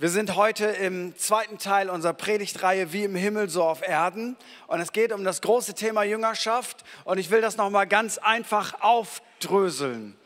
Wir 0.00 0.08
sind 0.08 0.34
heute 0.34 0.64
im 0.64 1.14
zweiten 1.18 1.58
Teil 1.58 1.90
unserer 1.90 2.14
Predigtreihe 2.14 2.90
Wie 2.90 3.04
im 3.04 3.14
Himmel, 3.14 3.50
so 3.50 3.62
auf 3.62 3.86
Erden. 3.86 4.34
Und 4.66 4.80
es 4.80 4.92
geht 4.92 5.12
um 5.12 5.24
das 5.24 5.42
große 5.42 5.74
Thema 5.74 6.04
Jüngerschaft. 6.04 6.84
Und 7.04 7.18
ich 7.18 7.30
will 7.30 7.42
das 7.42 7.58
nochmal 7.58 7.86
ganz 7.86 8.16
einfach 8.16 8.80
aufdröseln. 8.80 10.16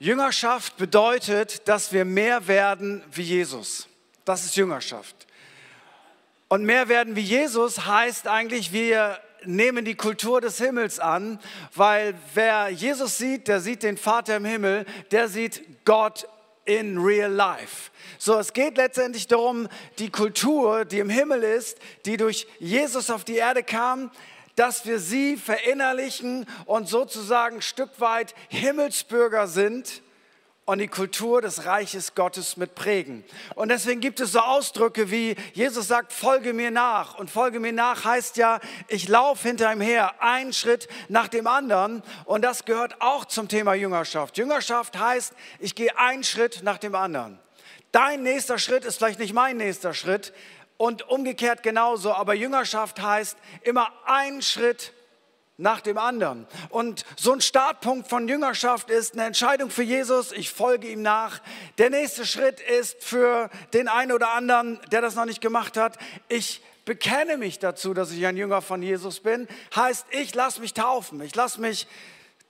Jüngerschaft 0.00 0.78
bedeutet, 0.78 1.68
dass 1.68 1.92
wir 1.92 2.04
mehr 2.04 2.48
werden 2.48 3.04
wie 3.12 3.22
Jesus. 3.22 3.86
Das 4.24 4.44
ist 4.44 4.56
Jüngerschaft. 4.56 5.28
Und 6.48 6.64
mehr 6.64 6.88
werden 6.88 7.14
wie 7.14 7.20
Jesus 7.20 7.86
heißt 7.86 8.26
eigentlich, 8.26 8.72
wir 8.72 9.20
nehmen 9.44 9.84
die 9.84 9.94
Kultur 9.94 10.40
des 10.40 10.58
Himmels 10.58 10.98
an, 10.98 11.38
weil 11.76 12.14
wer 12.34 12.68
Jesus 12.68 13.16
sieht, 13.16 13.46
der 13.46 13.60
sieht 13.60 13.84
den 13.84 13.96
Vater 13.96 14.38
im 14.38 14.44
Himmel, 14.44 14.86
der 15.12 15.28
sieht 15.28 15.84
Gott 15.84 16.26
in 16.64 16.98
real 16.98 17.30
life. 17.30 17.90
So, 18.18 18.38
es 18.38 18.52
geht 18.52 18.76
letztendlich 18.76 19.26
darum, 19.26 19.68
die 19.98 20.10
Kultur, 20.10 20.84
die 20.84 20.98
im 20.98 21.10
Himmel 21.10 21.42
ist, 21.42 21.78
die 22.04 22.16
durch 22.16 22.46
Jesus 22.58 23.10
auf 23.10 23.24
die 23.24 23.36
Erde 23.36 23.62
kam, 23.62 24.10
dass 24.56 24.86
wir 24.86 24.98
sie 24.98 25.36
verinnerlichen 25.36 26.46
und 26.66 26.88
sozusagen 26.88 27.62
Stück 27.62 28.00
weit 28.00 28.34
Himmelsbürger 28.48 29.46
sind 29.46 30.02
und 30.72 30.78
die 30.78 30.88
Kultur 30.88 31.42
des 31.42 31.66
Reiches 31.66 32.14
Gottes 32.14 32.56
mit 32.56 32.74
prägen. 32.74 33.24
Und 33.56 33.68
deswegen 33.68 34.00
gibt 34.00 34.20
es 34.20 34.32
so 34.32 34.38
Ausdrücke 34.38 35.10
wie 35.10 35.36
Jesus 35.52 35.88
sagt, 35.88 36.14
folge 36.14 36.54
mir 36.54 36.70
nach. 36.70 37.14
Und 37.18 37.30
folge 37.30 37.60
mir 37.60 37.74
nach 37.74 38.06
heißt 38.06 38.38
ja, 38.38 38.58
ich 38.88 39.06
laufe 39.06 39.46
hinter 39.46 39.70
ihm 39.70 39.82
her, 39.82 40.22
einen 40.22 40.54
Schritt 40.54 40.88
nach 41.10 41.28
dem 41.28 41.46
anderen. 41.46 42.02
Und 42.24 42.40
das 42.40 42.64
gehört 42.64 43.02
auch 43.02 43.26
zum 43.26 43.48
Thema 43.48 43.74
Jüngerschaft. 43.74 44.38
Jüngerschaft 44.38 44.98
heißt, 44.98 45.34
ich 45.58 45.74
gehe 45.74 45.98
einen 45.98 46.24
Schritt 46.24 46.62
nach 46.62 46.78
dem 46.78 46.94
anderen. 46.94 47.38
Dein 47.90 48.22
nächster 48.22 48.58
Schritt 48.58 48.86
ist 48.86 48.96
vielleicht 48.96 49.18
nicht 49.18 49.34
mein 49.34 49.58
nächster 49.58 49.92
Schritt 49.92 50.32
und 50.78 51.06
umgekehrt 51.06 51.62
genauso. 51.62 52.14
Aber 52.14 52.32
Jüngerschaft 52.32 52.98
heißt 52.98 53.36
immer 53.60 53.92
einen 54.06 54.40
Schritt 54.40 54.94
nach 55.62 55.80
dem 55.80 55.96
anderen. 55.96 56.46
Und 56.68 57.04
so 57.16 57.32
ein 57.32 57.40
Startpunkt 57.40 58.08
von 58.08 58.28
Jüngerschaft 58.28 58.90
ist 58.90 59.14
eine 59.14 59.24
Entscheidung 59.24 59.70
für 59.70 59.82
Jesus, 59.82 60.32
ich 60.32 60.50
folge 60.50 60.88
ihm 60.88 61.02
nach. 61.02 61.40
Der 61.78 61.88
nächste 61.88 62.26
Schritt 62.26 62.60
ist 62.60 63.02
für 63.02 63.48
den 63.72 63.88
einen 63.88 64.12
oder 64.12 64.32
anderen, 64.32 64.78
der 64.90 65.00
das 65.00 65.14
noch 65.14 65.24
nicht 65.24 65.40
gemacht 65.40 65.76
hat, 65.76 65.96
ich 66.28 66.62
bekenne 66.84 67.36
mich 67.36 67.58
dazu, 67.58 67.94
dass 67.94 68.10
ich 68.10 68.26
ein 68.26 68.36
Jünger 68.36 68.60
von 68.60 68.82
Jesus 68.82 69.20
bin. 69.20 69.46
Heißt, 69.74 70.06
ich 70.10 70.34
lasse 70.34 70.60
mich 70.60 70.74
taufen, 70.74 71.20
ich 71.22 71.34
lasse 71.34 71.60
mich 71.60 71.86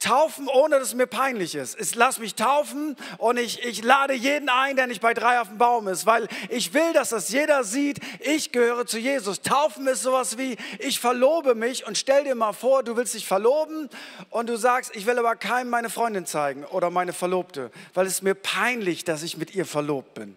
taufen, 0.02 0.48
ohne 0.48 0.78
dass 0.78 0.88
es 0.88 0.94
mir 0.94 1.06
peinlich 1.06 1.54
ist. 1.54 1.80
Ich 1.80 1.94
lass 1.94 2.18
mich 2.18 2.34
taufen 2.34 2.96
und 3.18 3.38
ich, 3.38 3.64
ich 3.64 3.82
lade 3.82 4.12
jeden 4.14 4.48
ein, 4.48 4.76
der 4.76 4.86
nicht 4.86 5.00
bei 5.00 5.14
drei 5.14 5.40
auf 5.40 5.48
dem 5.48 5.58
Baum 5.58 5.88
ist, 5.88 6.04
weil 6.06 6.28
ich 6.48 6.74
will, 6.74 6.92
dass 6.92 7.10
das 7.10 7.30
jeder 7.30 7.64
sieht, 7.64 8.00
ich 8.20 8.52
gehöre 8.52 8.86
zu 8.86 8.98
Jesus. 8.98 9.40
Taufen 9.40 9.86
ist 9.86 10.02
sowas 10.02 10.36
wie, 10.38 10.56
ich 10.78 11.00
verlobe 11.00 11.54
mich 11.54 11.86
und 11.86 11.96
stell 11.96 12.24
dir 12.24 12.34
mal 12.34 12.52
vor, 12.52 12.82
du 12.82 12.96
willst 12.96 13.14
dich 13.14 13.26
verloben 13.26 13.88
und 14.30 14.48
du 14.48 14.56
sagst, 14.56 14.94
ich 14.94 15.06
will 15.06 15.18
aber 15.18 15.36
keinem 15.36 15.70
meine 15.70 15.90
Freundin 15.90 16.26
zeigen 16.26 16.64
oder 16.66 16.90
meine 16.90 17.12
Verlobte, 17.12 17.70
weil 17.94 18.06
es 18.06 18.22
mir 18.22 18.34
peinlich, 18.34 19.04
dass 19.04 19.22
ich 19.22 19.36
mit 19.36 19.54
ihr 19.54 19.66
verlobt 19.66 20.14
bin. 20.14 20.36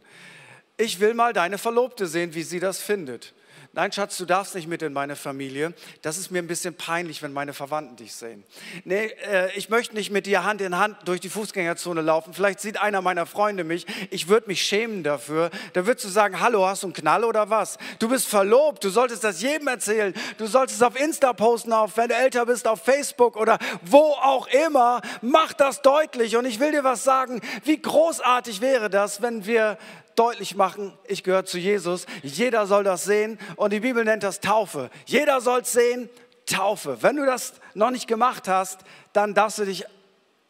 Ich 0.77 0.99
will 0.99 1.13
mal 1.13 1.33
deine 1.33 1.57
Verlobte 1.57 2.07
sehen, 2.07 2.33
wie 2.33 2.43
sie 2.43 2.59
das 2.59 2.81
findet. 2.81 3.34
Nein, 3.75 3.91
Schatz, 3.91 4.17
du 4.17 4.23
darfst 4.23 4.55
nicht 4.55 4.69
mit 4.69 4.81
in 4.83 4.93
meine 4.93 5.17
Familie. 5.17 5.73
Das 6.01 6.17
ist 6.17 6.31
mir 6.31 6.39
ein 6.39 6.47
bisschen 6.47 6.75
peinlich, 6.75 7.21
wenn 7.21 7.33
meine 7.33 7.51
Verwandten 7.51 7.97
dich 7.97 8.15
sehen. 8.15 8.45
Nee, 8.85 9.07
äh, 9.29 9.53
ich 9.57 9.67
möchte 9.67 9.95
nicht 9.95 10.11
mit 10.11 10.27
dir 10.27 10.45
Hand 10.45 10.61
in 10.61 10.77
Hand 10.77 10.95
durch 11.03 11.19
die 11.19 11.27
Fußgängerzone 11.27 11.99
laufen. 11.99 12.33
Vielleicht 12.33 12.61
sieht 12.61 12.81
einer 12.81 13.01
meiner 13.01 13.25
Freunde 13.25 13.65
mich. 13.65 13.85
Ich 14.11 14.29
würde 14.29 14.47
mich 14.47 14.61
schämen 14.61 15.03
dafür. 15.03 15.49
Da 15.73 15.85
würdest 15.85 16.05
du 16.05 16.09
sagen, 16.09 16.39
hallo, 16.39 16.65
hast 16.65 16.83
du 16.83 16.87
einen 16.87 16.93
Knall 16.93 17.25
oder 17.25 17.49
was? 17.49 17.77
Du 17.99 18.07
bist 18.07 18.27
verlobt. 18.27 18.81
Du 18.81 18.89
solltest 18.89 19.25
das 19.25 19.41
jedem 19.41 19.67
erzählen. 19.67 20.13
Du 20.37 20.47
solltest 20.47 20.79
es 20.79 20.87
auf 20.87 20.97
Insta 20.97 21.33
posten, 21.33 21.73
auf, 21.73 21.97
wenn 21.97 22.07
du 22.07 22.15
älter 22.15 22.45
bist, 22.45 22.69
auf 22.69 22.81
Facebook 22.81 23.35
oder 23.35 23.59
wo 23.81 24.13
auch 24.13 24.47
immer. 24.47 25.01
Mach 25.21 25.51
das 25.51 25.81
deutlich. 25.81 26.37
Und 26.37 26.45
ich 26.45 26.61
will 26.61 26.71
dir 26.71 26.85
was 26.85 27.03
sagen. 27.03 27.41
Wie 27.65 27.81
großartig 27.81 28.61
wäre 28.61 28.89
das, 28.89 29.21
wenn 29.21 29.45
wir 29.45 29.77
deutlich 30.15 30.55
machen, 30.55 30.93
ich 31.07 31.23
gehöre 31.23 31.45
zu 31.45 31.57
Jesus. 31.57 32.05
Jeder 32.23 32.67
soll 32.67 32.83
das 32.83 33.03
sehen 33.03 33.39
und 33.55 33.73
die 33.73 33.81
Bibel 33.81 34.03
nennt 34.03 34.23
das 34.23 34.39
Taufe. 34.39 34.89
Jeder 35.05 35.41
soll 35.41 35.61
es 35.61 35.71
sehen, 35.71 36.09
Taufe. 36.45 36.97
Wenn 37.01 37.15
du 37.15 37.25
das 37.25 37.53
noch 37.73 37.91
nicht 37.91 38.07
gemacht 38.07 38.47
hast, 38.47 38.81
dann 39.13 39.33
darfst 39.33 39.59
du 39.59 39.65
dich 39.65 39.85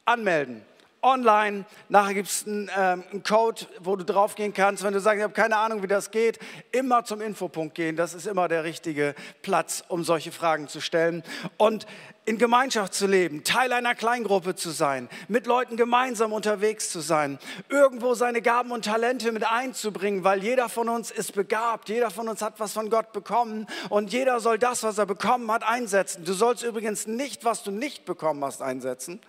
anmelden. 0.06 0.64
Online, 1.06 1.66
nachher 1.88 2.16
gibt 2.16 2.30
es 2.30 2.48
einen, 2.48 2.70
ähm, 2.76 3.04
einen, 3.12 3.24
Code, 3.24 3.68
wo 3.80 3.96
du 3.96 4.04
draufgehen 4.04 4.54
kannst. 4.54 4.84
Wenn 4.84 4.94
du 4.94 5.00
sagst, 5.00 5.18
ich 5.18 5.24
habe 5.24 5.34
keine 5.34 5.58
Ahnung, 5.58 5.84
wie 5.84 5.88
das 5.88 6.10
geht, 6.10 6.40
immer 6.72 7.06
zum 7.06 7.22
Infopunkt 7.22 7.76
gehen. 7.76 7.96
Das 7.96 8.16
ist 8.16 8.26
immer 8.26 8.48
der 8.48 8.64
richtige 8.64 9.14
Platz, 9.44 9.84
um 9.88 10.04
solche 10.04 10.32
Fragen 10.32 10.68
zu 10.68 10.82
stellen. 10.82 11.24
Und 11.58 11.86
in 12.26 12.40
Gemeinschaft 12.40 12.96
zu 12.96 13.06
leben, 13.06 13.44
Teil 13.44 13.72
einer 13.72 13.94
Kleingruppe 13.94 14.56
zu 14.56 14.72
sein, 14.72 15.10
mit 15.28 15.46
Leuten 15.46 15.78
gemeinsam 15.78 16.34
unterwegs 16.34 16.90
zu 16.90 17.00
sein, 17.00 17.38
irgendwo 17.70 18.16
seine 18.16 18.42
Gaben 18.42 18.72
und 18.72 18.86
Talente 18.86 19.32
mit 19.32 19.46
einzubringen, 19.50 20.24
weil 20.24 20.44
jeder 20.44 20.68
von 20.68 20.90
uns 20.90 21.12
ist 21.12 21.36
begabt, 21.36 21.88
jeder 21.88 22.10
von 22.10 22.28
uns 22.28 22.42
hat 22.42 22.60
was 22.60 22.74
von 22.74 22.90
Gott 22.90 23.14
bekommen 23.14 23.68
und 23.90 24.12
jeder 24.12 24.40
soll 24.40 24.58
das, 24.58 24.82
was 24.82 24.98
er 24.98 25.06
bekommen 25.06 25.52
hat, 25.52 25.64
einsetzen. 25.64 26.26
Du 26.26 26.34
sollst 26.34 26.64
übrigens 26.64 27.06
nicht, 27.06 27.46
was 27.46 27.62
du 27.62 27.70
nicht 27.70 28.06
bekommen 28.06 28.44
hast, 28.44 28.64
einsetzen, 28.64 29.20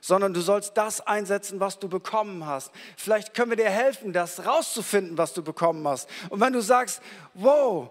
sondern 0.00 0.34
du 0.34 0.40
sollst 0.40 0.76
das 0.76 1.00
einsetzen, 1.00 1.60
was 1.60 1.78
du 1.78 1.88
bekommen 1.88 2.46
hast. 2.46 2.70
Vielleicht 2.96 3.34
können 3.34 3.50
wir 3.50 3.56
dir 3.56 3.70
helfen, 3.70 4.12
das 4.12 4.44
rauszufinden, 4.46 5.18
was 5.18 5.34
du 5.34 5.42
bekommen 5.42 5.86
hast. 5.86 6.08
Und 6.28 6.40
wenn 6.40 6.52
du 6.52 6.60
sagst, 6.60 7.02
wow, 7.34 7.90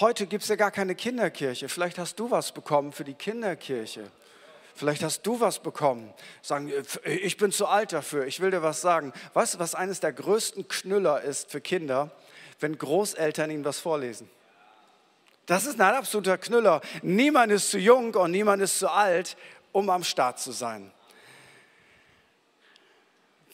Heute 0.00 0.26
gibt 0.26 0.42
es 0.42 0.48
ja 0.48 0.56
gar 0.56 0.70
keine 0.70 0.94
Kinderkirche. 0.94 1.68
Vielleicht 1.68 1.98
hast 1.98 2.18
du 2.18 2.30
was 2.30 2.52
bekommen 2.52 2.92
für 2.92 3.04
die 3.04 3.12
Kinderkirche. 3.12 4.10
Vielleicht 4.74 5.02
hast 5.02 5.22
du 5.26 5.38
was 5.38 5.58
bekommen. 5.58 6.14
Sagen, 6.40 6.72
ich 7.04 7.36
bin 7.36 7.52
zu 7.52 7.66
alt 7.66 7.92
dafür. 7.92 8.26
Ich 8.26 8.40
will 8.40 8.50
dir 8.50 8.62
was 8.62 8.80
sagen. 8.80 9.12
Weißt 9.34 9.54
du, 9.54 9.58
was 9.58 9.74
eines 9.74 10.00
der 10.00 10.14
größten 10.14 10.66
Knüller 10.66 11.20
ist 11.20 11.50
für 11.50 11.60
Kinder, 11.60 12.10
wenn 12.58 12.78
Großeltern 12.78 13.50
ihnen 13.50 13.66
was 13.66 13.80
vorlesen? 13.80 14.30
Das 15.44 15.66
ist 15.66 15.78
ein 15.78 15.94
absoluter 15.94 16.38
Knüller. 16.38 16.80
Niemand 17.02 17.52
ist 17.52 17.70
zu 17.70 17.78
jung 17.78 18.14
und 18.14 18.30
niemand 18.30 18.62
ist 18.62 18.78
zu 18.78 18.90
alt, 18.90 19.36
um 19.72 19.90
am 19.90 20.04
Start 20.04 20.38
zu 20.38 20.52
sein. 20.52 20.92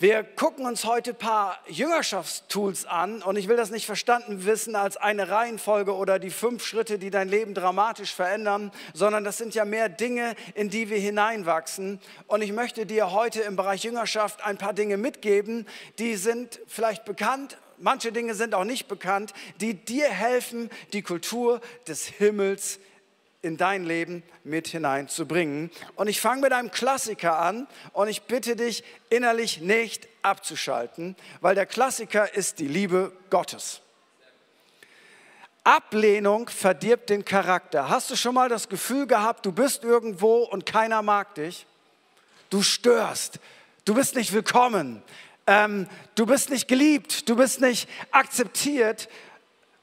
Wir 0.01 0.23
gucken 0.23 0.65
uns 0.65 0.85
heute 0.85 1.11
ein 1.11 1.17
paar 1.17 1.59
Jüngerschaftstools 1.67 2.87
an 2.87 3.21
und 3.21 3.35
ich 3.35 3.49
will 3.49 3.57
das 3.57 3.73
nicht 3.73 3.85
verstanden 3.85 4.45
wissen 4.45 4.77
als 4.77 4.97
eine 4.97 5.29
Reihenfolge 5.29 5.93
oder 5.93 6.21
die 6.21 6.31
fünf 6.31 6.65
Schritte, 6.65 7.01
die 7.01 7.11
dein 7.11 7.29
Leben 7.29 7.53
dramatisch 7.53 8.15
verändern, 8.15 8.71
sondern 8.95 9.25
das 9.25 9.39
sind 9.39 9.57
ja 9.57 9.65
mehr 9.65 9.89
Dinge, 9.89 10.37
in 10.55 10.71
die 10.71 10.89
wir 10.89 11.01
hineinwachsen. 11.01 11.99
Und 12.29 12.43
ich 12.43 12.53
möchte 12.53 12.87
dir 12.87 13.11
heute 13.11 13.41
im 13.41 13.57
Bereich 13.57 13.83
Jüngerschaft 13.83 14.45
ein 14.47 14.57
paar 14.57 14.73
Dinge 14.73 14.99
mitgeben, 14.99 15.67
die 15.99 16.15
sind 16.15 16.61
vielleicht 16.69 17.05
bekannt, 17.05 17.59
manche 17.79 18.13
Dinge 18.13 18.37
sind 18.37 18.55
auch 18.55 18.63
nicht 18.63 18.87
bekannt, 18.87 19.33
die 19.61 19.75
dir 19.75 20.09
helfen, 20.09 20.71
die 20.93 21.03
Kultur 21.03 21.61
des 21.89 22.07
Himmels 22.07 22.79
in 23.41 23.57
dein 23.57 23.85
Leben 23.85 24.23
mit 24.43 24.67
hineinzubringen. 24.69 25.71
Und 25.95 26.09
ich 26.09 26.21
fange 26.21 26.43
mit 26.43 26.53
einem 26.53 26.71
Klassiker 26.71 27.39
an 27.39 27.69
und 27.93 28.09
ich 28.09 28.23
bitte 28.23 28.57
dich 28.57 28.83
innerlich 29.11 29.61
nicht 29.61 30.09
abzuschalten, 30.23 31.15
weil 31.41 31.55
der 31.55 31.67
Klassiker 31.67 32.35
ist 32.35 32.59
die 32.59 32.67
Liebe 32.67 33.13
Gottes. 33.31 33.81
Ablehnung 35.63 36.49
verdirbt 36.49 37.11
den 37.11 37.25
Charakter. 37.25 37.89
Hast 37.89 38.11
du 38.11 38.17
schon 38.17 38.35
mal 38.35 38.49
das 38.49 38.69
Gefühl 38.69 39.07
gehabt, 39.07 39.47
du 39.47 39.53
bist 39.53 39.85
irgendwo 39.85 40.39
und 40.39 40.67
keiner 40.67 41.03
mag 41.03 41.35
dich? 41.35 41.67
Du 42.51 42.63
störst, 42.63 43.39
du 43.85 43.95
bist 43.95 44.15
nicht 44.17 44.33
willkommen, 44.33 45.03
ähm, 45.47 45.87
du 46.15 46.25
bist 46.25 46.49
nicht 46.51 46.67
geliebt, 46.67 47.29
du 47.29 47.37
bist 47.37 47.61
nicht 47.61 47.89
akzeptiert. 48.11 49.09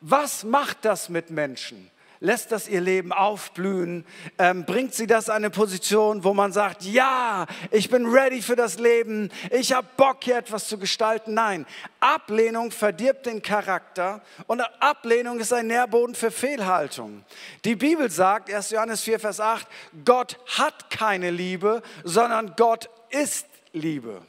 Was 0.01 0.43
macht 0.43 0.83
das 0.83 1.07
mit 1.09 1.29
Menschen? 1.29 1.91
Lässt 2.19 2.51
das 2.51 2.67
ihr 2.67 2.81
Leben 2.81 3.11
aufblühen, 3.11 4.05
ähm, 4.37 4.65
bringt 4.65 4.93
sie 4.93 5.07
das 5.07 5.29
an 5.29 5.37
eine 5.37 5.49
Position, 5.49 6.23
wo 6.23 6.33
man 6.33 6.51
sagt, 6.51 6.83
ja, 6.83 7.45
ich 7.71 7.89
bin 7.89 8.05
ready 8.05 8.41
für 8.41 8.55
das 8.55 8.79
Leben, 8.79 9.29
ich 9.51 9.73
habe 9.73 9.87
Bock 9.97 10.23
hier 10.23 10.37
etwas 10.37 10.67
zu 10.67 10.77
gestalten. 10.77 11.33
Nein, 11.33 11.65
Ablehnung 11.99 12.71
verdirbt 12.71 13.25
den 13.25 13.41
Charakter 13.41 14.21
und 14.47 14.61
Ablehnung 14.81 15.39
ist 15.39 15.53
ein 15.53 15.67
Nährboden 15.67 16.15
für 16.15 16.31
Fehlhaltung. 16.31 17.23
Die 17.63 17.75
Bibel 17.75 18.09
sagt, 18.09 18.51
1. 18.51 18.71
Johannes 18.71 19.01
4, 19.01 19.19
Vers 19.19 19.39
8, 19.39 19.67
Gott 20.03 20.37
hat 20.57 20.89
keine 20.89 21.31
Liebe, 21.31 21.81
sondern 22.03 22.53
Gott 22.55 22.89
ist 23.09 23.47
Liebe. 23.73 24.21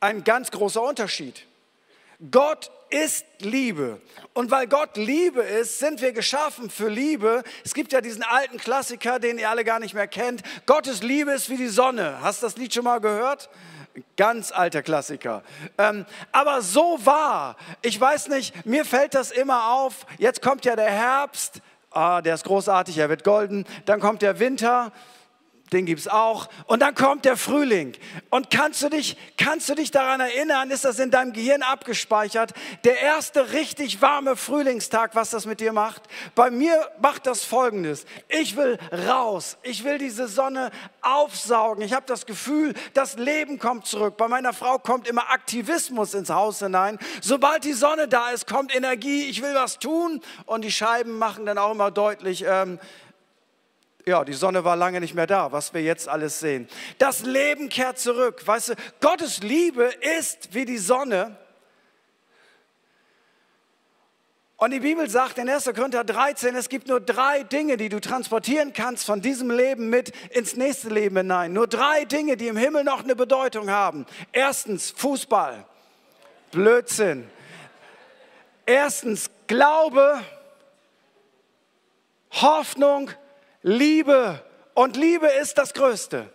Ein 0.00 0.24
ganz 0.24 0.50
großer 0.50 0.82
Unterschied. 0.82 1.46
Gott 2.30 2.70
ist 2.92 3.26
Liebe. 3.40 4.00
Und 4.34 4.50
weil 4.50 4.66
Gott 4.66 4.96
Liebe 4.96 5.40
ist, 5.40 5.78
sind 5.78 6.00
wir 6.00 6.12
geschaffen 6.12 6.70
für 6.70 6.88
Liebe. 6.88 7.42
Es 7.64 7.74
gibt 7.74 7.92
ja 7.92 8.00
diesen 8.00 8.22
alten 8.22 8.58
Klassiker, 8.58 9.18
den 9.18 9.38
ihr 9.38 9.50
alle 9.50 9.64
gar 9.64 9.80
nicht 9.80 9.94
mehr 9.94 10.06
kennt. 10.06 10.42
Gottes 10.66 11.02
Liebe 11.02 11.32
ist 11.32 11.50
wie 11.50 11.56
die 11.56 11.68
Sonne. 11.68 12.18
Hast 12.22 12.42
du 12.42 12.46
das 12.46 12.56
Lied 12.56 12.72
schon 12.72 12.84
mal 12.84 13.00
gehört? 13.00 13.48
Ganz 14.16 14.52
alter 14.52 14.82
Klassiker. 14.82 15.42
Ähm, 15.76 16.06
aber 16.30 16.62
so 16.62 16.98
war, 17.04 17.56
ich 17.82 18.00
weiß 18.00 18.28
nicht, 18.28 18.64
mir 18.64 18.84
fällt 18.84 19.14
das 19.14 19.30
immer 19.30 19.72
auf. 19.72 20.06
Jetzt 20.18 20.40
kommt 20.40 20.64
ja 20.64 20.76
der 20.76 20.90
Herbst, 20.90 21.60
ah, 21.90 22.22
der 22.22 22.34
ist 22.34 22.44
großartig, 22.44 22.96
er 22.98 23.08
wird 23.08 23.24
golden. 23.24 23.66
Dann 23.84 24.00
kommt 24.00 24.22
der 24.22 24.38
Winter, 24.38 24.92
den 25.72 25.86
gibt 25.86 26.00
es 26.00 26.08
auch. 26.08 26.48
Und 26.66 26.80
dann 26.80 26.94
kommt 26.94 27.24
der 27.24 27.36
Frühling. 27.36 27.94
Und 28.30 28.50
kannst 28.50 28.82
du, 28.82 28.88
dich, 28.88 29.16
kannst 29.36 29.68
du 29.68 29.74
dich 29.74 29.90
daran 29.90 30.20
erinnern, 30.20 30.70
ist 30.70 30.84
das 30.84 30.98
in 30.98 31.10
deinem 31.10 31.32
Gehirn 31.32 31.62
abgespeichert? 31.62 32.52
Der 32.84 33.00
erste 33.00 33.52
richtig 33.52 34.02
warme 34.02 34.36
Frühlingstag, 34.36 35.14
was 35.14 35.30
das 35.30 35.46
mit 35.46 35.60
dir 35.60 35.72
macht? 35.72 36.02
Bei 36.34 36.50
mir 36.50 36.88
macht 37.00 37.26
das 37.26 37.44
Folgendes. 37.44 38.04
Ich 38.28 38.56
will 38.56 38.78
raus. 39.08 39.56
Ich 39.62 39.84
will 39.84 39.98
diese 39.98 40.28
Sonne 40.28 40.70
aufsaugen. 41.00 41.84
Ich 41.84 41.92
habe 41.92 42.06
das 42.06 42.26
Gefühl, 42.26 42.74
das 42.94 43.16
Leben 43.16 43.58
kommt 43.58 43.86
zurück. 43.86 44.16
Bei 44.16 44.28
meiner 44.28 44.52
Frau 44.52 44.78
kommt 44.78 45.08
immer 45.08 45.30
Aktivismus 45.30 46.14
ins 46.14 46.30
Haus 46.30 46.58
hinein. 46.58 46.98
Sobald 47.20 47.64
die 47.64 47.72
Sonne 47.72 48.08
da 48.08 48.30
ist, 48.30 48.46
kommt 48.46 48.74
Energie. 48.74 49.28
Ich 49.28 49.42
will 49.42 49.54
was 49.54 49.78
tun. 49.78 50.20
Und 50.46 50.62
die 50.62 50.72
Scheiben 50.72 51.18
machen 51.18 51.46
dann 51.46 51.58
auch 51.58 51.72
immer 51.72 51.90
deutlich, 51.90 52.44
ähm, 52.46 52.78
ja, 54.04 54.24
die 54.24 54.32
Sonne 54.32 54.64
war 54.64 54.76
lange 54.76 55.00
nicht 55.00 55.14
mehr 55.14 55.26
da, 55.26 55.52
was 55.52 55.72
wir 55.74 55.82
jetzt 55.82 56.08
alles 56.08 56.40
sehen. 56.40 56.68
Das 56.98 57.24
Leben 57.24 57.68
kehrt 57.68 57.98
zurück. 57.98 58.46
Weißt 58.46 58.70
du, 58.70 58.74
Gottes 59.00 59.42
Liebe 59.42 59.84
ist 60.18 60.54
wie 60.54 60.64
die 60.64 60.78
Sonne. 60.78 61.36
Und 64.56 64.70
die 64.70 64.80
Bibel 64.80 65.10
sagt 65.10 65.38
in 65.38 65.48
1. 65.48 65.64
Korinther 65.74 66.04
13, 66.04 66.54
es 66.54 66.68
gibt 66.68 66.86
nur 66.86 67.00
drei 67.00 67.42
Dinge, 67.42 67.76
die 67.76 67.88
du 67.88 68.00
transportieren 68.00 68.72
kannst 68.72 69.04
von 69.04 69.20
diesem 69.20 69.50
Leben 69.50 69.90
mit 69.90 70.12
ins 70.30 70.56
nächste 70.56 70.88
Leben 70.88 71.16
hinein. 71.16 71.52
Nur 71.52 71.66
drei 71.66 72.04
Dinge, 72.04 72.36
die 72.36 72.46
im 72.46 72.56
Himmel 72.56 72.84
noch 72.84 73.02
eine 73.02 73.16
Bedeutung 73.16 73.70
haben. 73.70 74.06
Erstens 74.30 74.92
Fußball. 74.92 75.64
Blödsinn. 76.52 77.28
Erstens 78.64 79.30
Glaube, 79.48 80.22
Hoffnung 82.30 83.10
Liebe. 83.62 84.42
Und 84.74 84.96
Liebe 84.96 85.26
ist 85.26 85.58
das 85.58 85.74
Größte. 85.74 86.30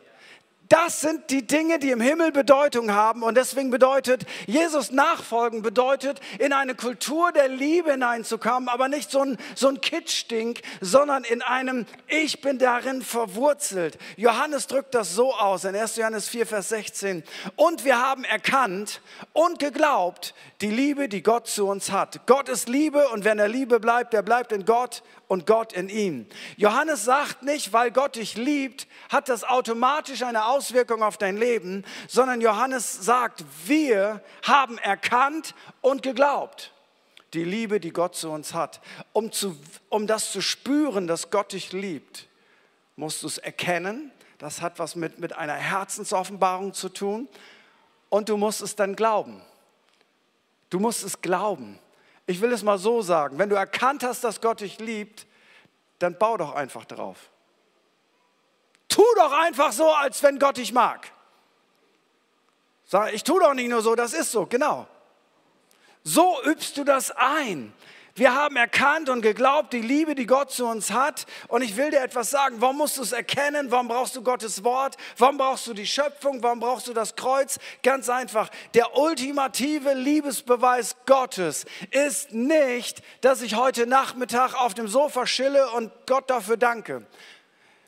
Das 0.69 0.99
sind 0.99 1.29
die 1.29 1.47
Dinge, 1.47 1.79
die 1.79 1.91
im 1.91 2.01
Himmel 2.01 2.31
Bedeutung 2.31 2.91
haben. 2.91 3.23
Und 3.23 3.37
deswegen 3.37 3.69
bedeutet, 3.69 4.25
Jesus 4.47 4.91
nachfolgen 4.91 5.61
bedeutet, 5.61 6.19
in 6.39 6.51
eine 6.51 6.75
Kultur 6.75 7.31
der 7.31 7.47
Liebe 7.47 7.91
hineinzukommen, 7.91 8.67
aber 8.67 8.89
nicht 8.89 9.09
so 9.09 9.21
ein, 9.21 9.37
so 9.55 9.69
ein 9.69 9.79
Kitschding, 9.79 10.59
sondern 10.81 11.23
in 11.23 11.41
einem, 11.41 11.85
ich 12.07 12.41
bin 12.41 12.59
darin 12.59 13.01
verwurzelt. 13.01 13.97
Johannes 14.17 14.67
drückt 14.67 14.93
das 14.93 15.15
so 15.15 15.33
aus 15.33 15.63
in 15.63 15.75
1. 15.75 15.95
Johannes 15.95 16.27
4, 16.27 16.45
Vers 16.45 16.69
16. 16.69 17.23
Und 17.55 17.85
wir 17.85 17.99
haben 17.99 18.25
erkannt 18.25 19.01
und 19.31 19.59
geglaubt, 19.59 20.33
die 20.59 20.71
Liebe, 20.71 21.07
die 21.07 21.23
Gott 21.23 21.47
zu 21.47 21.67
uns 21.67 21.91
hat. 21.91 22.25
Gott 22.27 22.49
ist 22.49 22.67
Liebe 22.67 23.07
und 23.09 23.23
wenn 23.23 23.39
er 23.39 23.47
Liebe 23.47 23.79
bleibt, 23.79 24.11
der 24.11 24.21
bleibt 24.21 24.51
in 24.51 24.65
Gott 24.65 25.01
und 25.27 25.45
Gott 25.45 25.73
in 25.73 25.89
ihm. 25.89 26.25
Johannes 26.55 27.03
sagt 27.03 27.43
nicht, 27.43 27.73
weil 27.73 27.91
Gott 27.91 28.15
dich 28.15 28.35
liebt, 28.35 28.87
hat 29.09 29.29
das 29.29 29.43
automatisch 29.43 30.23
eine 30.23 30.45
Auswirkung 30.45 31.03
auf 31.03 31.17
dein 31.17 31.37
Leben, 31.37 31.83
sondern 32.07 32.41
Johannes 32.41 32.93
sagt, 32.93 33.43
wir 33.65 34.23
haben 34.43 34.77
erkannt 34.77 35.53
und 35.81 36.01
geglaubt. 36.01 36.73
Die 37.33 37.43
Liebe, 37.43 37.79
die 37.79 37.91
Gott 37.91 38.15
zu 38.15 38.29
uns 38.29 38.53
hat. 38.53 38.79
Um, 39.11 39.31
zu, 39.31 39.57
um 39.89 40.07
das 40.07 40.31
zu 40.31 40.41
spüren, 40.41 41.07
dass 41.07 41.29
Gott 41.29 41.51
dich 41.51 41.73
liebt, 41.73 42.27
musst 42.95 43.21
du 43.21 43.27
es 43.27 43.37
erkennen. 43.37 44.11
Das 44.37 44.61
hat 44.61 44.79
was 44.79 44.95
mit, 44.95 45.19
mit 45.19 45.33
einer 45.33 45.55
Herzensoffenbarung 45.55 46.73
zu 46.73 46.87
tun. 46.87 47.27
Und 48.09 48.29
du 48.29 48.37
musst 48.37 48.61
es 48.61 48.75
dann 48.75 48.95
glauben. 48.95 49.41
Du 50.69 50.79
musst 50.79 51.03
es 51.03 51.21
glauben. 51.21 51.79
Ich 52.27 52.41
will 52.41 52.51
es 52.51 52.61
mal 52.61 52.77
so 52.77 53.01
sagen, 53.01 53.39
wenn 53.39 53.49
du 53.49 53.55
erkannt 53.55 54.03
hast, 54.03 54.23
dass 54.23 54.41
Gott 54.41 54.59
dich 54.59 54.79
liebt, 54.79 55.25
dann 55.99 56.17
bau 56.17 56.37
doch 56.37 56.53
einfach 56.53 56.85
drauf. 56.85 57.31
Tu 58.89 59.03
doch 59.15 59.31
einfach 59.31 59.71
so, 59.71 59.91
als 59.91 60.21
wenn 60.23 60.37
Gott 60.37 60.57
dich 60.57 60.73
mag. 60.73 61.11
Sag, 62.85 63.13
ich 63.13 63.23
tu 63.23 63.39
doch 63.39 63.53
nicht 63.53 63.69
nur 63.69 63.81
so, 63.81 63.95
das 63.95 64.13
ist 64.13 64.31
so, 64.31 64.45
genau. 64.45 64.87
So 66.03 66.41
übst 66.43 66.77
du 66.77 66.83
das 66.83 67.11
ein. 67.11 67.73
Wir 68.17 68.33
haben 68.33 68.55
erkannt 68.55 69.09
und 69.09 69.21
geglaubt, 69.21 69.73
die 69.73 69.81
Liebe, 69.81 70.15
die 70.15 70.25
Gott 70.25 70.49
zu 70.49 70.65
uns 70.65 70.89
hat. 70.89 71.27
Und 71.49 71.61
ich 71.61 71.77
will 71.77 71.91
dir 71.91 72.01
etwas 72.01 72.31
sagen. 72.31 72.55
Warum 72.57 72.77
musst 72.77 72.97
du 72.97 73.03
es 73.03 73.11
erkennen? 73.11 73.69
Warum 73.69 73.87
brauchst 73.87 74.15
du 74.15 74.23
Gottes 74.23 74.63
Wort? 74.63 74.97
Warum 75.19 75.37
brauchst 75.37 75.67
du 75.67 75.75
die 75.75 75.85
Schöpfung? 75.85 76.41
Warum 76.41 76.59
brauchst 76.59 76.87
du 76.87 76.93
das 76.93 77.15
Kreuz? 77.15 77.59
Ganz 77.83 78.09
einfach. 78.09 78.49
Der 78.73 78.97
ultimative 78.97 79.93
Liebesbeweis 79.93 80.95
Gottes 81.05 81.65
ist 81.91 82.31
nicht, 82.31 83.03
dass 83.21 83.43
ich 83.43 83.55
heute 83.55 83.85
Nachmittag 83.85 84.55
auf 84.55 84.73
dem 84.73 84.87
Sofa 84.87 85.25
chille 85.25 85.69
und 85.69 85.91
Gott 86.07 86.27
dafür 86.31 86.57
danke. 86.57 87.05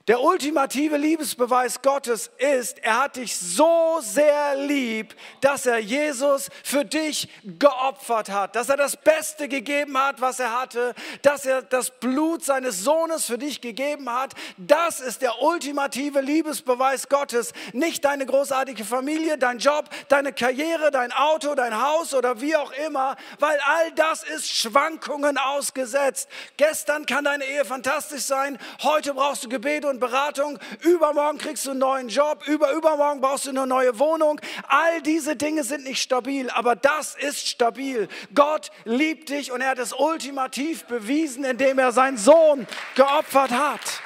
Der 0.10 0.24
ultimative 0.24 0.98
Liebesbeweis 0.98 1.84
Gottes 1.84 2.32
ist, 2.40 2.80
er 2.80 3.04
hat 3.04 3.18
dich 3.18 3.38
so 3.38 4.00
sehr 4.02 4.56
lieb, 4.56 5.14
dass 5.40 5.68
er 5.68 5.78
Jesus 5.78 6.50
für 6.64 6.84
dich 6.84 7.30
geopfert 7.44 8.32
hat, 8.32 8.56
dass 8.56 8.70
er 8.70 8.78
das 8.78 8.98
Beste 8.98 9.48
gegeben 9.48 9.96
hat, 9.96 10.20
was 10.20 10.40
er 10.40 10.60
hatte, 10.60 10.96
dass 11.22 11.46
er 11.46 11.62
das 11.62 11.92
Blut 11.92 12.44
seines 12.44 12.84
Sohnes 12.84 13.26
für 13.26 13.38
dich 13.38 13.62
gegeben 13.62 14.12
hat. 14.12 14.34
Das 14.58 15.00
ist 15.00 15.22
der 15.22 15.44
ultimative 15.44 16.22
Liebesbeweis 16.22 17.08
Gottes. 17.08 17.54
Nicht 17.74 18.04
deine 18.04 18.26
großartige 18.26 18.86
Familie, 18.86 19.38
dein 19.38 19.60
Job, 19.60 19.92
deine 20.08 20.34
Karriere, 20.34 20.90
dein 20.90 21.12
Auto, 21.12 21.54
dein 21.54 21.80
Haus 21.80 22.16
oder 22.16 22.42
wie 22.42 22.56
auch 22.56 22.72
immer, 22.88 23.16
weil 23.38 23.60
all 23.64 23.92
das 23.92 24.24
ist 24.24 24.50
Schwankungen 24.50 25.38
ausgesetzt. 25.38 26.30
Gestern 26.58 27.06
kann 27.06 27.26
deine 27.26 27.46
Ehe 27.46 27.64
fantastisch 27.64 28.24
sein, 28.24 28.58
heute 28.82 29.14
brauchst 29.14 29.44
du 29.44 29.50
Gebet 29.50 29.86
und 29.86 29.99
Beratung, 30.00 30.57
übermorgen 30.81 31.38
kriegst 31.38 31.66
du 31.66 31.72
einen 31.72 31.80
neuen 31.80 32.10
Job, 32.10 32.48
über 32.48 32.72
übermorgen 32.72 33.22
brauchst 33.22 33.46
du 33.46 33.50
eine 33.51 33.68
neue 33.68 34.00
Wohnung. 34.00 34.42
All 34.68 35.01
diese 35.01 35.36
Dinge 35.36 35.63
sind 35.63 35.84
nicht 35.84 36.01
stabil, 36.01 36.50
aber 36.50 36.75
das 36.75 37.16
ist 37.16 37.48
stabil. 37.48 38.07
Gott 38.34 38.72
liebt 38.86 39.30
dich 39.30 39.51
und 39.51 39.62
er 39.62 39.69
hat 39.69 39.80
es 39.80 39.94
ultimativ 39.94 40.86
bewiesen, 40.86 41.44
indem 41.44 41.80
er 41.80 41.92
seinen 41.92 42.18
Sohn 42.18 42.68
geopfert 42.96 43.51
hat. 43.51 44.01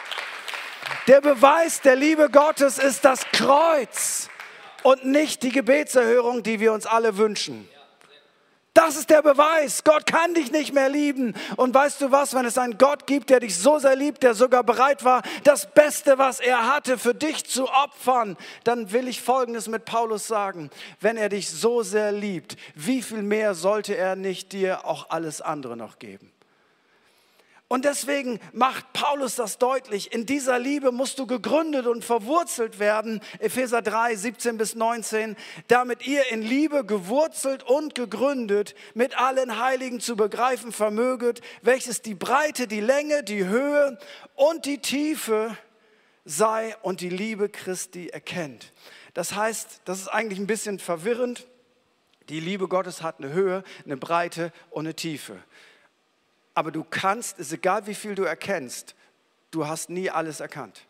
Der 1.08 1.22
Beweis 1.22 1.82
der 1.82 1.96
Liebe 1.96 2.30
Gottes 2.30 2.78
ist 2.78 3.06
das 3.06 3.26
Kreuz 3.32 4.30
und 4.84 5.06
nicht 5.06 5.44
die 5.44 5.52
Gebetserhörung, 5.52 6.44
die 6.44 6.60
wir 6.60 6.74
uns 6.74 6.86
alle 6.86 7.18
wünschen. 7.18 7.68
Das 8.74 8.96
ist 8.96 9.12
der 9.12 9.22
Beweis. 9.22 9.84
Gott 9.84 10.08
kann 10.08 10.34
dich 10.34 10.52
nicht 10.52 10.74
mehr 10.74 10.90
lieben. 10.90 11.36
Und 11.58 11.76
weißt 11.76 12.02
du 12.02 12.12
was, 12.12 12.34
wenn 12.34 12.46
es 12.46 12.58
einen 12.58 12.80
Gott 12.80 13.06
gibt, 13.06 13.30
der 13.30 13.40
dich 13.40 13.56
so 13.56 13.78
sehr 13.78 13.96
liebt, 13.96 14.24
der 14.24 14.34
sogar 14.34 14.64
bereit 14.64 15.04
war, 15.04 15.22
das 15.44 15.72
Beste, 15.72 16.18
was 16.18 16.40
er 16.40 16.74
hatte, 16.74 16.98
für 16.98 17.14
dich 17.14 17.46
zu 17.46 17.70
opfern, 17.70 18.36
dann 18.64 18.92
will 18.92 19.08
ich 19.08 19.22
Folgendes 19.22 19.68
mit 19.68 19.86
Paulus 19.86 20.28
sagen. 20.28 20.72
Wenn 21.00 21.18
er 21.18 21.30
dich 21.30 21.52
so 21.52 21.84
sehr 21.84 22.12
liebt, 22.12 22.58
wie 22.74 23.04
viel 23.04 23.22
mehr 23.22 23.54
sollte 23.54 23.96
er 23.96 24.16
nicht 24.16 24.54
dir 24.54 24.86
auch 24.86 25.12
alles 25.12 25.42
andere 25.42 25.78
noch 25.78 26.00
geben? 26.00 26.33
Und 27.74 27.86
deswegen 27.86 28.40
macht 28.52 28.94
Paulus 28.94 29.36
das 29.36 29.58
deutlich. 29.58 30.14
In 30.14 30.28
dieser 30.28 30.60
Liebe 30.60 30.92
musst 30.92 31.18
du 31.18 31.26
gegründet 31.26 31.88
und 31.88 32.06
verwurzelt 32.06 32.78
werden. 32.78 33.20
Epheser 33.40 33.82
3, 33.82 34.16
17 34.16 34.60
bis 34.60 34.76
19. 34.76 35.36
Damit 35.70 36.06
ihr 36.06 36.32
in 36.32 36.44
Liebe 36.44 36.86
gewurzelt 36.86 37.64
und 37.64 37.96
gegründet 37.96 38.76
mit 38.94 39.20
allen 39.20 39.60
Heiligen 39.60 40.00
zu 40.00 40.16
begreifen 40.16 40.72
vermöget, 40.72 41.42
welches 41.64 42.04
die 42.04 42.14
Breite, 42.14 42.68
die 42.68 42.80
Länge, 42.80 43.24
die 43.24 43.44
Höhe 43.44 43.98
und 44.36 44.68
die 44.68 44.78
Tiefe 44.78 45.58
sei 46.26 46.76
und 46.84 47.02
die 47.02 47.10
Liebe 47.10 47.50
Christi 47.50 48.10
erkennt. 48.10 48.72
Das 49.16 49.34
heißt, 49.34 49.82
das 49.86 49.98
ist 50.00 50.10
eigentlich 50.10 50.38
ein 50.38 50.46
bisschen 50.46 50.78
verwirrend. 50.78 51.48
Die 52.30 52.40
Liebe 52.40 52.68
Gottes 52.68 53.02
hat 53.02 53.18
eine 53.18 53.34
Höhe, 53.34 53.64
eine 53.84 53.98
Breite 53.98 54.54
und 54.70 54.86
eine 54.86 54.94
Tiefe. 54.94 55.40
Aber 56.54 56.72
du 56.72 56.84
kannst, 56.84 57.40
es 57.40 57.48
ist 57.48 57.54
egal 57.54 57.88
wie 57.88 57.96
viel 57.96 58.16
du 58.16 58.24
erkennst, 58.24 58.96
du 59.52 59.68
hast 59.68 59.90
nie 59.90 60.10
alles 60.10 60.40
erkannt. 60.40 60.86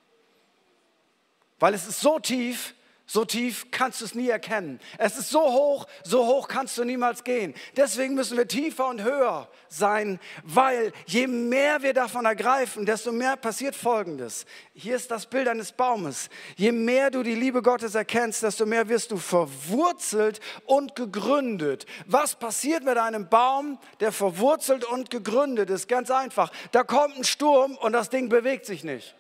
Weil 1.60 1.74
es 1.74 1.88
ist 1.88 2.02
so 2.02 2.20
tief, 2.20 2.74
so 3.06 3.26
tief 3.26 3.68
kannst 3.70 4.00
du 4.00 4.06
es 4.06 4.16
nie 4.16 4.30
erkennen. 4.30 4.80
Es 4.98 5.18
ist 5.18 5.30
so 5.30 5.42
hoch, 5.42 5.88
so 6.04 6.26
hoch 6.26 6.48
kannst 6.48 6.78
du 6.78 6.86
niemals 6.86 7.26
gehen. 7.26 7.54
Deswegen 7.76 8.16
müssen 8.16 8.38
wir 8.38 8.48
tiefer 8.48 8.88
und 8.88 9.04
höher 9.04 9.50
sein, 9.68 10.20
weil 10.44 10.94
je 11.06 11.28
mehr 11.28 11.82
wir 11.82 11.94
davon 11.94 12.26
ergreifen, 12.26 12.86
desto 12.86 13.12
mehr 13.12 13.36
passiert 13.36 13.76
Folgendes. 13.76 14.46
Hier 14.74 14.96
ist 14.96 15.12
das 15.12 15.26
Bild 15.26 15.50
eines 15.50 15.74
Baumes. 15.74 16.30
Je 16.56 16.72
mehr 16.72 17.12
du 17.12 17.24
die 17.24 17.36
Liebe 17.36 17.62
Gottes 17.62 17.94
erkennst, 17.94 18.42
desto 18.42 18.66
mehr 18.66 18.88
wirst 18.88 19.12
du 19.12 19.18
verwurzelt 19.18 20.40
und 20.66 20.96
gegründet. 20.96 21.86
Was 22.06 22.36
passiert 22.36 22.86
mit 22.86 22.98
einem 22.98 23.28
Baum, 23.28 23.80
der 24.00 24.14
verwurzelt 24.14 24.86
und 24.86 25.10
gegründet 25.10 25.70
ist? 25.70 25.90
Ganz 25.90 26.10
einfach. 26.10 26.52
Da 26.72 26.84
kommt 26.84 27.18
ein 27.18 27.26
Sturm 27.26 27.76
und 27.76 27.92
das 27.92 28.10
Ding 28.10 28.30
bewegt 28.30 28.66
sich 28.66 28.86
nicht. 28.86 29.14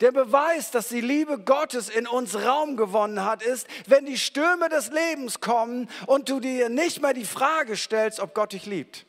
Der 0.00 0.12
Beweis, 0.12 0.70
dass 0.70 0.88
die 0.88 1.00
Liebe 1.00 1.38
Gottes 1.38 1.88
in 1.88 2.06
uns 2.06 2.34
Raum 2.34 2.76
gewonnen 2.76 3.24
hat, 3.24 3.42
ist, 3.42 3.66
wenn 3.86 4.04
die 4.04 4.18
Stürme 4.18 4.68
des 4.68 4.90
Lebens 4.90 5.40
kommen 5.40 5.88
und 6.06 6.28
du 6.28 6.38
dir 6.38 6.68
nicht 6.68 7.00
mehr 7.00 7.14
die 7.14 7.24
Frage 7.24 7.76
stellst, 7.76 8.20
ob 8.20 8.34
Gott 8.34 8.52
dich 8.52 8.66
liebt. 8.66 9.06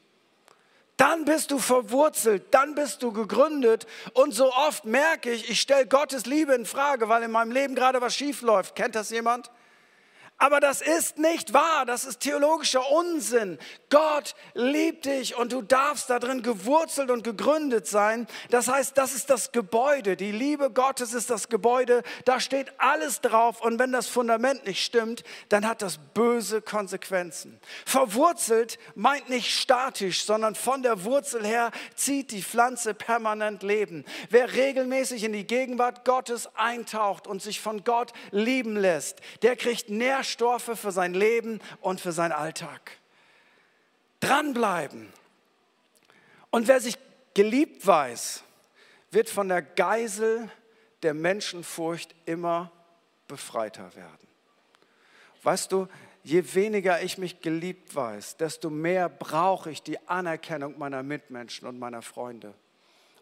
Dann 0.96 1.25
bist 1.25 1.51
du 1.51 1.60
verwurzelt, 1.60 2.46
dann 2.51 2.74
bist 2.74 3.03
du 3.03 3.12
gegründet. 3.12 3.86
Und 4.13 4.34
so 4.34 4.51
oft 4.51 4.86
merke 4.86 5.32
ich, 5.32 5.50
ich 5.50 5.62
stelle 5.62 5.86
Gottes 5.86 6.25
Liebe 6.25 6.53
in 6.56 6.65
Frage, 6.65 7.08
weil 7.08 7.22
in 7.22 7.32
meinem 7.32 7.51
Leben 7.51 7.75
gerade 7.75 8.01
was 8.01 8.15
schief 8.15 8.41
läuft. 8.41 8.75
Kennt 8.75 8.96
das 8.96 9.12
jemand? 9.12 9.51
Aber 10.39 10.60
das 10.60 10.82
ist 10.82 11.17
nicht 11.17 11.51
wahr, 11.53 11.86
das 11.88 12.06
ist 12.06 12.20
theologischer 12.20 12.91
Unsinn. 12.91 13.58
Gott 13.89 14.36
liebt 14.53 15.06
dich 15.06 15.36
und 15.36 15.51
du 15.51 15.63
darfst 15.63 16.12
da 16.12 16.20
drin 16.20 16.44
gewurzelt 16.44 17.10
und 17.10 17.24
gegründet 17.24 17.88
sein. 17.88 18.27
Das 18.51 18.67
heißt, 18.67 18.96
das 18.96 19.15
ist 19.15 19.32
das 19.32 19.51
Gebäude. 19.51 20.15
Die 20.15 20.32
Liebe 20.32 20.70
Gottes 20.70 21.15
ist 21.15 21.32
das 21.32 21.50
Gebäude. 21.50 22.03
Da 22.25 22.39
steht 22.39 22.72
alles 22.77 23.22
drauf 23.22 23.62
und 23.62 23.79
wenn 23.79 23.91
das 23.91 24.08
Fundament 24.08 24.67
nicht 24.67 24.84
stimmt, 24.84 25.24
dann 25.50 25.67
hat 25.67 25.82
das 25.82 25.98
böse 26.13 26.62
Konsequenzen. 26.62 27.60
Verwurzelt 27.88 28.77
meint 28.94 29.29
nicht 29.29 29.51
statisch, 29.51 30.24
sondern 30.24 30.53
von 30.53 30.84
der 30.84 31.03
Wurzel 31.03 31.44
her 31.48 31.72
zieht 31.96 32.29
die 32.29 32.44
Pflanze 32.44 32.94
permanent 32.94 33.63
Leben. 33.63 34.06
Wer 34.29 34.53
regelmäßig 34.53 35.24
in 35.24 35.34
die 35.34 35.48
Gegenwart 35.48 36.06
Gottes 36.06 36.48
eintaucht 36.56 37.25
und 37.25 37.41
sich 37.41 37.60
von 37.60 37.84
Gott 37.84 38.13
lieben 38.29 38.75
lässt, 38.75 39.22
der 39.41 39.56
kriegt 39.56 39.89
Nährstoffe 39.89 40.26
Nährstoffe 40.27 40.77
für 40.77 40.91
sein 40.91 41.13
Leben 41.13 41.62
und 41.79 42.01
für 42.01 42.12
seinen 42.12 42.34
Alltag. 42.34 42.98
Dranbleiben. 44.19 45.13
Und 46.50 46.67
wer 46.67 46.81
sich 46.81 46.98
geliebt 47.34 47.88
weiß, 47.88 48.43
wird 49.12 49.29
von 49.29 49.48
der 49.48 49.62
Geisel 49.62 50.50
der 51.03 51.13
Menschenfurcht 51.13 52.13
immer 52.25 52.72
befreiter 53.27 53.96
werden. 53.96 54.27
Weißt 55.43 55.72
du, 55.72 55.88
je 56.24 56.43
weniger 56.55 57.01
ich 57.01 57.17
mich 57.17 57.39
geliebt 57.39 57.96
weiß, 57.96 58.36
desto 58.36 58.69
mehr 58.69 59.07
brauche 59.07 59.72
ich 59.72 59.81
die 59.81 60.10
Anerkennung 60.10 60.77
meiner 60.77 61.03
Mitmenschen 61.03 61.67
und 61.67 61.79
meiner 61.79 62.01
Freunde 62.01 62.53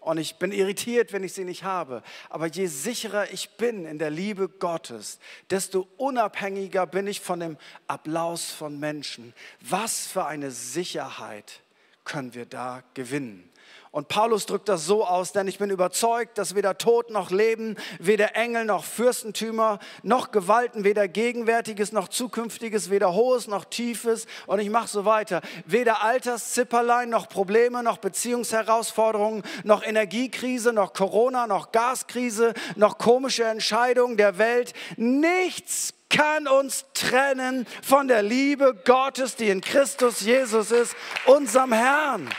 und 0.06 0.20
ich 0.20 0.36
bin 0.36 0.52
irritiert, 0.52 1.14
wenn 1.14 1.24
ich 1.24 1.34
sie 1.34 1.46
nicht 1.46 1.64
habe. 1.64 2.04
Aber 2.30 2.46
je 2.46 2.68
sicherer 2.68 3.32
ich 3.34 3.58
bin 3.58 3.86
in 3.86 3.98
der 3.98 4.12
Liebe 4.12 4.48
Gottes, 4.48 5.20
desto 5.50 5.88
unabhängiger 5.98 6.86
bin 6.86 7.08
ich 7.08 7.22
von 7.22 7.40
dem 7.40 7.58
Applaus 7.88 8.52
von 8.52 8.80
Menschen. 8.80 9.34
Was 9.62 10.06
für 10.06 10.26
eine 10.26 10.52
Sicherheit 10.52 11.62
können 12.06 12.34
wir 12.34 12.46
da 12.46 12.84
gewinnen? 12.94 13.50
Und 13.96 14.10
Paulus 14.10 14.46
drückt 14.46 14.68
das 14.68 14.86
so 14.86 15.06
aus, 15.08 15.32
denn 15.32 15.48
ich 15.48 15.58
bin 15.58 15.70
überzeugt, 15.70 16.38
dass 16.38 16.54
weder 16.54 16.78
Tod 16.78 17.12
noch 17.12 17.32
Leben, 17.32 17.78
weder 17.98 18.36
Engel 18.36 18.66
noch 18.66 18.84
Fürstentümer, 18.84 19.80
noch 20.04 20.32
Gewalten, 20.32 20.84
weder 20.84 21.08
Gegenwärtiges 21.08 21.94
noch 21.94 22.10
Zukünftiges, 22.10 22.90
weder 22.90 23.14
Hohes 23.14 23.48
noch 23.48 23.64
Tiefes, 23.64 24.28
und 24.48 24.60
ich 24.60 24.70
mache 24.70 24.90
so 24.90 25.06
weiter, 25.06 25.40
weder 25.66 26.04
Alterszipperlein 26.04 27.10
noch 27.10 27.30
Probleme, 27.30 27.84
noch 27.84 28.00
Beziehungsherausforderungen, 28.00 29.44
noch 29.64 29.82
Energiekrise, 29.82 30.74
noch 30.74 30.92
Corona, 30.92 31.48
noch 31.48 31.72
Gaskrise, 31.72 32.54
noch 32.76 32.98
komische 32.98 33.46
Entscheidungen 33.46 34.18
der 34.18 34.38
Welt, 34.38 34.74
nichts 34.98 35.94
kann 36.10 36.48
uns 36.48 36.86
trennen 36.94 37.68
von 37.84 38.08
der 38.08 38.22
Liebe 38.22 38.74
Gottes, 38.86 39.36
die 39.36 39.50
in 39.50 39.62
Christus 39.62 40.22
Jesus 40.22 40.72
ist, 40.72 40.96
unserem 41.26 41.74
Herrn. 41.74 42.30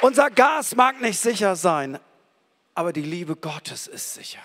Unser 0.00 0.30
Gas 0.30 0.76
mag 0.76 1.00
nicht 1.00 1.18
sicher 1.18 1.56
sein, 1.56 1.98
aber 2.74 2.92
die 2.92 3.02
Liebe 3.02 3.36
Gottes 3.36 3.86
ist 3.86 4.14
sicher. 4.14 4.42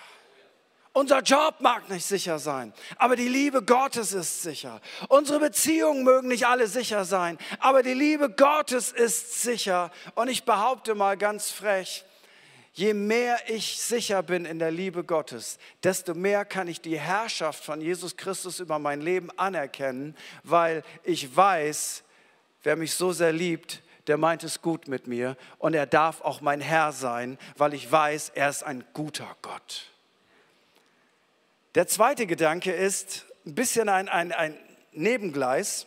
Unser 0.94 1.20
Job 1.20 1.56
mag 1.60 1.88
nicht 1.88 2.04
sicher 2.04 2.38
sein, 2.38 2.74
aber 2.96 3.16
die 3.16 3.28
Liebe 3.28 3.62
Gottes 3.62 4.12
ist 4.12 4.42
sicher. 4.42 4.80
Unsere 5.08 5.40
Beziehungen 5.40 6.04
mögen 6.04 6.28
nicht 6.28 6.46
alle 6.46 6.66
sicher 6.66 7.06
sein, 7.06 7.38
aber 7.60 7.82
die 7.82 7.94
Liebe 7.94 8.28
Gottes 8.28 8.92
ist 8.92 9.42
sicher. 9.42 9.90
Und 10.14 10.28
ich 10.28 10.44
behaupte 10.44 10.94
mal 10.94 11.16
ganz 11.16 11.50
frech, 11.50 12.04
je 12.72 12.94
mehr 12.94 13.38
ich 13.48 13.78
sicher 13.78 14.22
bin 14.22 14.44
in 14.44 14.58
der 14.58 14.70
Liebe 14.70 15.04
Gottes, 15.04 15.58
desto 15.82 16.14
mehr 16.14 16.44
kann 16.44 16.68
ich 16.68 16.80
die 16.80 16.98
Herrschaft 16.98 17.64
von 17.64 17.80
Jesus 17.80 18.16
Christus 18.16 18.60
über 18.60 18.78
mein 18.78 19.00
Leben 19.00 19.30
anerkennen, 19.38 20.16
weil 20.42 20.82
ich 21.02 21.34
weiß, 21.34 22.02
wer 22.62 22.76
mich 22.76 22.94
so 22.94 23.12
sehr 23.12 23.32
liebt, 23.32 23.82
der 24.06 24.16
meint 24.16 24.42
es 24.42 24.62
gut 24.62 24.88
mit 24.88 25.06
mir 25.06 25.36
und 25.58 25.74
er 25.74 25.86
darf 25.86 26.22
auch 26.22 26.40
mein 26.40 26.60
Herr 26.60 26.92
sein, 26.92 27.38
weil 27.56 27.74
ich 27.74 27.90
weiß, 27.90 28.30
er 28.34 28.48
ist 28.48 28.64
ein 28.64 28.84
guter 28.94 29.36
Gott. 29.42 29.88
Der 31.74 31.86
zweite 31.86 32.26
Gedanke 32.26 32.72
ist 32.72 33.26
ein 33.46 33.54
bisschen 33.54 33.88
ein, 33.88 34.08
ein, 34.08 34.32
ein 34.32 34.58
Nebengleis, 34.92 35.86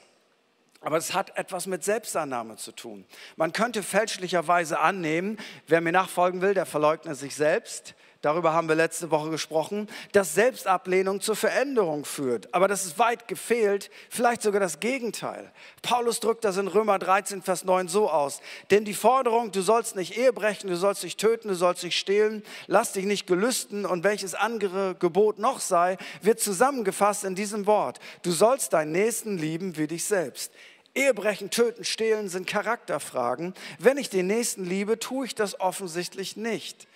aber 0.86 0.98
es 0.98 1.16
hat 1.16 1.36
etwas 1.36 1.66
mit 1.66 1.84
Selbstannahme 1.84 2.58
zu 2.58 2.72
tun. 2.72 3.06
Man 3.38 3.54
könnte 3.54 3.82
fälschlicherweise 3.82 4.80
annehmen, 4.80 5.38
wer 5.66 5.82
mir 5.82 5.92
nachfolgen 5.92 6.42
will, 6.42 6.54
der 6.54 6.68
verleugne 6.68 7.16
sich 7.16 7.36
selbst, 7.36 7.96
darüber 8.22 8.54
haben 8.54 8.68
wir 8.68 8.76
letzte 8.76 9.10
Woche 9.10 9.32
gesprochen, 9.32 9.88
dass 10.12 10.36
Selbstablehnung 10.36 11.22
zur 11.22 11.36
Veränderung 11.36 12.06
führt. 12.06 12.54
Aber 12.54 12.68
das 12.68 12.86
ist 12.86 13.00
weit 13.00 13.28
gefehlt, 13.28 13.90
vielleicht 14.12 14.44
sogar 14.44 14.60
das 14.60 14.80
Gegenteil. 14.80 15.52
Paulus 15.82 16.20
drückt 16.20 16.44
das 16.44 16.58
in 16.58 16.68
Römer 16.68 17.00
13, 17.00 17.42
Vers 17.42 17.64
9 17.66 17.88
so 17.88 18.10
aus. 18.10 18.42
Denn 18.70 18.86
die 18.86 18.94
Forderung, 18.94 19.52
du 19.52 19.62
sollst 19.62 19.96
nicht 19.96 20.18
Ehe 20.18 20.34
brechen, 20.34 20.70
du 20.70 20.78
sollst 20.78 21.04
nicht 21.04 21.20
töten, 21.20 21.48
du 21.48 21.56
sollst 21.56 21.84
nicht 21.84 21.98
stehlen, 21.98 22.44
lass 22.68 22.94
dich 22.94 23.06
nicht 23.06 23.26
gelüsten 23.26 23.88
und 23.88 24.04
welches 24.04 24.36
andere 24.36 24.94
Gebot 24.94 25.40
noch 25.40 25.60
sei, 25.60 25.98
wird 26.22 26.40
zusammengefasst 26.40 27.24
in 27.24 27.34
diesem 27.34 27.66
Wort. 27.66 28.00
Du 28.22 28.32
sollst 28.32 28.74
deinen 28.74 28.92
Nächsten 28.92 29.40
lieben 29.40 29.78
wie 29.78 29.88
dich 29.88 30.06
selbst. 30.06 30.52
Ehebrechen, 30.96 31.50
Töten, 31.52 31.84
Stehlen 31.84 32.30
sind 32.30 32.48
Charakterfragen. 32.48 33.54
Wenn 33.80 33.98
ich 33.98 34.10
den 34.10 34.28
Nächsten 34.28 34.64
liebe, 34.64 34.98
tue 34.98 35.26
ich 35.26 35.36
das 35.36 35.60
offensichtlich 35.60 36.38
nicht. 36.38 36.88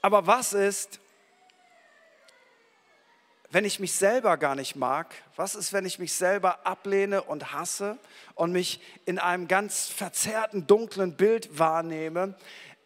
Aber 0.00 0.26
was 0.26 0.54
ist, 0.54 0.98
wenn 3.50 3.66
ich 3.66 3.78
mich 3.78 3.92
selber 3.92 4.38
gar 4.38 4.54
nicht 4.54 4.74
mag? 4.74 5.14
Was 5.36 5.54
ist, 5.54 5.72
wenn 5.72 5.84
ich 5.84 5.98
mich 5.98 6.14
selber 6.14 6.66
ablehne 6.66 7.22
und 7.22 7.52
hasse 7.52 7.98
und 8.34 8.52
mich 8.52 8.80
in 9.04 9.18
einem 9.18 9.48
ganz 9.48 9.88
verzerrten, 9.88 10.66
dunklen 10.66 11.16
Bild 11.16 11.58
wahrnehme? 11.58 12.34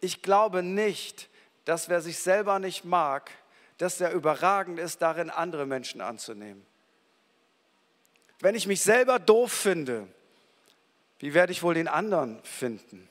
Ich 0.00 0.20
glaube 0.22 0.62
nicht, 0.62 1.28
dass 1.64 1.88
wer 1.88 2.00
sich 2.00 2.18
selber 2.18 2.58
nicht 2.58 2.84
mag, 2.84 3.30
dass 3.78 3.98
der 3.98 4.12
überragend 4.12 4.78
ist, 4.80 5.00
darin 5.00 5.30
andere 5.30 5.66
Menschen 5.66 6.00
anzunehmen. 6.00 6.66
Wenn 8.40 8.54
ich 8.54 8.66
mich 8.66 8.82
selber 8.82 9.18
doof 9.18 9.52
finde, 9.52 10.08
wie 11.24 11.32
werde 11.32 11.52
ich 11.52 11.62
wohl 11.62 11.72
den 11.72 11.88
anderen 11.88 12.38
finden? 12.42 13.08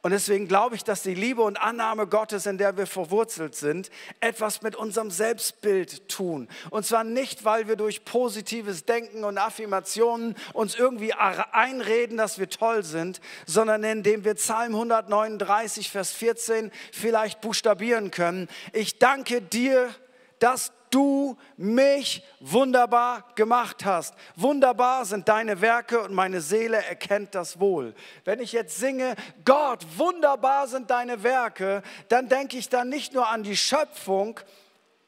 Und 0.00 0.12
deswegen 0.12 0.48
glaube 0.48 0.76
ich, 0.76 0.84
dass 0.84 1.02
die 1.02 1.12
Liebe 1.12 1.42
und 1.42 1.58
Annahme 1.58 2.06
Gottes, 2.06 2.46
in 2.46 2.56
der 2.56 2.78
wir 2.78 2.86
verwurzelt 2.86 3.54
sind, 3.54 3.90
etwas 4.20 4.62
mit 4.62 4.74
unserem 4.74 5.10
Selbstbild 5.10 6.08
tun. 6.08 6.48
Und 6.70 6.86
zwar 6.86 7.04
nicht, 7.04 7.44
weil 7.44 7.68
wir 7.68 7.76
durch 7.76 8.06
positives 8.06 8.86
Denken 8.86 9.24
und 9.24 9.36
Affirmationen 9.36 10.36
uns 10.54 10.74
irgendwie 10.74 11.12
einreden, 11.12 12.16
dass 12.16 12.38
wir 12.38 12.48
toll 12.48 12.82
sind, 12.82 13.20
sondern 13.44 13.84
indem 13.84 14.24
wir 14.24 14.36
Psalm 14.36 14.72
139, 14.72 15.90
Vers 15.90 16.12
14 16.12 16.70
vielleicht 16.92 17.42
buchstabieren 17.42 18.10
können. 18.10 18.48
Ich 18.72 18.98
danke 18.98 19.42
dir, 19.42 19.94
dass 20.38 20.72
du 20.94 21.36
mich 21.56 22.22
wunderbar 22.40 23.24
gemacht 23.34 23.84
hast. 23.84 24.14
Wunderbar 24.36 25.04
sind 25.04 25.28
deine 25.28 25.60
Werke 25.60 26.00
und 26.00 26.14
meine 26.14 26.40
Seele 26.40 26.76
erkennt 26.76 27.34
das 27.34 27.58
wohl. 27.58 27.94
Wenn 28.24 28.40
ich 28.40 28.52
jetzt 28.52 28.78
singe, 28.78 29.16
Gott, 29.44 29.84
wunderbar 29.96 30.68
sind 30.68 30.90
deine 30.90 31.22
Werke, 31.22 31.82
dann 32.08 32.28
denke 32.28 32.56
ich 32.56 32.68
dann 32.68 32.88
nicht 32.88 33.12
nur 33.12 33.28
an 33.28 33.42
die 33.42 33.56
Schöpfung 33.56 34.38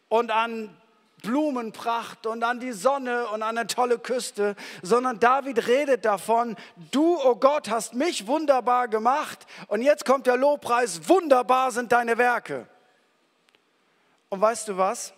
und 0.08 0.30
an 0.30 0.76
Blumenpracht 1.22 2.26
und 2.26 2.42
an 2.44 2.60
die 2.60 2.72
Sonne 2.72 3.28
und 3.28 3.42
an 3.42 3.56
eine 3.56 3.66
tolle 3.66 3.98
Küste, 3.98 4.54
sondern 4.82 5.18
David 5.18 5.66
redet 5.66 6.04
davon, 6.04 6.56
du, 6.90 7.18
oh 7.22 7.36
Gott, 7.36 7.70
hast 7.70 7.94
mich 7.94 8.26
wunderbar 8.26 8.88
gemacht 8.88 9.46
und 9.68 9.82
jetzt 9.82 10.04
kommt 10.04 10.26
der 10.26 10.36
Lobpreis, 10.36 11.08
wunderbar 11.08 11.70
sind 11.70 11.92
deine 11.92 12.18
Werke. 12.18 12.66
Und 14.28 14.40
weißt 14.40 14.68
du 14.68 14.76
was? 14.76 15.15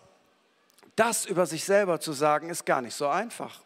Das 0.99 1.26
über 1.26 1.47
sich 1.47 1.64
selber 1.64 2.00
zu 2.00 2.12
sagen, 2.12 2.50
ist 2.50 2.67
gar 2.67 2.83
nicht 2.83 2.95
so 2.95 3.07
einfach. 3.07 3.61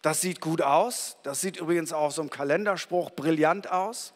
Das 0.00 0.22
sieht 0.22 0.40
gut 0.40 0.62
aus. 0.62 1.18
Das 1.24 1.42
sieht 1.42 1.58
übrigens 1.58 1.92
auch 1.92 2.10
so 2.10 2.22
im 2.22 2.30
Kalenderspruch 2.30 3.10
brillant 3.10 3.70
aus. 3.70 4.14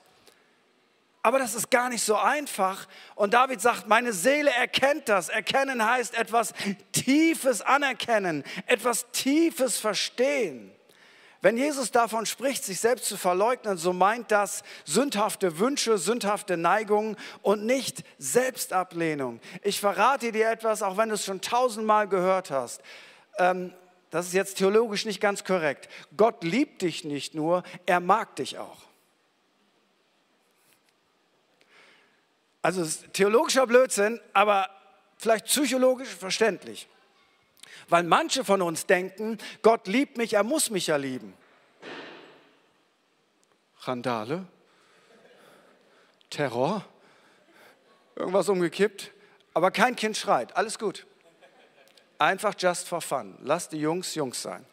Aber 1.22 1.38
das 1.38 1.54
ist 1.54 1.70
gar 1.70 1.90
nicht 1.90 2.02
so 2.02 2.16
einfach. 2.16 2.88
Und 3.16 3.34
David 3.34 3.60
sagt, 3.60 3.86
meine 3.86 4.14
Seele 4.14 4.50
erkennt 4.50 5.10
das. 5.10 5.28
Erkennen 5.28 5.84
heißt 5.84 6.14
etwas 6.14 6.54
Tiefes 6.92 7.60
anerkennen, 7.60 8.42
etwas 8.64 9.10
Tiefes 9.10 9.76
verstehen. 9.76 10.72
Wenn 11.42 11.56
Jesus 11.56 11.90
davon 11.90 12.26
spricht, 12.26 12.64
sich 12.64 12.80
selbst 12.80 13.06
zu 13.06 13.16
verleugnen, 13.16 13.78
so 13.78 13.94
meint 13.94 14.30
das 14.30 14.62
sündhafte 14.84 15.58
Wünsche, 15.58 15.96
sündhafte 15.96 16.58
Neigungen 16.58 17.16
und 17.40 17.64
nicht 17.64 18.04
Selbstablehnung. 18.18 19.40
Ich 19.62 19.80
verrate 19.80 20.32
dir 20.32 20.50
etwas, 20.50 20.82
auch 20.82 20.98
wenn 20.98 21.08
du 21.08 21.14
es 21.14 21.24
schon 21.24 21.40
tausendmal 21.40 22.08
gehört 22.08 22.50
hast. 22.50 22.82
Ähm, 23.38 23.72
das 24.10 24.26
ist 24.26 24.34
jetzt 24.34 24.58
theologisch 24.58 25.06
nicht 25.06 25.20
ganz 25.20 25.44
korrekt. 25.44 25.88
Gott 26.16 26.44
liebt 26.44 26.82
dich 26.82 27.04
nicht 27.04 27.34
nur, 27.34 27.62
er 27.86 28.00
mag 28.00 28.36
dich 28.36 28.58
auch. 28.58 28.78
Also 32.60 32.84
theologischer 33.12 33.66
Blödsinn, 33.66 34.20
aber 34.34 34.68
vielleicht 35.16 35.46
psychologisch 35.46 36.08
verständlich. 36.08 36.86
Weil 37.88 38.02
manche 38.04 38.44
von 38.44 38.62
uns 38.62 38.86
denken, 38.86 39.38
Gott 39.62 39.86
liebt 39.86 40.16
mich, 40.16 40.34
er 40.34 40.44
muss 40.44 40.70
mich 40.70 40.86
ja 40.88 40.96
lieben. 40.96 41.34
Randale, 43.82 44.46
Terror, 46.28 46.84
irgendwas 48.14 48.48
umgekippt, 48.48 49.10
aber 49.54 49.70
kein 49.70 49.96
Kind 49.96 50.16
schreit, 50.16 50.56
alles 50.56 50.78
gut. 50.78 51.06
Einfach 52.18 52.54
just 52.58 52.86
for 52.86 53.00
fun. 53.00 53.38
Lass 53.40 53.70
die 53.70 53.78
Jungs 53.78 54.14
Jungs 54.14 54.42
sein. 54.42 54.66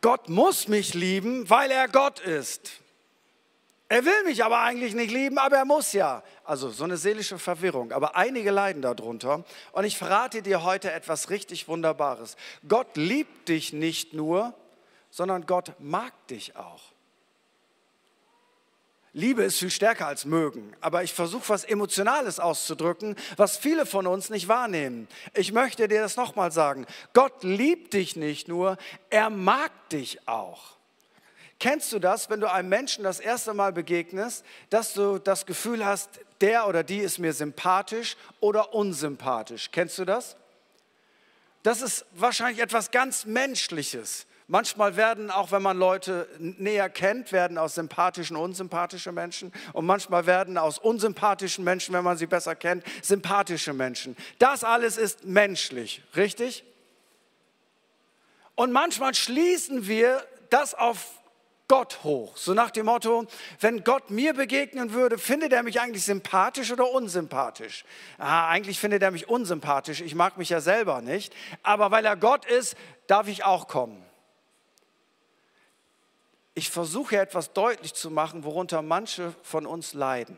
Gott 0.00 0.28
muss 0.28 0.68
mich 0.68 0.94
lieben, 0.94 1.48
weil 1.50 1.70
er 1.70 1.88
Gott 1.88 2.20
ist. 2.20 2.81
Er 3.92 4.06
will 4.06 4.24
mich 4.24 4.42
aber 4.42 4.60
eigentlich 4.60 4.94
nicht 4.94 5.10
lieben, 5.10 5.36
aber 5.36 5.58
er 5.58 5.66
muss 5.66 5.92
ja. 5.92 6.22
Also 6.44 6.70
so 6.70 6.84
eine 6.84 6.96
seelische 6.96 7.38
Verwirrung. 7.38 7.92
Aber 7.92 8.16
einige 8.16 8.50
leiden 8.50 8.80
darunter. 8.80 9.44
Und 9.72 9.84
ich 9.84 9.98
verrate 9.98 10.40
dir 10.40 10.64
heute 10.64 10.90
etwas 10.90 11.28
richtig 11.28 11.68
Wunderbares. 11.68 12.38
Gott 12.66 12.96
liebt 12.96 13.50
dich 13.50 13.74
nicht 13.74 14.14
nur, 14.14 14.54
sondern 15.10 15.44
Gott 15.44 15.74
mag 15.78 16.14
dich 16.28 16.56
auch. 16.56 16.80
Liebe 19.12 19.42
ist 19.42 19.58
viel 19.58 19.68
stärker 19.68 20.06
als 20.06 20.24
mögen, 20.24 20.74
aber 20.80 21.02
ich 21.02 21.12
versuche 21.12 21.50
was 21.50 21.64
Emotionales 21.64 22.40
auszudrücken, 22.40 23.14
was 23.36 23.58
viele 23.58 23.84
von 23.84 24.06
uns 24.06 24.30
nicht 24.30 24.48
wahrnehmen. 24.48 25.06
Ich 25.34 25.52
möchte 25.52 25.86
dir 25.86 26.00
das 26.00 26.16
nochmal 26.16 26.50
sagen. 26.50 26.86
Gott 27.12 27.44
liebt 27.44 27.92
dich 27.92 28.16
nicht 28.16 28.48
nur, 28.48 28.78
er 29.10 29.28
mag 29.28 29.70
dich 29.90 30.26
auch. 30.26 30.78
Kennst 31.62 31.92
du 31.92 32.00
das, 32.00 32.28
wenn 32.28 32.40
du 32.40 32.50
einem 32.50 32.68
Menschen 32.68 33.04
das 33.04 33.20
erste 33.20 33.54
Mal 33.54 33.72
begegnest, 33.72 34.44
dass 34.68 34.94
du 34.94 35.20
das 35.20 35.46
Gefühl 35.46 35.86
hast, 35.86 36.10
der 36.40 36.66
oder 36.66 36.82
die 36.82 36.98
ist 36.98 37.20
mir 37.20 37.32
sympathisch 37.32 38.16
oder 38.40 38.74
unsympathisch? 38.74 39.70
Kennst 39.70 39.96
du 39.96 40.04
das? 40.04 40.34
Das 41.62 41.80
ist 41.80 42.04
wahrscheinlich 42.14 42.60
etwas 42.60 42.90
ganz 42.90 43.26
Menschliches. 43.26 44.26
Manchmal 44.48 44.96
werden, 44.96 45.30
auch 45.30 45.52
wenn 45.52 45.62
man 45.62 45.78
Leute 45.78 46.28
näher 46.40 46.90
kennt, 46.90 47.30
werden 47.30 47.56
aus 47.58 47.76
sympathischen 47.76 48.36
unsympathische 48.36 49.12
Menschen. 49.12 49.52
Und 49.72 49.86
manchmal 49.86 50.26
werden 50.26 50.58
aus 50.58 50.80
unsympathischen 50.80 51.62
Menschen, 51.62 51.94
wenn 51.94 52.02
man 52.02 52.16
sie 52.16 52.26
besser 52.26 52.56
kennt, 52.56 52.82
sympathische 53.02 53.72
Menschen. 53.72 54.16
Das 54.40 54.64
alles 54.64 54.96
ist 54.96 55.26
menschlich, 55.26 56.02
richtig? 56.16 56.64
Und 58.56 58.72
manchmal 58.72 59.14
schließen 59.14 59.86
wir 59.86 60.26
das 60.50 60.74
auf 60.74 61.21
Gott 61.72 62.04
hoch. 62.04 62.36
So 62.36 62.52
nach 62.52 62.70
dem 62.70 62.84
Motto, 62.84 63.24
wenn 63.60 63.82
Gott 63.82 64.10
mir 64.10 64.34
begegnen 64.34 64.92
würde, 64.92 65.16
findet 65.16 65.54
er 65.54 65.62
mich 65.62 65.80
eigentlich 65.80 66.04
sympathisch 66.04 66.70
oder 66.70 66.90
unsympathisch? 66.90 67.86
Ah, 68.18 68.50
eigentlich 68.50 68.78
findet 68.78 69.02
er 69.02 69.10
mich 69.10 69.30
unsympathisch. 69.30 70.02
Ich 70.02 70.14
mag 70.14 70.36
mich 70.36 70.50
ja 70.50 70.60
selber 70.60 71.00
nicht. 71.00 71.34
Aber 71.62 71.90
weil 71.90 72.04
er 72.04 72.18
Gott 72.18 72.44
ist, 72.44 72.76
darf 73.06 73.26
ich 73.26 73.44
auch 73.44 73.68
kommen. 73.68 74.04
Ich 76.52 76.68
versuche 76.68 77.16
etwas 77.16 77.54
deutlich 77.54 77.94
zu 77.94 78.10
machen, 78.10 78.44
worunter 78.44 78.82
manche 78.82 79.34
von 79.42 79.64
uns 79.64 79.94
leiden. 79.94 80.36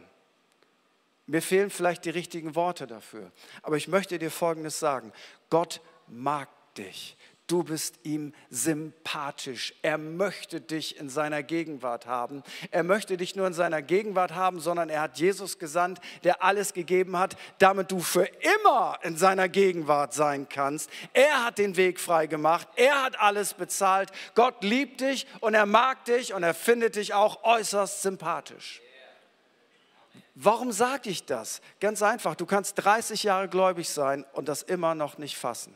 Mir 1.26 1.42
fehlen 1.42 1.70
vielleicht 1.70 2.04
die 2.04 2.10
richtigen 2.10 2.54
Worte 2.54 2.86
dafür. 2.86 3.32
Aber 3.62 3.76
ich 3.76 3.88
möchte 3.88 4.20
dir 4.20 4.30
Folgendes 4.30 4.78
sagen. 4.78 5.12
Gott 5.50 5.80
mag 6.06 6.48
dich. 6.76 7.16
Du 7.54 7.62
bist 7.62 8.00
ihm 8.02 8.34
sympathisch. 8.50 9.74
Er 9.80 9.96
möchte 9.96 10.60
dich 10.60 10.98
in 10.98 11.08
seiner 11.08 11.44
Gegenwart 11.44 12.04
haben. 12.04 12.42
Er 12.72 12.82
möchte 12.82 13.16
dich 13.16 13.36
nur 13.36 13.46
in 13.46 13.52
seiner 13.52 13.80
Gegenwart 13.80 14.34
haben, 14.34 14.58
sondern 14.58 14.88
er 14.88 15.02
hat 15.02 15.18
Jesus 15.18 15.60
gesandt, 15.60 16.00
der 16.24 16.42
alles 16.42 16.72
gegeben 16.72 17.16
hat, 17.16 17.36
damit 17.60 17.92
du 17.92 18.00
für 18.00 18.24
immer 18.24 18.98
in 19.02 19.16
seiner 19.16 19.48
Gegenwart 19.48 20.14
sein 20.14 20.48
kannst. 20.48 20.90
Er 21.12 21.44
hat 21.44 21.58
den 21.58 21.76
Weg 21.76 22.00
frei 22.00 22.26
gemacht. 22.26 22.66
Er 22.74 23.04
hat 23.04 23.20
alles 23.20 23.54
bezahlt. 23.54 24.10
Gott 24.34 24.64
liebt 24.64 25.00
dich 25.00 25.24
und 25.38 25.54
er 25.54 25.66
mag 25.66 26.04
dich 26.06 26.34
und 26.34 26.42
er 26.42 26.54
findet 26.54 26.96
dich 26.96 27.14
auch 27.14 27.44
äußerst 27.44 28.02
sympathisch. 28.02 28.82
Warum 30.34 30.72
sage 30.72 31.08
ich 31.08 31.24
das? 31.24 31.60
Ganz 31.78 32.02
einfach, 32.02 32.34
du 32.34 32.46
kannst 32.46 32.84
30 32.84 33.22
Jahre 33.22 33.48
gläubig 33.48 33.90
sein 33.90 34.24
und 34.32 34.48
das 34.48 34.62
immer 34.62 34.96
noch 34.96 35.18
nicht 35.18 35.36
fassen. 35.36 35.72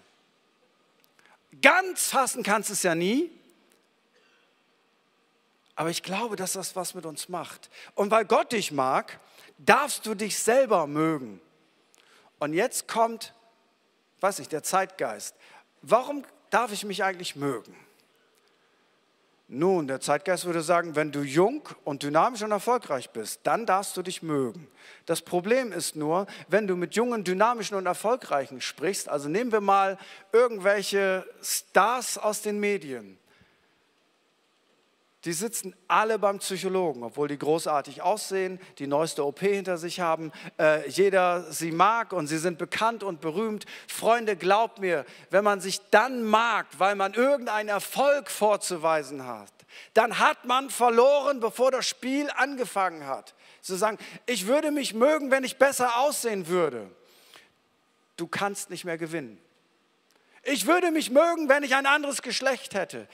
Ganz 1.63 2.09
fassen 2.09 2.43
kannst 2.43 2.69
du 2.69 2.75
es 2.75 2.83
ja 2.83 2.95
nie. 2.95 3.31
Aber 5.75 5.91
ich 5.91 6.03
glaube, 6.03 6.37
dass 6.37 6.55
das 6.55 6.75
was 6.75 6.95
mit 6.95 7.07
uns 7.07 7.29
macht. 7.29 7.71
Und 7.95 8.11
weil 8.11 8.25
Gott 8.25 8.53
dich 8.53 8.73
mag, 8.73 9.21
darfst 9.59 10.07
du 10.07 10.15
dich 10.15 10.39
selber 10.39 10.87
mögen. 10.87 11.41
Und 12.39 12.53
jetzt 12.53 12.89
kommt, 12.89 13.35
weiß 14.21 14.41
nicht, 14.41 14.53
der 14.53 14.63
Zeitgeist. 14.63 15.37
Warum 15.83 16.25
darf 16.51 16.73
ich 16.73 16.85
mich 16.85 17.05
eigentlich 17.05 17.37
mögen? 17.37 17.77
Nun, 19.51 19.89
der 19.89 19.99
Zeitgeist 20.01 20.45
würde 20.45 20.61
sagen, 20.61 20.95
wenn 20.95 21.11
du 21.11 21.23
jung 21.23 21.67
und 21.83 22.03
dynamisch 22.03 22.43
und 22.43 22.51
erfolgreich 22.51 23.09
bist, 23.11 23.41
dann 23.45 23.65
darfst 23.65 23.97
du 23.97 24.03
dich 24.03 24.23
mögen. 24.23 24.69
Das 25.07 25.23
Problem 25.23 25.73
ist 25.73 25.97
nur, 25.97 26.27
wenn 26.49 26.67
du 26.67 26.77
mit 26.77 26.95
jungen, 26.95 27.25
dynamischen 27.25 27.75
und 27.75 27.87
erfolgreichen 27.87 28.61
sprichst, 28.61 29.09
also 29.09 29.31
nehmen 29.31 29.51
wir 29.51 29.63
mal 29.63 29.97
irgendwelche 30.33 31.27
Stars 31.43 32.19
aus 32.19 32.43
den 32.43 32.61
Medien, 32.61 33.19
die 35.25 35.33
sitzen 35.33 35.75
alle 35.89 36.19
beim 36.19 36.39
Psychologen, 36.39 37.03
obwohl 37.03 37.27
die 37.27 37.39
großartig 37.39 38.03
aussehen, 38.03 38.61
die 38.79 38.87
neueste 38.87 39.25
OP 39.25 39.41
hinter 39.41 39.77
sich 39.77 39.99
haben, 39.99 40.31
äh, 40.61 40.89
jeder 40.89 41.51
sie 41.51 41.73
mag 41.73 42.13
und 42.13 42.29
sie 42.29 42.39
sind 42.39 42.57
bekannt 42.57 43.03
und 43.03 43.21
berühmt. 43.21 43.67
Freunde, 43.89 44.37
glaubt 44.37 44.79
mir, 44.79 45.05
wenn 45.31 45.43
man 45.43 45.61
sich 45.61 45.81
dann 45.91 46.23
mag, 46.23 46.67
weil 46.79 46.95
man 46.95 47.15
irgendeinen 47.15 47.69
Erfolg 47.69 48.31
vorzuweisen 48.31 49.27
hat, 49.27 49.53
dann 49.93 50.21
hat 50.21 50.45
man 50.45 50.71
verloren, 50.71 51.41
bevor 51.41 51.73
das 51.73 51.87
Spiel 51.89 52.31
angefangen 52.37 53.07
hat. 53.07 53.35
Zu 53.61 53.75
sagen, 53.75 53.99
ich 54.27 54.47
würde 54.47 54.71
mich 54.71 54.95
mögen, 54.95 55.33
wenn 55.33 55.43
ich 55.43 55.57
besser 55.57 55.99
aussehen 55.99 56.47
würde. 56.47 56.89
Du 58.17 58.29
kannst 58.29 58.71
nicht 58.71 58.85
mehr 58.85 58.99
gewinnen. 58.99 59.41
Ich 60.45 60.67
würde 60.67 60.93
mich 60.93 61.11
mögen, 61.11 61.49
wenn 61.49 61.65
ich 61.65 61.75
ein 61.75 61.87
anderes 61.87 62.23
Geschlecht 62.23 62.75
hätte 62.75 63.09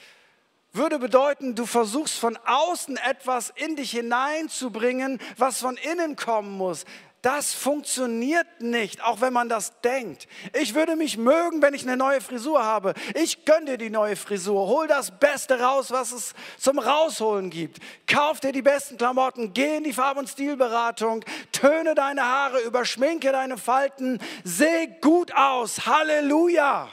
würde 0.75 0.99
bedeuten, 0.99 1.55
du 1.55 1.65
versuchst 1.65 2.17
von 2.17 2.37
außen 2.45 2.97
etwas 2.97 3.51
in 3.55 3.75
dich 3.75 3.91
hineinzubringen, 3.91 5.19
was 5.37 5.59
von 5.59 5.77
innen 5.77 6.15
kommen 6.15 6.51
muss. 6.51 6.85
Das 7.25 7.55
funktioniert 7.55 8.45
nicht, 8.59 9.03
auch 9.03 9.19
wenn 9.19 9.33
man 9.33 9.49
das 9.49 9.81
denkt. 9.81 10.27
Ich 10.53 10.75
würde 10.75 10.95
mich 10.95 11.17
mögen, 11.17 11.59
wenn 11.63 11.73
ich 11.73 11.81
eine 11.81 11.97
neue 11.97 12.21
Frisur 12.21 12.63
habe. 12.63 12.93
Ich 13.15 13.45
gönne 13.45 13.65
dir 13.65 13.77
die 13.79 13.89
neue 13.89 14.15
Frisur. 14.15 14.67
Hol 14.67 14.85
das 14.85 15.09
Beste 15.09 15.59
raus, 15.59 15.89
was 15.89 16.11
es 16.11 16.35
zum 16.59 16.77
Rausholen 16.77 17.49
gibt. 17.49 17.79
Kauf 18.05 18.41
dir 18.41 18.51
die 18.51 18.61
besten 18.61 18.97
Klamotten, 18.97 19.53
geh 19.53 19.77
in 19.77 19.83
die 19.83 19.93
Farb- 19.93 20.19
und 20.19 20.29
Stilberatung, 20.29 21.25
töne 21.51 21.95
deine 21.95 22.23
Haare, 22.23 22.59
überschminke 22.59 23.31
deine 23.31 23.57
Falten, 23.57 24.19
seh 24.43 24.85
gut 25.01 25.33
aus. 25.33 25.87
Halleluja! 25.87 26.89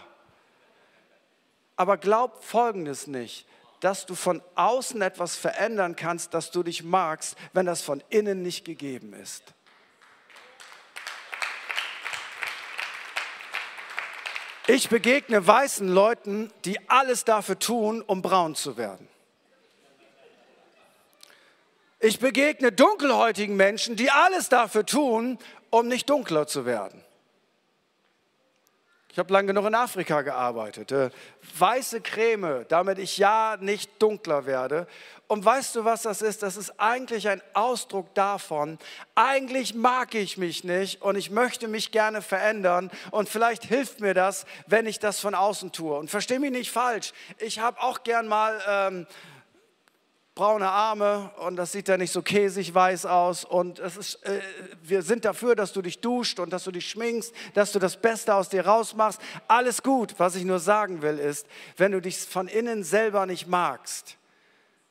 Aber 1.76 1.98
glaub 1.98 2.42
Folgendes 2.42 3.06
nicht 3.06 3.46
dass 3.82 4.06
du 4.06 4.14
von 4.14 4.40
außen 4.54 5.02
etwas 5.02 5.34
verändern 5.34 5.96
kannst, 5.96 6.34
dass 6.34 6.52
du 6.52 6.62
dich 6.62 6.84
magst, 6.84 7.36
wenn 7.52 7.66
das 7.66 7.82
von 7.82 8.00
innen 8.10 8.40
nicht 8.40 8.64
gegeben 8.64 9.12
ist. 9.12 9.42
Ich 14.68 14.88
begegne 14.88 15.44
weißen 15.44 15.88
Leuten, 15.88 16.52
die 16.64 16.88
alles 16.88 17.24
dafür 17.24 17.58
tun, 17.58 18.02
um 18.02 18.22
braun 18.22 18.54
zu 18.54 18.76
werden. 18.76 19.08
Ich 21.98 22.20
begegne 22.20 22.70
dunkelhäutigen 22.70 23.56
Menschen, 23.56 23.96
die 23.96 24.12
alles 24.12 24.48
dafür 24.48 24.86
tun, 24.86 25.38
um 25.70 25.88
nicht 25.88 26.08
dunkler 26.08 26.46
zu 26.46 26.64
werden. 26.64 27.02
Ich 29.12 29.18
habe 29.18 29.30
lange 29.30 29.48
genug 29.48 29.66
in 29.66 29.74
Afrika 29.74 30.22
gearbeitet. 30.22 30.90
Äh, 30.90 31.10
weiße 31.58 32.00
Creme, 32.00 32.64
damit 32.68 32.96
ich 32.96 33.18
ja 33.18 33.58
nicht 33.60 34.00
dunkler 34.00 34.46
werde. 34.46 34.86
Und 35.26 35.44
weißt 35.44 35.76
du, 35.76 35.84
was 35.84 36.00
das 36.00 36.22
ist? 36.22 36.42
Das 36.42 36.56
ist 36.56 36.80
eigentlich 36.80 37.28
ein 37.28 37.42
Ausdruck 37.52 38.14
davon, 38.14 38.78
eigentlich 39.14 39.74
mag 39.74 40.14
ich 40.14 40.38
mich 40.38 40.64
nicht 40.64 41.02
und 41.02 41.16
ich 41.16 41.30
möchte 41.30 41.68
mich 41.68 41.92
gerne 41.92 42.22
verändern. 42.22 42.90
Und 43.10 43.28
vielleicht 43.28 43.64
hilft 43.64 44.00
mir 44.00 44.14
das, 44.14 44.46
wenn 44.66 44.86
ich 44.86 44.98
das 44.98 45.20
von 45.20 45.34
außen 45.34 45.72
tue. 45.72 45.94
Und 45.94 46.10
verstehe 46.10 46.40
mich 46.40 46.50
nicht 46.50 46.70
falsch. 46.70 47.12
Ich 47.36 47.58
habe 47.58 47.82
auch 47.82 48.04
gern 48.04 48.26
mal... 48.28 48.58
Ähm, 48.66 49.06
braune 50.34 50.68
Arme 50.68 51.30
und 51.38 51.56
das 51.56 51.72
sieht 51.72 51.88
ja 51.88 51.96
nicht 51.96 52.10
so 52.10 52.22
käsig 52.22 52.74
weiß 52.74 53.06
aus. 53.06 53.44
Und 53.44 53.78
es 53.78 53.96
ist, 53.96 54.24
äh, 54.24 54.40
wir 54.82 55.02
sind 55.02 55.24
dafür, 55.24 55.54
dass 55.54 55.72
du 55.72 55.82
dich 55.82 56.00
duscht 56.00 56.40
und 56.40 56.52
dass 56.52 56.64
du 56.64 56.70
dich 56.70 56.88
schminkst, 56.88 57.34
dass 57.54 57.72
du 57.72 57.78
das 57.78 58.00
Beste 58.00 58.34
aus 58.34 58.48
dir 58.48 58.66
rausmachst. 58.66 59.20
Alles 59.48 59.82
gut. 59.82 60.14
Was 60.18 60.34
ich 60.34 60.44
nur 60.44 60.58
sagen 60.58 61.02
will, 61.02 61.18
ist, 61.18 61.46
wenn 61.76 61.92
du 61.92 62.00
dich 62.00 62.18
von 62.18 62.48
innen 62.48 62.82
selber 62.82 63.26
nicht 63.26 63.46
magst, 63.46 64.16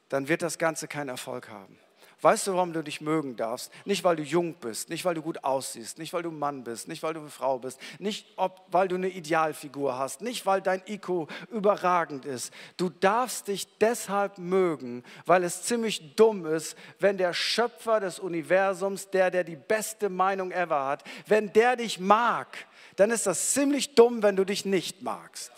dann 0.09 0.27
wird 0.27 0.41
das 0.41 0.57
Ganze 0.57 0.87
keinen 0.87 1.09
Erfolg 1.09 1.49
haben. 1.49 1.77
Weißt 2.21 2.45
du, 2.45 2.53
warum 2.53 2.71
du 2.71 2.83
dich 2.83 3.01
mögen 3.01 3.35
darfst? 3.35 3.71
Nicht, 3.83 4.03
weil 4.03 4.15
du 4.15 4.21
jung 4.21 4.53
bist, 4.53 4.89
nicht, 4.89 5.05
weil 5.05 5.15
du 5.15 5.23
gut 5.23 5.43
aussiehst, 5.43 5.97
nicht, 5.97 6.13
weil 6.13 6.21
du 6.21 6.29
Mann 6.29 6.63
bist, 6.63 6.87
nicht, 6.87 7.01
weil 7.01 7.15
du 7.15 7.19
eine 7.19 7.31
Frau 7.31 7.57
bist, 7.57 7.79
nicht, 7.97 8.27
ob, 8.35 8.61
weil 8.69 8.87
du 8.87 8.95
eine 8.95 9.09
Idealfigur 9.09 9.97
hast, 9.97 10.21
nicht, 10.21 10.45
weil 10.45 10.61
dein 10.61 10.83
IQ 10.87 11.27
überragend 11.49 12.25
ist. 12.25 12.53
Du 12.77 12.89
darfst 12.89 13.47
dich 13.47 13.67
deshalb 13.79 14.37
mögen, 14.37 15.03
weil 15.25 15.43
es 15.43 15.63
ziemlich 15.63 16.15
dumm 16.15 16.45
ist, 16.45 16.77
wenn 16.99 17.17
der 17.17 17.33
Schöpfer 17.33 17.99
des 17.99 18.19
Universums, 18.19 19.09
der, 19.09 19.31
der 19.31 19.43
die 19.43 19.55
beste 19.55 20.09
Meinung 20.09 20.51
ever 20.51 20.85
hat, 20.85 21.03
wenn 21.25 21.51
der 21.53 21.75
dich 21.75 21.99
mag, 21.99 22.67
dann 22.97 23.09
ist 23.09 23.25
das 23.25 23.53
ziemlich 23.53 23.95
dumm, 23.95 24.21
wenn 24.21 24.35
du 24.35 24.45
dich 24.45 24.63
nicht 24.63 25.01
magst. 25.01 25.51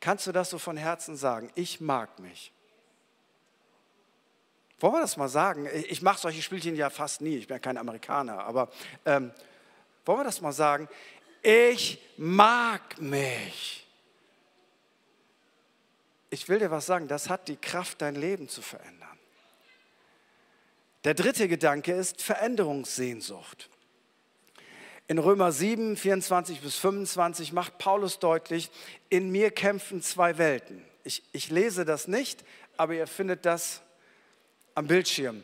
Kannst 0.00 0.26
du 0.26 0.32
das 0.32 0.50
so 0.50 0.58
von 0.58 0.76
Herzen 0.76 1.16
sagen? 1.16 1.50
Ich 1.54 1.80
mag 1.80 2.18
mich. 2.18 2.52
Wollen 4.80 4.94
wir 4.94 5.00
das 5.02 5.18
mal 5.18 5.28
sagen? 5.28 5.68
Ich 5.88 6.00
mache 6.00 6.18
solche 6.18 6.40
Spielchen 6.40 6.74
ja 6.74 6.88
fast 6.88 7.20
nie, 7.20 7.36
ich 7.36 7.46
bin 7.46 7.54
ja 7.54 7.58
kein 7.58 7.76
Amerikaner, 7.76 8.44
aber 8.44 8.70
ähm, 9.04 9.30
wollen 10.06 10.20
wir 10.20 10.24
das 10.24 10.40
mal 10.40 10.52
sagen? 10.52 10.88
Ich 11.42 11.98
mag 12.16 13.00
mich. 13.00 13.86
Ich 16.30 16.48
will 16.48 16.58
dir 16.58 16.70
was 16.70 16.86
sagen, 16.86 17.08
das 17.08 17.28
hat 17.28 17.48
die 17.48 17.56
Kraft, 17.56 18.00
dein 18.00 18.14
Leben 18.14 18.48
zu 18.48 18.62
verändern. 18.62 19.08
Der 21.04 21.14
dritte 21.14 21.48
Gedanke 21.48 21.92
ist 21.92 22.22
Veränderungssehnsucht. 22.22 23.68
In 25.08 25.18
Römer 25.18 25.50
7, 25.50 25.96
24 25.96 26.60
bis 26.60 26.76
25 26.76 27.52
macht 27.52 27.78
Paulus 27.78 28.18
deutlich, 28.18 28.70
in 29.08 29.30
mir 29.30 29.50
kämpfen 29.50 30.02
zwei 30.02 30.38
Welten. 30.38 30.84
Ich, 31.04 31.22
ich 31.32 31.50
lese 31.50 31.84
das 31.84 32.06
nicht, 32.06 32.44
aber 32.76 32.94
ihr 32.94 33.06
findet 33.06 33.44
das 33.44 33.82
am 34.74 34.86
Bildschirm. 34.86 35.42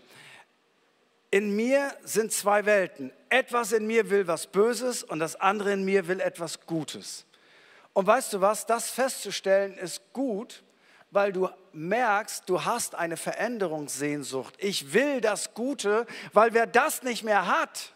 In 1.31 1.55
mir 1.55 1.93
sind 2.05 2.33
zwei 2.33 2.65
Welten. 2.67 3.13
Etwas 3.29 3.73
in 3.73 3.87
mir 3.87 4.11
will 4.11 4.27
was 4.27 4.47
Böses 4.47 5.03
und 5.03 5.19
das 5.19 5.37
andere 5.37 5.73
in 5.73 5.85
mir 5.85 6.09
will 6.09 6.21
etwas 6.21 6.67
Gutes. 6.67 7.27
Und 7.93 8.07
weißt 8.07 8.33
du 8.35 8.41
was, 8.41 8.67
das 8.67 8.91
festzustellen 8.91 9.77
ist 9.77 10.03
gut, 10.13 10.63
weil 11.11 11.33
du 11.33 11.49
merkst, 11.73 12.49
du 12.49 12.65
hast 12.65 12.95
eine 12.95 13.17
Veränderungssehnsucht. 13.17 14.55
Ich 14.59 14.93
will 14.93 15.21
das 15.21 15.55
Gute, 15.55 16.07
weil 16.33 16.53
wer 16.53 16.67
das 16.67 17.03
nicht 17.03 17.23
mehr 17.23 17.47
hat, 17.47 17.95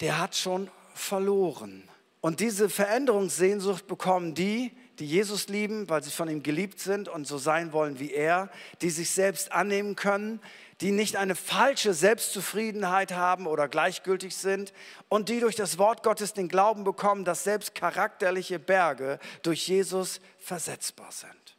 der 0.00 0.18
hat 0.18 0.36
schon 0.36 0.70
verloren. 0.94 1.88
Und 2.20 2.40
diese 2.40 2.68
Veränderungssehnsucht 2.68 3.86
bekommen 3.86 4.34
die, 4.34 4.72
die 5.00 5.06
Jesus 5.06 5.48
lieben, 5.48 5.88
weil 5.88 6.02
sie 6.02 6.10
von 6.10 6.28
ihm 6.28 6.42
geliebt 6.42 6.78
sind 6.78 7.08
und 7.08 7.26
so 7.26 7.38
sein 7.38 7.72
wollen 7.72 7.98
wie 7.98 8.12
er, 8.12 8.50
die 8.82 8.90
sich 8.90 9.10
selbst 9.10 9.50
annehmen 9.50 9.96
können, 9.96 10.40
die 10.80 10.92
nicht 10.92 11.16
eine 11.16 11.34
falsche 11.34 11.94
Selbstzufriedenheit 11.94 13.12
haben 13.12 13.46
oder 13.46 13.66
gleichgültig 13.68 14.36
sind 14.36 14.72
und 15.08 15.28
die 15.28 15.40
durch 15.40 15.56
das 15.56 15.78
Wort 15.78 16.02
Gottes 16.02 16.34
den 16.34 16.48
Glauben 16.48 16.84
bekommen, 16.84 17.24
dass 17.24 17.44
selbst 17.44 17.74
charakterliche 17.74 18.58
Berge 18.58 19.18
durch 19.42 19.66
Jesus 19.66 20.20
versetzbar 20.38 21.12
sind. 21.12 21.56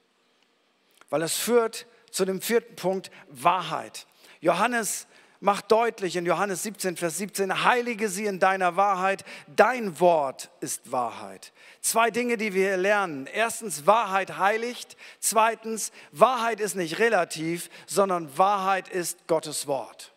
Weil 1.09 1.23
es 1.23 1.35
führt 1.35 1.87
zu 2.11 2.25
dem 2.25 2.41
vierten 2.41 2.75
Punkt 2.75 3.11
Wahrheit. 3.27 4.07
Johannes 4.39 5.07
macht 5.41 5.71
deutlich 5.71 6.15
in 6.15 6.25
Johannes 6.25 6.63
17, 6.63 6.95
Vers 6.95 7.17
17, 7.17 7.63
heilige 7.65 8.07
sie 8.07 8.25
in 8.25 8.39
deiner 8.39 8.77
Wahrheit, 8.77 9.25
dein 9.47 9.99
Wort 9.99 10.49
ist 10.61 10.91
Wahrheit. 10.91 11.51
Zwei 11.81 12.11
Dinge, 12.11 12.37
die 12.37 12.53
wir 12.53 12.77
lernen. 12.77 13.27
Erstens, 13.27 13.87
Wahrheit 13.87 14.37
heiligt. 14.37 14.95
Zweitens, 15.19 15.91
Wahrheit 16.11 16.59
ist 16.59 16.75
nicht 16.75 16.99
relativ, 16.99 17.69
sondern 17.87 18.37
Wahrheit 18.37 18.87
ist 18.87 19.27
Gottes 19.27 19.65
Wort. 19.65 20.10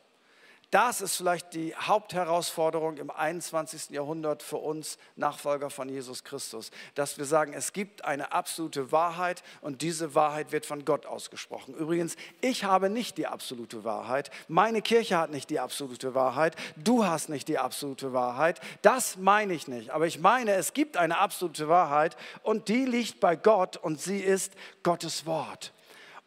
Das 0.75 1.01
ist 1.01 1.15
vielleicht 1.15 1.55
die 1.55 1.73
Hauptherausforderung 1.77 2.97
im 2.97 3.09
21. 3.09 3.91
Jahrhundert 3.91 4.43
für 4.43 4.57
uns 4.57 4.99
Nachfolger 5.15 5.71
von 5.71 5.89
Jesus 5.89 6.25
Christus, 6.25 6.73
dass 6.97 7.17
wir 7.17 7.27
sagen, 7.27 7.53
es 7.53 7.73
gibt 7.73 8.05
eine 8.05 8.33
absolute 8.33 8.91
Wahrheit 8.91 9.45
und 9.61 9.83
diese 9.83 10.17
Wahrheit 10.17 10.51
wird 10.51 10.67
von 10.67 10.85
Gott 10.85 11.07
ausgesprochen. 11.07 11.75
Übrigens, 11.77 12.17
ich 12.41 12.65
habe 12.65 12.91
nicht 12.91 13.19
die 13.19 13.29
absolute 13.29 13.85
Wahrheit, 13.85 14.33
meine 14.49 14.83
Kirche 14.83 15.17
hat 15.17 15.31
nicht 15.31 15.49
die 15.49 15.61
absolute 15.61 16.17
Wahrheit, 16.17 16.57
du 16.75 17.07
hast 17.07 17.29
nicht 17.29 17.47
die 17.47 17.59
absolute 17.59 18.13
Wahrheit, 18.13 18.61
das 18.83 19.17
meine 19.17 19.55
ich 19.55 19.69
nicht, 19.69 19.91
aber 19.91 20.09
ich 20.09 20.19
meine, 20.19 20.55
es 20.55 20.73
gibt 20.73 20.97
eine 20.97 21.19
absolute 21.19 21.69
Wahrheit 21.69 22.17
und 22.43 22.67
die 22.67 22.85
liegt 22.85 23.21
bei 23.21 23.37
Gott 23.37 23.77
und 23.77 24.01
sie 24.01 24.19
ist 24.19 24.53
Gottes 24.83 25.25
Wort. 25.25 25.73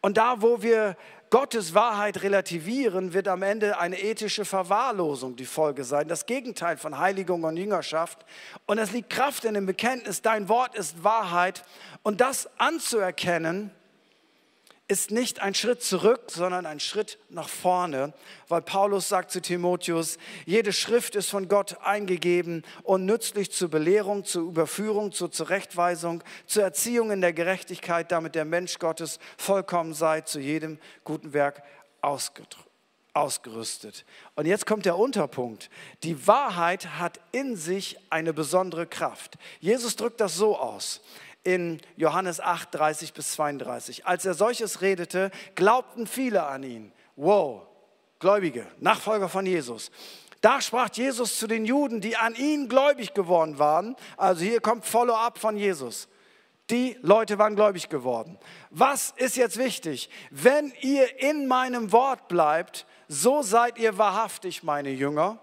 Und 0.08 0.16
da, 0.16 0.40
wo 0.40 0.62
wir 0.62 0.96
Gottes 1.28 1.74
Wahrheit 1.74 2.22
relativieren, 2.22 3.12
wird 3.12 3.28
am 3.28 3.42
Ende 3.42 3.78
eine 3.78 4.00
ethische 4.00 4.46
Verwahrlosung 4.46 5.36
die 5.36 5.44
Folge 5.44 5.84
sein. 5.84 6.08
Das 6.08 6.24
Gegenteil 6.24 6.78
von 6.78 6.98
Heiligung 6.98 7.44
und 7.44 7.58
Jüngerschaft. 7.58 8.24
Und 8.64 8.78
es 8.78 8.92
liegt 8.92 9.10
Kraft 9.10 9.44
in 9.44 9.52
dem 9.52 9.66
Bekenntnis, 9.66 10.22
dein 10.22 10.48
Wort 10.48 10.74
ist 10.76 11.04
Wahrheit. 11.04 11.62
Und 12.02 12.22
das 12.22 12.48
anzuerkennen, 12.56 13.70
ist 14.88 15.10
nicht 15.10 15.40
ein 15.40 15.54
Schritt 15.54 15.82
zurück, 15.82 16.22
sondern 16.28 16.64
ein 16.64 16.80
Schritt 16.80 17.18
nach 17.28 17.48
vorne, 17.48 18.14
weil 18.48 18.62
Paulus 18.62 19.08
sagt 19.10 19.30
zu 19.30 19.42
Timotheus, 19.42 20.16
jede 20.46 20.72
Schrift 20.72 21.14
ist 21.14 21.28
von 21.28 21.48
Gott 21.48 21.76
eingegeben 21.82 22.64
und 22.82 23.04
nützlich 23.04 23.52
zur 23.52 23.68
Belehrung, 23.68 24.24
zur 24.24 24.48
Überführung, 24.48 25.12
zur 25.12 25.30
Zurechtweisung, 25.30 26.24
zur 26.46 26.62
Erziehung 26.62 27.10
in 27.10 27.20
der 27.20 27.34
Gerechtigkeit, 27.34 28.10
damit 28.10 28.34
der 28.34 28.46
Mensch 28.46 28.78
Gottes 28.78 29.18
vollkommen 29.36 29.92
sei, 29.92 30.22
zu 30.22 30.40
jedem 30.40 30.78
guten 31.04 31.34
Werk 31.34 31.62
ausgerüstet. 33.12 34.06
Und 34.36 34.46
jetzt 34.46 34.64
kommt 34.64 34.86
der 34.86 34.96
Unterpunkt. 34.96 35.68
Die 36.02 36.26
Wahrheit 36.26 36.98
hat 36.98 37.20
in 37.32 37.56
sich 37.56 37.98
eine 38.08 38.32
besondere 38.32 38.86
Kraft. 38.86 39.36
Jesus 39.60 39.96
drückt 39.96 40.22
das 40.22 40.34
so 40.34 40.56
aus 40.56 41.02
in 41.48 41.80
Johannes 41.96 42.40
8, 42.40 42.74
30 42.74 43.14
bis 43.14 43.32
32. 43.32 44.06
Als 44.06 44.26
er 44.26 44.34
solches 44.34 44.82
redete, 44.82 45.30
glaubten 45.54 46.06
viele 46.06 46.44
an 46.44 46.62
ihn. 46.62 46.92
Wow, 47.16 47.62
Gläubige, 48.18 48.66
Nachfolger 48.80 49.30
von 49.30 49.46
Jesus. 49.46 49.90
Da 50.42 50.60
sprach 50.60 50.90
Jesus 50.92 51.38
zu 51.38 51.46
den 51.46 51.64
Juden, 51.64 52.02
die 52.02 52.16
an 52.18 52.34
ihn 52.34 52.68
gläubig 52.68 53.14
geworden 53.14 53.58
waren. 53.58 53.96
Also 54.18 54.44
hier 54.44 54.60
kommt 54.60 54.84
Follow-up 54.84 55.38
von 55.38 55.56
Jesus. 55.56 56.06
Die 56.68 56.98
Leute 57.00 57.38
waren 57.38 57.56
gläubig 57.56 57.88
geworden. 57.88 58.38
Was 58.68 59.14
ist 59.16 59.38
jetzt 59.38 59.56
wichtig? 59.56 60.10
Wenn 60.30 60.70
ihr 60.82 61.22
in 61.22 61.46
meinem 61.46 61.92
Wort 61.92 62.28
bleibt, 62.28 62.86
so 63.08 63.40
seid 63.40 63.78
ihr 63.78 63.96
wahrhaftig 63.96 64.62
meine 64.62 64.90
Jünger 64.90 65.38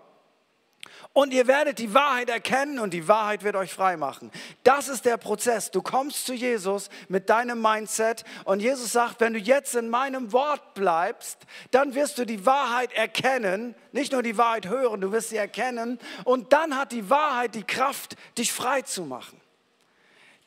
und 1.14 1.34
ihr 1.34 1.48
werdet 1.48 1.80
die 1.80 1.94
Wahrheit 1.94 2.30
erkennen 2.30 2.80
und 2.80 2.94
die 2.94 3.08
Wahrheit 3.08 3.44
wird 3.44 3.56
euch 3.56 3.74
frei 3.74 3.98
machen. 3.98 4.32
Das 4.64 4.90
ist 4.90 5.06
der 5.06 5.18
Prozess. 5.18 5.72
Du 5.72 5.82
kommst 5.82 6.26
zu 6.26 6.34
Jesus 6.34 6.90
mit 7.08 7.30
deinem 7.30 7.62
Mindset 7.62 8.26
und 8.44 8.60
Jesus 8.60 8.92
sagt, 8.92 9.22
wenn 9.22 9.34
du 9.34 9.40
jetzt 9.40 9.76
in 9.76 9.90
meinem 9.90 10.32
Wort 10.32 10.74
bleibst, 10.74 11.40
dann 11.72 11.96
wirst 11.96 12.18
du 12.18 12.26
die 12.26 12.46
Wahrheit 12.46 12.92
erkennen, 12.94 13.76
nicht 13.92 14.12
nur 14.12 14.24
die 14.24 14.38
Wahrheit 14.38 14.68
hören, 14.68 15.02
du 15.02 15.12
wirst 15.12 15.30
sie 15.30 15.38
erkennen 15.38 16.00
und 16.26 16.52
dann 16.52 16.78
hat 16.78 16.92
die 16.92 17.10
Wahrheit 17.10 17.56
die 17.56 17.64
Kraft, 17.64 18.18
dich 18.38 18.52
frei 18.52 18.82
zu 18.82 19.04
machen. 19.04 19.40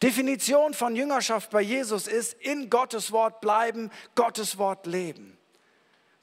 Definition 0.03 0.75
von 0.75 0.95
Jüngerschaft 0.95 1.51
bei 1.51 1.63
Jesus 1.63 2.07
ist 2.07 2.35
in 2.35 2.69
Gottes 2.69 3.11
Wort 3.11 3.41
bleiben, 3.41 3.91
Gottes 4.15 4.59
Wort 4.59 4.87
leben. 4.87 5.38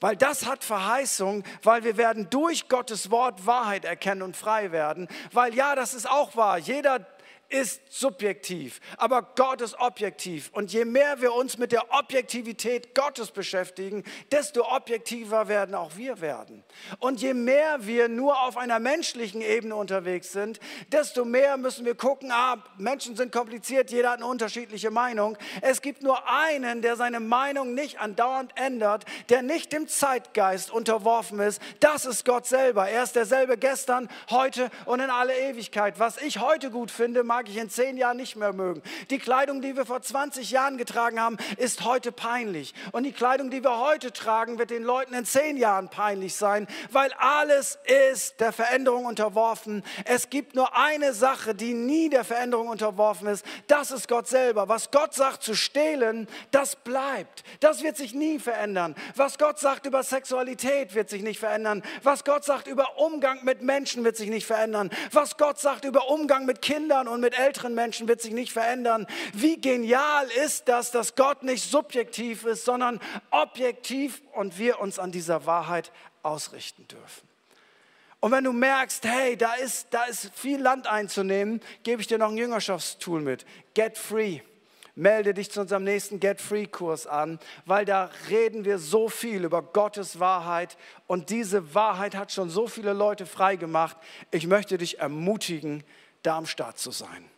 Weil 0.00 0.16
das 0.16 0.46
hat 0.46 0.62
Verheißung, 0.62 1.42
weil 1.62 1.82
wir 1.82 1.96
werden 1.96 2.28
durch 2.28 2.68
Gottes 2.68 3.10
Wort 3.10 3.46
Wahrheit 3.46 3.84
erkennen 3.86 4.22
und 4.22 4.36
frei 4.36 4.70
werden. 4.70 5.08
Weil 5.32 5.54
ja, 5.54 5.74
das 5.74 5.94
ist 5.94 6.08
auch 6.08 6.36
wahr. 6.36 6.58
Jeder 6.58 7.06
ist 7.48 7.80
subjektiv, 7.88 8.80
aber 8.96 9.22
Gott 9.22 9.60
ist 9.60 9.78
objektiv. 9.78 10.50
Und 10.52 10.72
je 10.72 10.84
mehr 10.84 11.20
wir 11.20 11.32
uns 11.32 11.58
mit 11.58 11.72
der 11.72 11.92
Objektivität 11.94 12.94
Gottes 12.94 13.30
beschäftigen, 13.30 14.04
desto 14.32 14.64
objektiver 14.64 15.48
werden 15.48 15.74
auch 15.74 15.96
wir 15.96 16.20
werden. 16.20 16.64
Und 16.98 17.20
je 17.20 17.34
mehr 17.34 17.86
wir 17.86 18.08
nur 18.08 18.40
auf 18.42 18.56
einer 18.56 18.78
menschlichen 18.78 19.42
Ebene 19.42 19.76
unterwegs 19.76 20.32
sind, 20.32 20.60
desto 20.92 21.24
mehr 21.24 21.56
müssen 21.56 21.84
wir 21.84 21.94
gucken, 21.94 22.30
ah, 22.32 22.62
Menschen 22.78 23.16
sind 23.16 23.32
kompliziert, 23.32 23.90
jeder 23.90 24.10
hat 24.10 24.18
eine 24.18 24.26
unterschiedliche 24.26 24.90
Meinung. 24.90 25.38
Es 25.62 25.82
gibt 25.82 26.02
nur 26.02 26.28
einen, 26.28 26.82
der 26.82 26.96
seine 26.96 27.20
Meinung 27.20 27.74
nicht 27.74 28.00
andauernd 28.00 28.52
ändert, 28.56 29.04
der 29.28 29.42
nicht 29.42 29.72
dem 29.72 29.88
Zeitgeist 29.88 30.70
unterworfen 30.70 31.40
ist. 31.40 31.60
Das 31.80 32.06
ist 32.06 32.24
Gott 32.24 32.46
selber. 32.46 32.88
Er 32.88 33.02
ist 33.02 33.16
derselbe 33.16 33.56
gestern, 33.56 34.08
heute 34.30 34.70
und 34.84 35.00
in 35.00 35.10
alle 35.10 35.36
Ewigkeit. 35.38 35.98
Was 35.98 36.18
ich 36.18 36.40
heute 36.40 36.70
gut 36.70 36.90
finde, 36.90 37.22
mag 37.36 37.50
ich 37.50 37.58
in 37.58 37.68
zehn 37.68 37.98
Jahren 37.98 38.16
nicht 38.16 38.34
mehr 38.36 38.54
mögen. 38.54 38.80
Die 39.10 39.18
Kleidung, 39.18 39.60
die 39.60 39.76
wir 39.76 39.84
vor 39.84 40.00
20 40.00 40.50
Jahren 40.52 40.78
getragen 40.78 41.20
haben, 41.20 41.36
ist 41.58 41.84
heute 41.84 42.10
peinlich. 42.10 42.72
Und 42.92 43.02
die 43.02 43.12
Kleidung, 43.12 43.50
die 43.50 43.62
wir 43.62 43.78
heute 43.78 44.10
tragen, 44.10 44.58
wird 44.58 44.70
den 44.70 44.82
Leuten 44.82 45.12
in 45.12 45.26
zehn 45.26 45.58
Jahren 45.58 45.90
peinlich 45.90 46.34
sein, 46.34 46.66
weil 46.92 47.12
alles 47.18 47.78
ist 48.14 48.40
der 48.40 48.52
Veränderung 48.52 49.04
unterworfen. 49.04 49.82
Es 50.06 50.30
gibt 50.30 50.54
nur 50.54 50.74
eine 50.78 51.12
Sache, 51.12 51.54
die 51.54 51.74
nie 51.74 52.08
der 52.08 52.24
Veränderung 52.24 52.68
unterworfen 52.68 53.28
ist. 53.28 53.44
Das 53.66 53.90
ist 53.90 54.08
Gott 54.08 54.28
selber. 54.28 54.70
Was 54.70 54.90
Gott 54.90 55.12
sagt 55.12 55.42
zu 55.42 55.54
stehlen, 55.54 56.28
das 56.52 56.74
bleibt. 56.74 57.44
Das 57.60 57.82
wird 57.82 57.98
sich 57.98 58.14
nie 58.14 58.38
verändern. 58.38 58.94
Was 59.14 59.36
Gott 59.36 59.58
sagt 59.58 59.84
über 59.84 60.02
Sexualität, 60.02 60.94
wird 60.94 61.10
sich 61.10 61.22
nicht 61.22 61.38
verändern. 61.38 61.82
Was 62.02 62.24
Gott 62.24 62.44
sagt 62.44 62.66
über 62.66 62.96
Umgang 62.96 63.44
mit 63.44 63.60
Menschen, 63.60 64.04
wird 64.04 64.16
sich 64.16 64.30
nicht 64.30 64.46
verändern. 64.46 64.88
Was 65.12 65.36
Gott 65.36 65.58
sagt 65.58 65.84
über 65.84 66.08
Umgang 66.08 66.46
mit 66.46 66.62
Kindern 66.62 67.08
und 67.08 67.20
mit 67.20 67.25
mit 67.26 67.36
älteren 67.36 67.74
Menschen 67.74 68.06
wird 68.06 68.20
sich 68.20 68.32
nicht 68.32 68.52
verändern. 68.52 69.04
Wie 69.32 69.60
genial 69.60 70.28
ist 70.44 70.68
das, 70.68 70.92
dass 70.92 71.16
Gott 71.16 71.42
nicht 71.42 71.68
subjektiv 71.68 72.44
ist, 72.44 72.64
sondern 72.64 73.00
objektiv 73.32 74.22
und 74.32 74.60
wir 74.60 74.78
uns 74.78 75.00
an 75.00 75.10
dieser 75.10 75.44
Wahrheit 75.44 75.90
ausrichten 76.22 76.86
dürfen. 76.86 77.26
Und 78.20 78.30
wenn 78.30 78.44
du 78.44 78.52
merkst, 78.52 79.04
hey, 79.04 79.36
da 79.36 79.54
ist, 79.54 79.88
da 79.90 80.04
ist 80.04 80.30
viel 80.36 80.60
Land 80.60 80.86
einzunehmen, 80.86 81.60
gebe 81.82 82.00
ich 82.00 82.06
dir 82.06 82.18
noch 82.18 82.30
ein 82.30 82.36
Jüngerschaftstool 82.36 83.20
mit. 83.20 83.44
Get 83.74 83.98
Free. 83.98 84.40
Melde 84.94 85.34
dich 85.34 85.50
zu 85.50 85.60
unserem 85.60 85.82
nächsten 85.82 86.20
Get 86.20 86.40
Free 86.40 86.66
Kurs 86.66 87.08
an, 87.08 87.40
weil 87.64 87.84
da 87.84 88.08
reden 88.30 88.64
wir 88.64 88.78
so 88.78 89.08
viel 89.08 89.44
über 89.44 89.62
Gottes 89.62 90.20
Wahrheit 90.20 90.78
und 91.08 91.30
diese 91.30 91.74
Wahrheit 91.74 92.14
hat 92.14 92.30
schon 92.30 92.50
so 92.50 92.68
viele 92.68 92.92
Leute 92.92 93.26
frei 93.26 93.56
gemacht. 93.56 93.96
Ich 94.30 94.46
möchte 94.46 94.78
dich 94.78 95.00
ermutigen, 95.00 95.82
da 96.26 96.36
am 96.36 96.46
Start 96.46 96.78
zu 96.78 96.90
sein. 96.90 97.28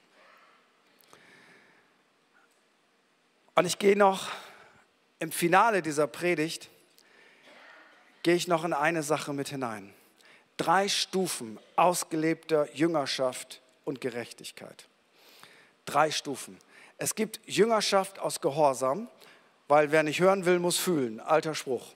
Und 3.54 3.66
ich 3.66 3.78
gehe 3.78 3.96
noch 3.96 4.28
im 5.18 5.32
Finale 5.32 5.82
dieser 5.82 6.06
Predigt, 6.06 6.70
gehe 8.22 8.34
ich 8.34 8.48
noch 8.48 8.64
in 8.64 8.72
eine 8.72 9.02
Sache 9.02 9.32
mit 9.32 9.48
hinein. 9.48 9.92
Drei 10.56 10.88
Stufen 10.88 11.58
ausgelebter 11.76 12.72
Jüngerschaft 12.74 13.60
und 13.84 14.00
Gerechtigkeit. 14.00 14.86
Drei 15.84 16.10
Stufen. 16.10 16.58
Es 16.98 17.14
gibt 17.14 17.40
Jüngerschaft 17.46 18.18
aus 18.18 18.40
Gehorsam, 18.40 19.08
weil 19.68 19.92
wer 19.92 20.02
nicht 20.02 20.20
hören 20.20 20.44
will, 20.44 20.58
muss 20.58 20.78
fühlen. 20.78 21.20
Alter 21.20 21.54
Spruch. 21.54 21.94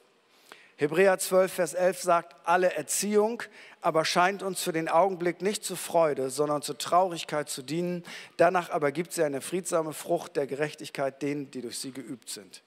Hebräer 0.77 1.19
12, 1.19 1.53
Vers 1.53 1.75
11 1.75 2.01
sagt, 2.01 2.37
alle 2.45 2.75
Erziehung 2.75 3.43
aber 3.81 4.05
scheint 4.05 4.43
uns 4.43 4.63
für 4.63 4.73
den 4.73 4.89
Augenblick 4.89 5.43
nicht 5.43 5.65
zur 5.65 5.77
Freude, 5.77 6.31
sondern 6.31 6.63
zur 6.63 6.79
Traurigkeit 6.79 7.49
zu 7.49 7.63
dienen. 7.63 8.05
Danach 8.37 8.71
aber 8.71 8.93
gibt 8.93 9.13
sie 9.13 9.25
eine 9.25 9.41
friedsame 9.41 9.93
Frucht 9.93 10.37
der 10.37 10.47
Gerechtigkeit 10.47 11.21
denen, 11.21 11.51
die 11.51 11.63
durch 11.63 11.79
sie 11.79 11.93
geübt 11.93 12.31
sind. 12.31 12.63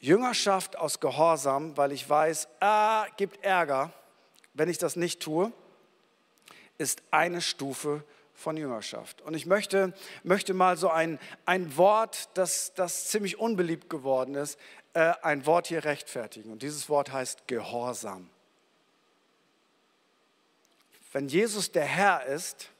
Jüngerschaft 0.00 0.76
aus 0.76 1.00
Gehorsam, 1.00 1.76
weil 1.76 1.92
ich 1.92 2.08
weiß, 2.08 2.48
ah, 2.60 3.06
gibt 3.16 3.44
Ärger, 3.44 3.92
wenn 4.54 4.68
ich 4.68 4.78
das 4.78 4.96
nicht 4.96 5.20
tue, 5.20 5.52
ist 6.78 7.02
eine 7.10 7.40
Stufe 7.40 8.02
von 8.34 8.56
Jüngerschaft. 8.56 9.22
Und 9.22 9.34
ich 9.34 9.46
möchte, 9.46 9.94
möchte 10.22 10.54
mal 10.54 10.76
so 10.76 10.90
ein, 10.90 11.18
ein 11.46 11.76
Wort, 11.76 12.28
das, 12.34 12.74
das 12.74 13.08
ziemlich 13.08 13.38
unbeliebt 13.38 13.88
geworden 13.88 14.34
ist, 14.34 14.58
äh, 14.94 15.12
ein 15.22 15.44
Wort 15.46 15.66
hier 15.66 15.84
rechtfertigen. 15.84 16.50
Und 16.50 16.62
dieses 16.62 16.88
Wort 16.88 17.12
heißt 17.12 17.46
Gehorsam. 17.46 18.30
Wenn 21.12 21.28
Jesus 21.28 21.70
der 21.70 21.84
Herr 21.84 22.24
ist, 22.26 22.70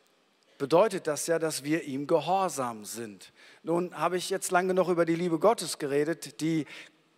bedeutet 0.59 1.07
das 1.07 1.27
ja, 1.27 1.39
dass 1.39 1.63
wir 1.65 1.85
ihm 1.85 2.07
gehorsam 2.07 2.85
sind. 2.85 3.33
Nun 3.63 3.97
habe 3.97 4.17
ich 4.17 4.31
jetzt 4.31 4.51
lange 4.51 4.69
genug 4.69 4.89
über 4.89 5.05
die 5.05 5.15
Liebe 5.15 5.39
Gottes 5.39 5.79
geredet, 5.79 6.41
die 6.41 6.67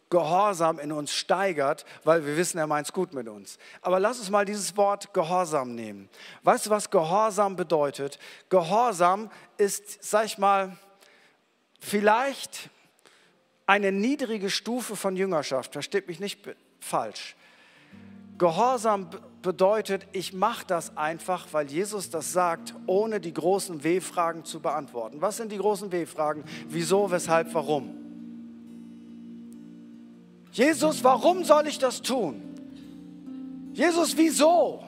Gehorsam 0.09 0.79
in 0.79 0.93
uns 0.93 1.13
steigert, 1.13 1.85
weil 2.05 2.25
wir 2.25 2.37
wissen, 2.37 2.59
er 2.59 2.67
meint 2.67 2.87
es 2.87 2.93
gut 2.93 3.13
mit 3.13 3.29
uns. 3.29 3.59
Aber 3.83 3.99
lass 3.99 4.19
uns 4.19 4.31
mal 4.31 4.45
dieses 4.45 4.77
Wort 4.77 5.13
Gehorsam 5.13 5.75
nehmen. 5.75 6.09
Weißt 6.43 6.67
du, 6.67 6.71
was 6.71 6.91
Gehorsam 6.91 7.57
bedeutet? 7.57 8.19
Gehorsam 8.49 9.31
ist, 9.57 10.03
sag 10.05 10.27
ich 10.27 10.39
mal, 10.39 10.77
vielleicht 11.81 12.71
eine 13.67 13.93
niedrige 13.93 14.49
Stufe 14.49 14.97
von 14.97 15.17
Jüngerschaft. 15.17 15.73
Versteht 15.73 16.07
mich 16.09 16.21
nicht 16.21 16.41
falsch. 16.81 17.37
Gehorsam 18.39 19.09
bedeutet, 19.43 20.07
ich 20.13 20.33
mache 20.33 20.67
das 20.67 20.97
einfach, 20.97 21.47
weil 21.53 21.67
Jesus 21.69 22.11
das 22.11 22.33
sagt, 22.33 22.75
ohne 22.87 23.19
die 23.19 23.33
großen 23.33 23.83
W-Fragen 23.83 24.45
zu 24.45 24.61
beantworten. 24.61 25.21
Was 25.21 25.39
sind 25.39 25.53
die 25.53 25.59
großen 25.59 25.91
W-Fragen? 25.91 26.45
Wieso, 26.69 27.11
weshalb, 27.11 27.55
warum? 27.55 27.95
Jesus, 30.53 31.03
warum 31.03 31.45
soll 31.45 31.67
ich 31.67 31.79
das 31.79 32.03
tun? 32.03 32.43
Jesus, 33.73 34.17
wieso? 34.17 34.85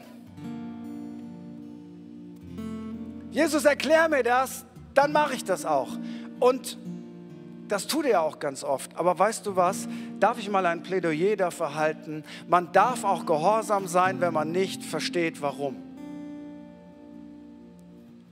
Jesus, 3.30 3.64
erklär 3.64 4.08
mir 4.08 4.22
das, 4.22 4.64
dann 4.94 5.12
mache 5.12 5.34
ich 5.34 5.44
das 5.44 5.64
auch. 5.64 5.90
Und 6.40 6.78
das 7.68 7.86
tut 7.86 8.06
er 8.06 8.22
auch 8.22 8.38
ganz 8.38 8.64
oft. 8.64 8.96
Aber 8.96 9.18
weißt 9.18 9.46
du 9.46 9.56
was? 9.56 9.88
Darf 10.18 10.38
ich 10.38 10.50
mal 10.50 10.66
ein 10.66 10.82
Plädoyer 10.82 11.36
dafür 11.36 11.74
halten? 11.74 12.24
Man 12.48 12.72
darf 12.72 13.04
auch 13.04 13.26
gehorsam 13.26 13.86
sein, 13.86 14.20
wenn 14.20 14.32
man 14.32 14.50
nicht 14.50 14.82
versteht, 14.82 15.40
warum. 15.42 15.76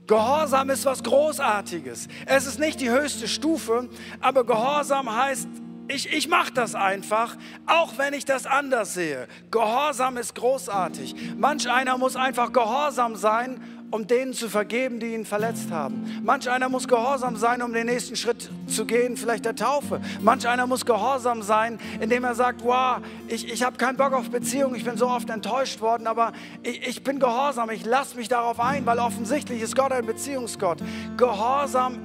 Gehorsam 0.07 0.69
ist 0.69 0.85
was 0.85 1.03
Großartiges. 1.03 2.07
Es 2.25 2.45
ist 2.47 2.59
nicht 2.59 2.79
die 2.79 2.89
höchste 2.89 3.27
Stufe, 3.27 3.89
aber 4.21 4.45
Gehorsam 4.45 5.13
heißt, 5.13 5.47
ich, 5.89 6.11
ich 6.11 6.27
mache 6.27 6.51
das 6.51 6.75
einfach, 6.75 7.37
auch 7.65 7.97
wenn 7.97 8.13
ich 8.13 8.25
das 8.25 8.45
anders 8.45 8.93
sehe. 8.93 9.27
Gehorsam 9.51 10.17
ist 10.17 10.35
großartig. 10.35 11.15
Manch 11.37 11.69
einer 11.69 11.97
muss 11.97 12.15
einfach 12.15 12.51
gehorsam 12.51 13.15
sein 13.15 13.61
um 13.91 14.05
denen 14.05 14.33
zu 14.33 14.49
vergeben, 14.49 14.99
die 14.99 15.13
ihn 15.13 15.25
verletzt 15.25 15.71
haben. 15.71 16.21
Manch 16.23 16.49
einer 16.49 16.69
muss 16.69 16.87
gehorsam 16.87 17.37
sein, 17.37 17.61
um 17.61 17.73
den 17.73 17.85
nächsten 17.85 18.15
Schritt 18.15 18.49
zu 18.67 18.85
gehen, 18.85 19.15
vielleicht 19.15 19.45
der 19.45 19.55
Taufe. 19.55 20.01
Manch 20.21 20.47
einer 20.47 20.67
muss 20.67 20.85
gehorsam 20.85 21.41
sein, 21.41 21.79
indem 21.99 22.23
er 22.23 22.35
sagt, 22.35 22.63
wow, 22.63 22.97
ich, 23.27 23.51
ich 23.51 23.63
habe 23.63 23.77
keinen 23.77 23.97
Bock 23.97 24.13
auf 24.13 24.29
Beziehung, 24.29 24.75
ich 24.75 24.83
bin 24.83 24.97
so 24.97 25.07
oft 25.07 25.29
enttäuscht 25.29 25.79
worden, 25.81 26.07
aber 26.07 26.33
ich, 26.63 26.87
ich 26.87 27.03
bin 27.03 27.19
gehorsam, 27.19 27.69
ich 27.69 27.85
lasse 27.85 28.17
mich 28.17 28.27
darauf 28.27 28.59
ein, 28.59 28.85
weil 28.85 28.99
offensichtlich 28.99 29.61
ist 29.61 29.75
Gott 29.75 29.91
ein 29.91 30.05
Beziehungsgott. 30.05 30.79
Gehorsam 31.15 31.99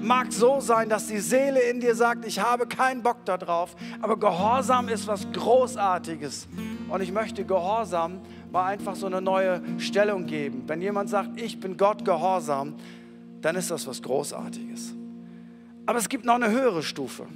mag 0.00 0.32
so 0.32 0.60
sein, 0.60 0.88
dass 0.88 1.06
die 1.06 1.18
Seele 1.18 1.60
in 1.60 1.80
dir 1.80 1.94
sagt, 1.94 2.24
ich 2.24 2.40
habe 2.40 2.66
keinen 2.66 3.02
Bock 3.02 3.24
darauf, 3.26 3.76
aber 4.00 4.18
Gehorsam 4.18 4.88
ist 4.88 5.06
was 5.06 5.30
Großartiges. 5.32 6.48
Und 6.88 7.02
ich 7.02 7.12
möchte 7.12 7.44
Gehorsam 7.44 8.20
mal 8.50 8.66
einfach 8.66 8.96
so 8.96 9.06
eine 9.06 9.20
neue 9.20 9.62
Stellung 9.78 10.26
geben. 10.26 10.64
Wenn 10.66 10.82
jemand 10.82 11.08
sagt, 11.08 11.40
ich 11.40 11.60
bin 11.60 11.76
Gott 11.76 12.04
gehorsam, 12.04 12.74
dann 13.40 13.56
ist 13.56 13.70
das 13.70 13.86
was 13.86 14.02
Großartiges. 14.02 14.94
Aber 15.86 15.98
es 15.98 16.08
gibt 16.08 16.24
noch 16.24 16.34
eine 16.34 16.50
höhere 16.50 16.82
Stufe. 16.82 17.26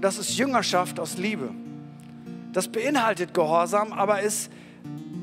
Das 0.00 0.18
ist 0.18 0.36
Jüngerschaft 0.36 0.98
aus 1.00 1.16
Liebe. 1.16 1.50
Das 2.52 2.68
beinhaltet 2.68 3.34
Gehorsam, 3.34 3.92
aber 3.92 4.20
ist 4.20 4.50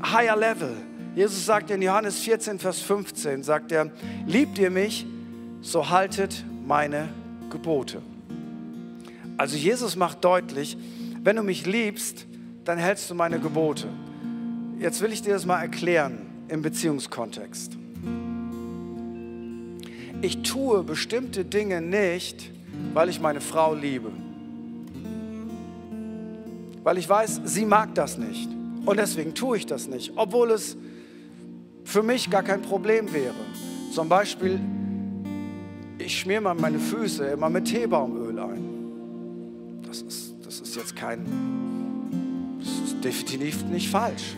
higher 0.04 0.36
level. 0.36 0.76
Jesus 1.16 1.46
sagt 1.46 1.70
in 1.72 1.82
Johannes 1.82 2.20
14, 2.20 2.60
Vers 2.60 2.80
15, 2.82 3.44
sagt 3.44 3.72
er, 3.72 3.92
liebt 4.26 4.58
ihr 4.58 4.72
mich, 4.72 5.06
so 5.62 5.90
haltet 5.90 6.44
meine 6.66 7.10
Gebote. 7.50 8.02
Also 9.38 9.58
Jesus 9.58 9.96
macht 9.96 10.24
deutlich, 10.24 10.78
wenn 11.24 11.36
du 11.36 11.44
mich 11.44 11.66
liebst, 11.66 12.26
dann 12.64 12.78
hältst 12.78 13.10
du 13.10 13.16
meine 13.16 13.40
Gebote. 13.40 13.88
Jetzt 14.82 15.00
will 15.00 15.14
ich 15.14 15.22
dir 15.22 15.34
das 15.34 15.46
mal 15.46 15.62
erklären 15.62 16.18
im 16.48 16.64
Beziehungskontext. 16.64 17.78
Ich 20.24 20.42
tue 20.42 20.84
bestimmte 20.84 21.46
Dinge 21.46 21.82
nicht, 21.82 22.50
weil 22.96 23.08
ich 23.10 23.22
meine 23.22 23.42
Frau 23.42 23.76
liebe. 23.76 24.12
Weil 26.84 26.98
ich 26.98 27.08
weiß, 27.08 27.42
sie 27.46 27.66
mag 27.66 27.94
das 27.94 28.18
nicht. 28.18 28.50
Und 28.84 28.98
deswegen 28.98 29.36
tue 29.36 29.58
ich 29.58 29.68
das 29.68 29.88
nicht, 29.88 30.14
obwohl 30.16 30.50
es 30.50 30.76
für 31.84 32.02
mich 32.02 32.32
gar 32.32 32.42
kein 32.42 32.64
Problem 32.64 33.14
wäre. 33.14 33.36
Zum 33.94 34.10
Beispiel, 34.10 34.60
ich 36.00 36.20
schmiere 36.20 36.42
mal 36.42 36.56
meine 36.56 36.80
Füße 36.80 37.24
immer 37.26 37.52
mit 37.52 37.66
Teebaumöl 37.66 38.40
ein. 38.40 39.84
Das 39.86 40.02
ist, 40.02 40.34
das 40.44 40.60
ist 40.60 40.76
jetzt 40.76 40.96
kein, 40.96 41.24
das 42.58 42.94
ist 42.94 43.04
definitiv 43.04 43.64
nicht 43.66 43.88
falsch. 43.88 44.36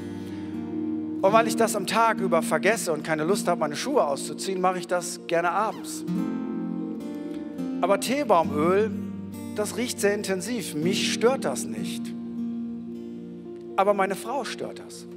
Und 1.23 1.31
weil 1.31 1.47
ich 1.47 1.55
das 1.55 1.73
am 1.77 1.87
Tag 1.87 2.19
über 2.19 2.41
vergesse 2.41 2.91
und 2.91 3.05
keine 3.05 3.23
Lust 3.23 3.47
habe, 3.47 3.61
meine 3.61 3.77
Schuhe 3.77 4.05
auszuziehen, 4.05 4.59
mache 4.59 4.79
ich 4.79 4.87
das 4.87 5.21
gerne 5.25 5.51
abends. 5.51 6.03
Aber 7.79 8.01
Teebaumöl, 8.01 8.91
das 9.55 9.77
riecht 9.77 10.01
sehr 10.01 10.15
intensiv. 10.15 10.75
Mich 10.75 11.13
stört 11.13 11.45
das 11.45 11.63
nicht. 11.63 12.13
Aber 13.77 13.93
meine 13.93 14.15
Frau 14.15 14.43
stört 14.43 14.79
das. 14.85 15.07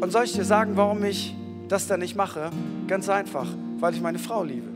Und 0.00 0.12
soll 0.12 0.26
ich 0.26 0.32
dir 0.32 0.44
sagen, 0.44 0.76
warum 0.76 1.02
ich 1.02 1.34
das 1.66 1.88
dann 1.88 1.98
nicht 1.98 2.14
mache? 2.14 2.50
Ganz 2.86 3.08
einfach, 3.08 3.48
weil 3.80 3.94
ich 3.94 4.00
meine 4.00 4.20
Frau 4.20 4.44
liebe. 4.44 4.68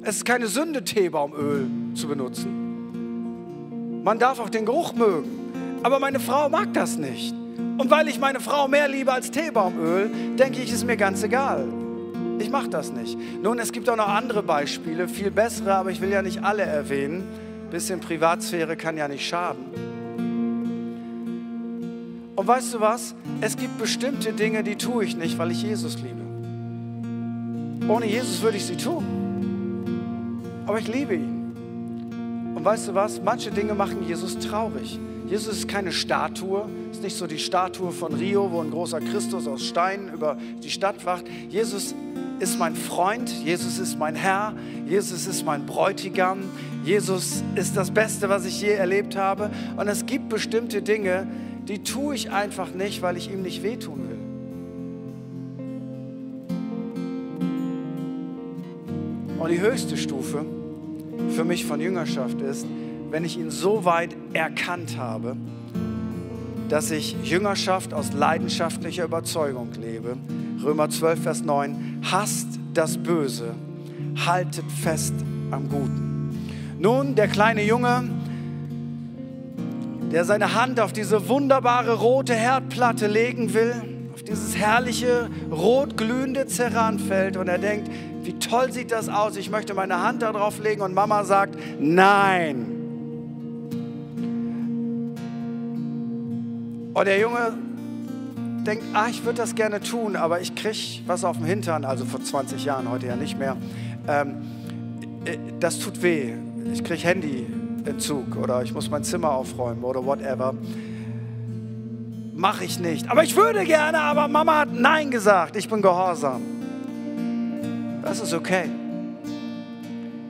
Es 0.00 0.16
ist 0.16 0.24
keine 0.24 0.46
Sünde, 0.46 0.84
Teebaumöl 0.84 1.68
zu 1.92 2.08
benutzen. 2.08 4.02
Man 4.02 4.18
darf 4.18 4.40
auch 4.40 4.48
den 4.48 4.64
Geruch 4.64 4.94
mögen. 4.94 5.45
Aber 5.82 5.98
meine 5.98 6.20
Frau 6.20 6.48
mag 6.48 6.72
das 6.72 6.96
nicht. 6.96 7.34
Und 7.78 7.90
weil 7.90 8.08
ich 8.08 8.18
meine 8.18 8.40
Frau 8.40 8.68
mehr 8.68 8.88
liebe 8.88 9.12
als 9.12 9.30
Teebaumöl, 9.30 10.10
denke 10.38 10.60
ich, 10.62 10.72
ist 10.72 10.86
mir 10.86 10.96
ganz 10.96 11.22
egal. 11.22 11.66
Ich 12.38 12.50
mache 12.50 12.68
das 12.68 12.92
nicht. 12.92 13.18
Nun, 13.42 13.58
es 13.58 13.72
gibt 13.72 13.88
auch 13.88 13.96
noch 13.96 14.08
andere 14.08 14.42
Beispiele, 14.42 15.08
viel 15.08 15.30
bessere, 15.30 15.74
aber 15.74 15.90
ich 15.90 16.00
will 16.00 16.10
ja 16.10 16.22
nicht 16.22 16.42
alle 16.44 16.62
erwähnen. 16.62 17.24
Ein 17.64 17.70
bisschen 17.70 18.00
Privatsphäre 18.00 18.76
kann 18.76 18.96
ja 18.96 19.08
nicht 19.08 19.26
schaden. 19.26 19.64
Und 22.36 22.46
weißt 22.46 22.74
du 22.74 22.80
was? 22.80 23.14
Es 23.40 23.56
gibt 23.56 23.78
bestimmte 23.78 24.32
Dinge, 24.32 24.62
die 24.62 24.76
tue 24.76 25.04
ich 25.04 25.16
nicht, 25.16 25.38
weil 25.38 25.50
ich 25.50 25.62
Jesus 25.62 25.96
liebe. 25.96 26.22
Ohne 27.88 28.06
Jesus 28.06 28.42
würde 28.42 28.56
ich 28.58 28.64
sie 28.64 28.76
tun. 28.76 29.04
Aber 30.66 30.78
ich 30.78 30.88
liebe 30.88 31.14
ihn. 31.14 32.52
Und 32.54 32.64
weißt 32.64 32.88
du 32.88 32.94
was? 32.94 33.22
Manche 33.22 33.50
Dinge 33.50 33.74
machen 33.74 34.02
Jesus 34.06 34.38
traurig. 34.38 34.98
Jesus 35.28 35.58
ist 35.58 35.68
keine 35.68 35.90
Statue, 35.90 36.68
ist 36.92 37.02
nicht 37.02 37.16
so 37.16 37.26
die 37.26 37.38
Statue 37.38 37.90
von 37.90 38.14
Rio, 38.14 38.52
wo 38.52 38.60
ein 38.60 38.70
großer 38.70 39.00
Christus 39.00 39.48
aus 39.48 39.64
Stein 39.64 40.10
über 40.14 40.36
die 40.62 40.70
Stadt 40.70 41.04
wacht. 41.04 41.24
Jesus 41.48 41.94
ist 42.38 42.58
mein 42.58 42.76
Freund, 42.76 43.28
Jesus 43.44 43.78
ist 43.78 43.98
mein 43.98 44.14
Herr, 44.14 44.54
Jesus 44.86 45.26
ist 45.26 45.44
mein 45.44 45.66
Bräutigam, 45.66 46.38
Jesus 46.84 47.42
ist 47.56 47.76
das 47.76 47.90
Beste, 47.90 48.28
was 48.28 48.44
ich 48.44 48.60
je 48.60 48.70
erlebt 48.70 49.16
habe. 49.16 49.50
Und 49.76 49.88
es 49.88 50.06
gibt 50.06 50.28
bestimmte 50.28 50.80
Dinge, 50.80 51.26
die 51.66 51.82
tue 51.82 52.14
ich 52.14 52.30
einfach 52.30 52.70
nicht, 52.72 53.02
weil 53.02 53.16
ich 53.16 53.28
ihm 53.28 53.42
nicht 53.42 53.64
wehtun 53.64 54.08
will. 54.08 54.16
Und 59.40 59.50
die 59.50 59.60
höchste 59.60 59.96
Stufe 59.96 60.44
für 61.30 61.44
mich 61.44 61.64
von 61.66 61.80
Jüngerschaft 61.80 62.40
ist, 62.40 62.66
wenn 63.10 63.24
ich 63.24 63.38
ihn 63.38 63.50
so 63.50 63.84
weit 63.84 64.16
erkannt 64.32 64.96
habe, 64.98 65.36
dass 66.68 66.90
ich 66.90 67.16
Jüngerschaft 67.22 67.94
aus 67.94 68.12
leidenschaftlicher 68.12 69.04
Überzeugung 69.04 69.68
lebe. 69.80 70.16
Römer 70.62 70.90
12, 70.90 71.22
Vers 71.22 71.42
9. 71.42 72.00
Hasst 72.10 72.48
das 72.74 72.98
Böse, 72.98 73.54
haltet 74.26 74.64
fest 74.82 75.14
am 75.50 75.68
Guten. 75.68 76.76
Nun, 76.78 77.14
der 77.14 77.28
kleine 77.28 77.62
Junge, 77.62 78.04
der 80.12 80.24
seine 80.24 80.54
Hand 80.54 80.80
auf 80.80 80.92
diese 80.92 81.28
wunderbare 81.28 81.94
rote 81.94 82.34
Herdplatte 82.34 83.06
legen 83.06 83.54
will, 83.54 83.74
auf 84.12 84.22
dieses 84.22 84.56
herrliche 84.56 85.30
rotglühende 85.50 86.46
Ceranfeld 86.46 87.36
und 87.36 87.48
er 87.48 87.58
denkt, 87.58 87.90
wie 88.22 88.38
toll 88.38 88.72
sieht 88.72 88.90
das 88.90 89.08
aus, 89.08 89.36
ich 89.36 89.50
möchte 89.50 89.74
meine 89.74 90.02
Hand 90.02 90.22
darauf 90.22 90.58
legen 90.58 90.82
und 90.82 90.94
Mama 90.94 91.24
sagt, 91.24 91.56
nein. 91.78 92.75
Und 96.96 97.04
der 97.04 97.18
Junge 97.18 97.52
denkt, 98.66 98.82
ah, 98.94 99.08
ich 99.10 99.22
würde 99.22 99.36
das 99.36 99.54
gerne 99.54 99.80
tun, 99.80 100.16
aber 100.16 100.40
ich 100.40 100.54
kriege 100.54 101.02
was 101.06 101.24
auf 101.24 101.36
dem 101.36 101.44
Hintern, 101.44 101.84
also 101.84 102.06
vor 102.06 102.22
20 102.22 102.64
Jahren, 102.64 102.90
heute 102.90 103.06
ja 103.06 103.16
nicht 103.16 103.38
mehr. 103.38 103.58
Ähm, 104.08 104.36
äh, 105.26 105.36
das 105.60 105.78
tut 105.78 106.00
weh. 106.00 106.32
Ich 106.72 106.82
kriege 106.82 107.06
Handyentzug 107.06 108.36
oder 108.36 108.62
ich 108.62 108.72
muss 108.72 108.88
mein 108.88 109.04
Zimmer 109.04 109.32
aufräumen 109.32 109.84
oder 109.84 110.06
whatever. 110.06 110.54
Mache 112.34 112.64
ich 112.64 112.78
nicht. 112.78 113.10
Aber 113.10 113.24
ich 113.24 113.36
würde 113.36 113.66
gerne, 113.66 114.00
aber 114.00 114.26
Mama 114.26 114.60
hat 114.60 114.72
Nein 114.72 115.10
gesagt. 115.10 115.54
Ich 115.56 115.68
bin 115.68 115.82
gehorsam. 115.82 116.40
Das 118.04 118.20
ist 118.20 118.32
okay. 118.32 118.70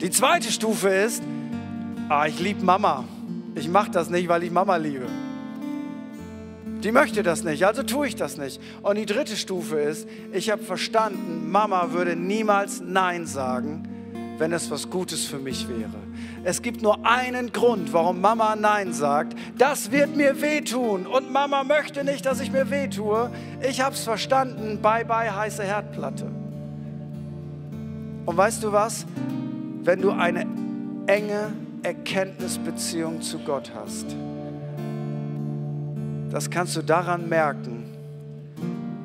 Die 0.01 0.09
zweite 0.09 0.51
Stufe 0.51 0.89
ist, 0.89 1.23
ah, 2.09 2.25
ich 2.25 2.41
liebe 2.41 2.65
Mama. 2.65 3.05
Ich 3.55 3.69
mache 3.69 3.89
das 3.89 4.09
nicht, 4.09 4.27
weil 4.27 4.43
ich 4.43 4.51
Mama 4.51 4.75
liebe. 4.75 5.05
Die 6.83 6.91
möchte 6.91 7.23
das 7.23 7.43
nicht, 7.43 7.65
also 7.65 7.83
tue 7.83 8.07
ich 8.07 8.15
das 8.15 8.37
nicht. 8.37 8.61
Und 8.83 8.97
die 8.97 9.05
dritte 9.05 9.35
Stufe 9.35 9.79
ist, 9.79 10.07
ich 10.31 10.51
habe 10.51 10.63
verstanden, 10.63 11.49
Mama 11.51 11.91
würde 11.91 12.15
niemals 12.15 12.81
Nein 12.81 13.25
sagen, 13.25 13.87
wenn 14.37 14.53
es 14.53 14.69
was 14.69 14.89
Gutes 14.89 15.25
für 15.25 15.39
mich 15.39 15.67
wäre. 15.67 15.95
Es 16.43 16.61
gibt 16.61 16.81
nur 16.81 17.05
einen 17.05 17.51
Grund, 17.51 17.93
warum 17.93 18.21
Mama 18.21 18.55
Nein 18.55 18.93
sagt. 18.93 19.35
Das 19.57 19.91
wird 19.91 20.15
mir 20.15 20.41
wehtun. 20.41 21.07
Und 21.07 21.31
Mama 21.31 21.63
möchte 21.63 22.03
nicht, 22.03 22.25
dass 22.25 22.39
ich 22.39 22.51
mir 22.51 22.69
wehtue. 22.69 23.31
Ich 23.67 23.81
habe 23.81 23.95
es 23.95 24.03
verstanden. 24.03 24.79
Bye 24.81 25.05
bye 25.05 25.35
heiße 25.35 25.63
Herdplatte. 25.63 26.25
Und 28.25 28.37
weißt 28.37 28.63
du 28.63 28.71
was? 28.71 29.05
Wenn 29.83 30.01
du 30.01 30.11
eine 30.11 30.45
enge 31.07 31.53
Erkenntnisbeziehung 31.83 33.21
zu 33.21 33.39
Gott 33.39 33.71
hast, 33.73 34.15
das 36.29 36.49
kannst 36.49 36.75
du 36.75 36.81
daran 36.81 37.29
merken, 37.29 37.85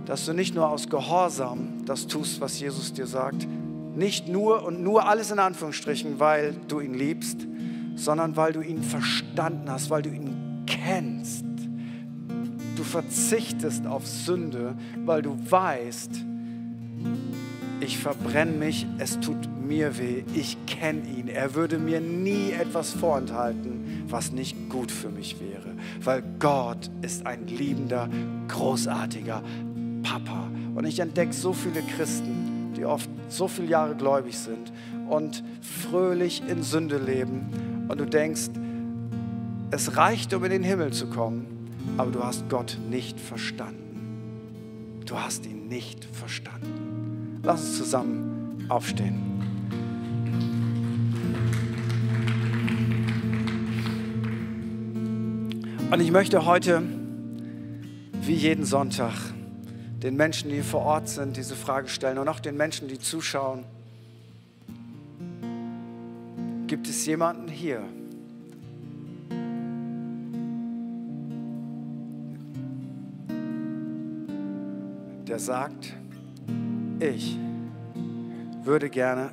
dass 0.07 0.27
du 0.27 0.33
nicht 0.33 0.55
nur 0.55 0.69
aus 0.69 0.89
Gehorsam 0.89 1.85
das 1.87 2.07
tust, 2.07 2.41
was 2.41 2.59
Jesus 2.59 2.93
dir 2.93 3.07
sagt, 3.07 3.47
nicht 3.95 4.29
nur 4.29 4.65
und 4.65 4.83
nur 4.83 5.07
alles 5.07 5.31
in 5.31 5.39
Anführungsstrichen, 5.39 6.19
weil 6.19 6.55
du 6.69 6.81
ihn 6.81 6.95
liebst, 6.95 7.47
sondern 7.95 8.37
weil 8.37 8.53
du 8.53 8.61
ihn 8.61 8.83
verstanden 8.83 9.71
hast, 9.71 9.91
weil 9.91 10.03
du 10.03 10.11
ihn 10.11 10.65
kennst. 10.67 11.45
Du 12.77 12.85
verzichtest 12.85 13.87
auf 13.87 14.07
Sünde, 14.07 14.75
weil 15.05 15.23
du 15.23 15.37
weißt, 15.51 16.11
ich 17.81 17.99
verbrenne 17.99 18.53
mich, 18.53 18.87
es 18.99 19.21
tut 19.21 19.37
mir 19.67 19.99
weh, 19.99 20.25
ich 20.35 20.57
kenne 20.67 21.03
ihn. 21.03 21.29
Er 21.29 21.55
würde 21.55 21.79
mir 21.79 22.01
nie 22.01 22.53
etwas 22.53 22.91
vorenthalten, 22.91 23.82
was 24.13 24.31
nicht 24.31 24.69
gut 24.69 24.93
für 24.93 25.09
mich 25.09 25.41
wäre, 25.41 25.75
weil 26.03 26.23
Gott 26.39 26.91
ist 27.01 27.27
ein 27.27 27.47
liebender, 27.47 28.09
großartiger 28.49 29.43
Papa. 30.03 30.49
Und 30.75 30.85
ich 30.85 31.01
entdecke 31.01 31.33
so 31.33 31.53
viele 31.53 31.83
Christen, 31.83 32.73
die 32.77 32.85
oft 32.85 33.09
so 33.29 33.49
viele 33.49 33.69
Jahre 33.69 33.95
gläubig 33.97 34.39
sind 34.39 34.73
und 35.09 35.43
fröhlich 35.61 36.43
in 36.47 36.63
Sünde 36.63 36.99
leben. 36.99 37.87
Und 37.89 37.99
du 37.99 38.05
denkst, 38.05 38.51
es 39.71 39.97
reicht, 39.97 40.35
um 40.35 40.45
in 40.45 40.51
den 40.51 40.63
Himmel 40.63 40.93
zu 40.93 41.09
kommen, 41.09 41.47
aber 41.97 42.11
du 42.11 42.23
hast 42.23 42.49
Gott 42.49 42.79
nicht 42.91 43.19
verstanden. 43.19 45.01
Du 45.07 45.19
hast 45.19 45.47
ihn 45.47 45.69
nicht 45.69 46.05
verstanden. 46.05 47.41
Lass 47.43 47.63
uns 47.63 47.79
zusammen 47.79 48.67
aufstehen. 48.69 49.32
Und 55.93 56.01
ich 56.01 56.11
möchte 56.11 56.47
heute, 56.47 56.83
wie 58.23 58.33
jeden 58.33 58.65
Sonntag, 58.65 59.13
den 60.03 60.17
Menschen, 60.17 60.49
die 60.49 60.63
vor 60.63 60.81
Ort 60.81 61.11
sind, 61.11 61.37
diese 61.37 61.55
Frage 61.55 61.89
stellen 61.89 62.17
und 62.17 62.29
auch 62.31 62.41
den 62.41 62.57
Menschen, 62.57 62.89
die 62.89 62.99
zuschauen. 62.99 63.65
Gibt 66.67 66.89
es 66.89 67.05
jemanden 67.05 67.47
hier, 67.47 67.83
der 75.29 75.39
sagt, 75.39 75.93
ich 77.01 77.37
würde 78.65 78.89
gerne 78.89 79.31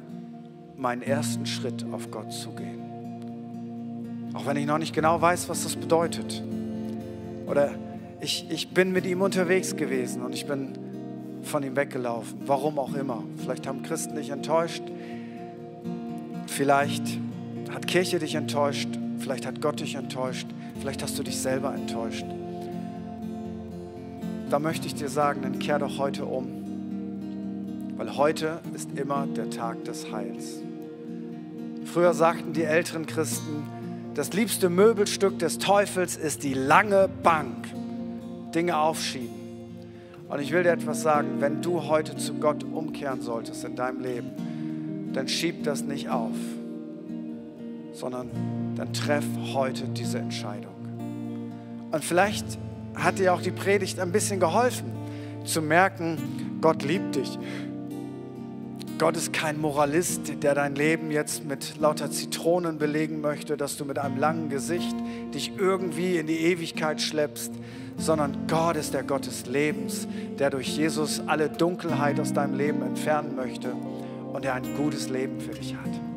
meinen 0.76 1.04
ersten 1.04 1.45
Schritt 1.45 1.86
auf 1.93 2.12
Gott 2.12 2.34
zugehen. 2.34 2.88
Auch 4.34 4.46
wenn 4.46 4.58
ich 4.58 4.65
noch 4.65 4.78
nicht 4.78 4.94
genau 4.94 5.22
weiß, 5.22 5.50
was 5.50 5.63
das 5.63 5.76
bedeutet. 5.76 6.44
Oder 7.48 7.72
ich, 8.22 8.46
ich 8.50 8.74
bin 8.74 8.92
mit 8.92 9.06
ihm 9.06 9.22
unterwegs 9.22 9.76
gewesen 9.76 10.22
und 10.22 10.34
ich 10.36 10.46
bin 10.46 10.78
von 11.44 11.63
ihm 11.63 11.76
weggelaufen. 11.76 12.39
Warum 12.46 12.78
auch 12.80 12.94
immer. 12.94 13.24
Vielleicht 13.38 13.65
haben 13.68 13.82
Christen 13.82 14.15
dich 14.15 14.30
enttäuscht. 14.30 14.84
Vielleicht 16.48 17.20
hat 17.74 17.88
Kirche 17.88 18.20
dich 18.20 18.36
enttäuscht. 18.36 18.89
Vielleicht 19.20 19.46
hat 19.46 19.62
Gott 19.62 19.80
dich 19.80 19.96
enttäuscht. 19.96 20.48
Vielleicht 20.80 21.02
hast 21.02 21.17
du 21.17 21.23
dich 21.23 21.40
selber 21.40 21.73
enttäuscht. 21.73 22.25
Da 24.50 24.60
möchte 24.60 24.88
ich 24.88 24.96
dir 24.96 25.10
sagen, 25.10 25.42
dann 25.44 25.60
kehr 25.60 25.80
doch 25.80 25.98
heute 25.98 26.25
um. 26.25 26.48
weil 28.00 28.15
heute 28.15 28.62
ist 28.73 28.98
immer 28.98 29.27
der 29.27 29.50
Tag 29.50 29.84
des 29.84 30.10
Heils. 30.10 30.62
Früher 31.84 32.13
sagten 32.13 32.54
die 32.54 32.63
älteren 32.63 33.06
Christen, 33.06 33.63
das 34.20 34.34
liebste 34.34 34.70
Möbelstück 34.70 35.40
des 35.40 35.60
Teufels 35.60 36.17
ist 36.17 36.44
die 36.44 36.54
lange 36.54 37.08
Bank. 37.24 37.70
Dinge 38.54 38.78
aufschieben. 38.78 39.30
Und 40.28 40.42
ich 40.42 40.52
will 40.52 40.63
dir 40.63 40.72
etwas 40.72 41.04
sagen, 41.04 41.36
wenn 41.40 41.62
du 41.62 41.84
heute 41.84 42.17
zu 42.17 42.34
Gott 42.34 42.65
umkehren 42.65 43.22
solltest 43.22 43.63
in 43.63 43.78
deinem 43.78 44.02
Leben, 44.02 45.12
dann 45.13 45.30
schieb 45.30 45.63
das 45.63 45.84
nicht 45.84 46.10
auf, 46.10 46.36
sondern 47.94 48.30
dann 48.76 48.92
treff 48.92 49.24
heute 49.54 49.86
diese 49.88 50.20
Entscheidung. 50.20 50.76
Und 51.90 52.04
vielleicht 52.04 52.46
hat 52.96 53.20
dir 53.20 53.34
auch 53.34 53.42
die 53.42 53.52
Predigt 53.52 54.02
ein 54.02 54.12
bisschen 54.12 54.42
geholfen, 54.42 54.92
zu 55.46 55.62
merken, 55.62 56.58
Gott 56.60 56.84
liebt 56.84 57.15
dich. 57.15 57.40
Gott 59.00 59.15
ist 59.15 59.31
kein 59.31 59.62
Moralist, 59.62 60.43
der 60.43 60.54
dein 60.54 60.75
Leben 60.75 61.10
jetzt 61.10 61.45
mit 61.45 61.77
lauter 61.79 62.12
Zitronen 62.12 62.77
belegen 62.77 63.21
möchte, 63.21 63.56
dass 63.56 63.77
du 63.77 63.85
mit 63.85 63.97
einem 63.97 64.17
langen 64.17 64.50
Gesicht 64.50 64.93
dich 65.33 65.54
irgendwie 65.58 66.17
in 66.17 66.27
die 66.27 66.39
Ewigkeit 66.39 67.02
schleppst, 67.02 67.54
sondern 67.95 68.45
Gott 68.47 68.75
ist 68.75 68.93
der 68.93 69.04
Gott 69.04 69.25
des 69.25 69.45
Lebens, 69.45 70.06
der 70.37 70.50
durch 70.50 70.75
Jesus 70.75 71.21
alle 71.27 71.50
Dunkelheit 71.50 72.19
aus 72.19 72.33
deinem 72.33 72.56
Leben 72.56 72.81
entfernen 72.81 73.37
möchte 73.37 73.71
und 74.33 74.43
der 74.43 74.56
ein 74.56 74.75
gutes 74.75 75.08
Leben 75.08 75.39
für 75.39 75.54
dich 75.54 75.75
hat. 75.75 76.09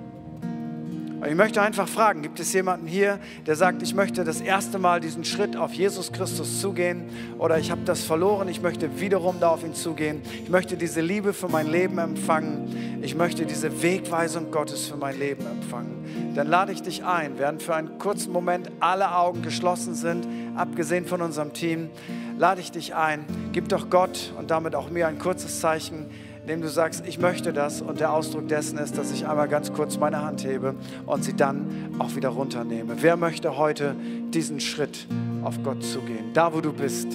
Und 1.23 1.29
ich 1.29 1.37
möchte 1.37 1.63
einfach 1.63 1.87
fragen, 1.87 2.21
gibt 2.23 2.41
es 2.41 2.53
jemanden 2.53 2.89
hier, 2.89 3.21
der 3.47 3.55
sagt, 3.55 3.81
ich 3.85 3.95
möchte 3.95 4.25
das 4.25 4.41
erste 4.41 4.81
Mal 4.81 4.99
diesen 4.99 5.25
Schritt 5.25 5.57
auf 5.57 5.73
Jesus 5.73 6.11
Christus 6.11 6.61
zugehen 6.61 7.05
oder 7.39 7.61
ich 7.61 7.71
habe 7.71 7.83
das 7.85 8.03
verloren, 8.03 8.49
ich 8.49 8.61
möchte 8.61 8.99
wiederum 8.99 9.39
da 9.39 9.51
auf 9.51 9.63
ihn 9.63 9.73
zugehen. 9.73 10.21
Ich 10.43 10.51
möchte 10.51 10.77
diese 10.77 11.01
Liebe 11.01 11.33
für 11.33 11.47
mein 11.47 11.71
Leben 11.71 11.99
empfangen. 11.99 13.01
Ich 13.03 13.15
möchte 13.15 13.47
diese 13.47 13.83
Wegweisung 13.83 14.51
Gottes 14.51 14.89
für 14.89 14.97
mein 14.97 15.17
Leben 15.17 15.47
empfangen. 15.47 16.33
Dann 16.35 16.49
lade 16.49 16.73
ich 16.73 16.83
dich 16.83 17.05
ein, 17.05 17.39
während 17.39 17.63
für 17.63 17.77
einen 17.77 17.99
kurzen 17.99 18.33
Moment 18.33 18.73
alle 18.81 19.15
Augen 19.15 19.43
geschlossen 19.43 19.95
sind, 19.95 20.27
abgesehen 20.57 21.07
von 21.07 21.23
unserem 21.23 21.53
Team, 21.53 21.91
lade 22.37 22.61
ich 22.61 22.73
dich 22.73 22.97
ein, 22.97 23.25
gib 23.53 23.69
doch 23.69 23.91
Gott 23.91 24.33
und 24.37 24.51
damit 24.51 24.75
auch 24.75 24.91
mir 24.91 25.07
ein 25.07 25.21
kurzes 25.21 25.61
Zeichen 25.61 26.07
indem 26.43 26.61
du 26.61 26.69
sagst, 26.69 27.07
ich 27.07 27.21
möchte 27.21 27.53
das 27.53 27.83
und 27.83 28.01
der 28.01 28.13
Ausdruck 28.13 28.49
dessen 28.49 28.77
ist, 28.79 28.99
dass 28.99 29.13
ich 29.13 29.29
einmal 29.29 29.49
ganz 29.49 29.73
kurz 29.73 29.99
meine 29.99 30.23
Hand 30.23 30.45
hebe 30.45 30.75
und 31.07 31.23
sie 31.23 31.35
dann 31.35 31.95
auch 32.01 32.17
wieder 32.17 32.31
runternehme. 32.31 32.97
Wer 33.01 33.17
möchte 33.17 33.57
heute 33.57 33.95
diesen 34.35 34.59
Schritt 34.59 35.07
auf 35.45 35.63
Gott 35.63 35.85
zugehen? 35.85 36.33
Da, 36.35 36.53
wo 36.53 36.61
du 36.61 36.73
bist. 36.73 37.07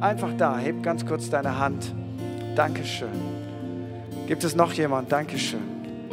Einfach 0.00 0.30
da, 0.36 0.58
heb 0.58 0.82
ganz 0.82 1.06
kurz 1.06 1.30
deine 1.30 1.60
Hand. 1.60 1.94
Dankeschön. 2.56 3.08
Gibt 4.26 4.42
es 4.42 4.56
noch 4.56 4.72
jemand? 4.72 5.12
Dankeschön. 5.12 5.60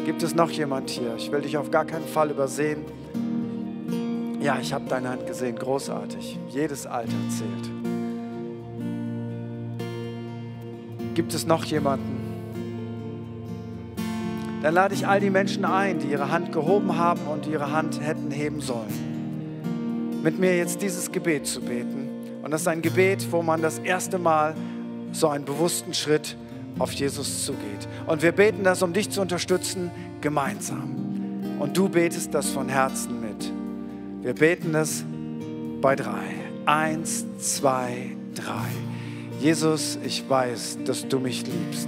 Gibt 0.06 0.22
es 0.22 0.36
noch 0.36 0.52
jemand 0.52 0.92
hier? 0.92 1.16
Ich 1.18 1.32
will 1.32 1.42
dich 1.42 1.58
auf 1.58 1.72
gar 1.72 1.86
keinen 1.86 2.06
Fall 2.06 2.30
übersehen. 2.30 2.86
Ja, 4.42 4.60
ich 4.62 4.74
habe 4.74 4.86
deine 4.88 5.10
Hand 5.10 5.26
gesehen. 5.26 5.56
Großartig. 5.56 6.38
Jedes 6.50 6.86
Alter 6.86 7.18
zählt. 7.30 7.72
Gibt 11.16 11.34
es 11.34 11.48
noch 11.48 11.66
jemanden? 11.66 12.19
Dann 14.62 14.74
lade 14.74 14.93
ich 14.93 15.07
all 15.07 15.20
die 15.20 15.30
Menschen 15.30 15.64
ein, 15.66 15.99
die 15.99 16.07
ihre 16.07 16.32
Hand 16.32 16.51
gehoben 16.51 16.97
haben 16.97 17.22
und 17.22 17.47
ihre 17.47 17.72
Hand 17.72 18.01
hätten 18.01 18.32
heben 18.32 18.62
sollen, 18.62 20.22
mit 20.22 20.38
mir 20.38 20.57
jetzt 20.57 20.82
dieses 20.82 21.12
Gebet 21.12 21.47
zu 21.47 21.62
beten. 21.62 22.10
Und 22.43 22.51
das 22.51 22.62
ist 22.62 22.68
ein 22.68 22.82
Gebet, 22.82 23.28
wo 23.32 23.41
man 23.41 23.62
das 23.62 23.80
erste 23.80 24.18
Mal 24.18 24.55
so 25.12 25.28
einen 25.30 25.45
bewussten 25.45 25.93
Schritt 25.93 26.36
auf 26.78 26.91
Jesus 26.91 27.45
zugeht. 27.45 27.88
Und 28.05 28.22
wir 28.22 28.32
beten 28.32 28.64
das, 28.64 28.82
um 28.82 28.93
dich 28.93 29.10
zu 29.10 29.22
unterstützen, 29.22 29.91
gemeinsam. 30.22 31.57
Und 31.60 31.76
du 31.76 31.89
betest 31.89 32.34
das 32.34 32.49
von 32.49 32.70
Herzen 32.70 33.20
mit. 33.20 33.51
Wir 34.22 34.34
beten 34.34 34.76
es 34.76 35.03
bei 35.82 35.95
drei. 35.95 36.24
Eins, 36.66 37.26
zwei, 37.38 38.16
drei. 38.36 38.68
Jesus, 39.39 39.97
ich 40.05 40.30
weiß, 40.30 40.80
dass 40.86 41.07
du 41.07 41.20
mich 41.20 41.45
liebst. 41.45 41.88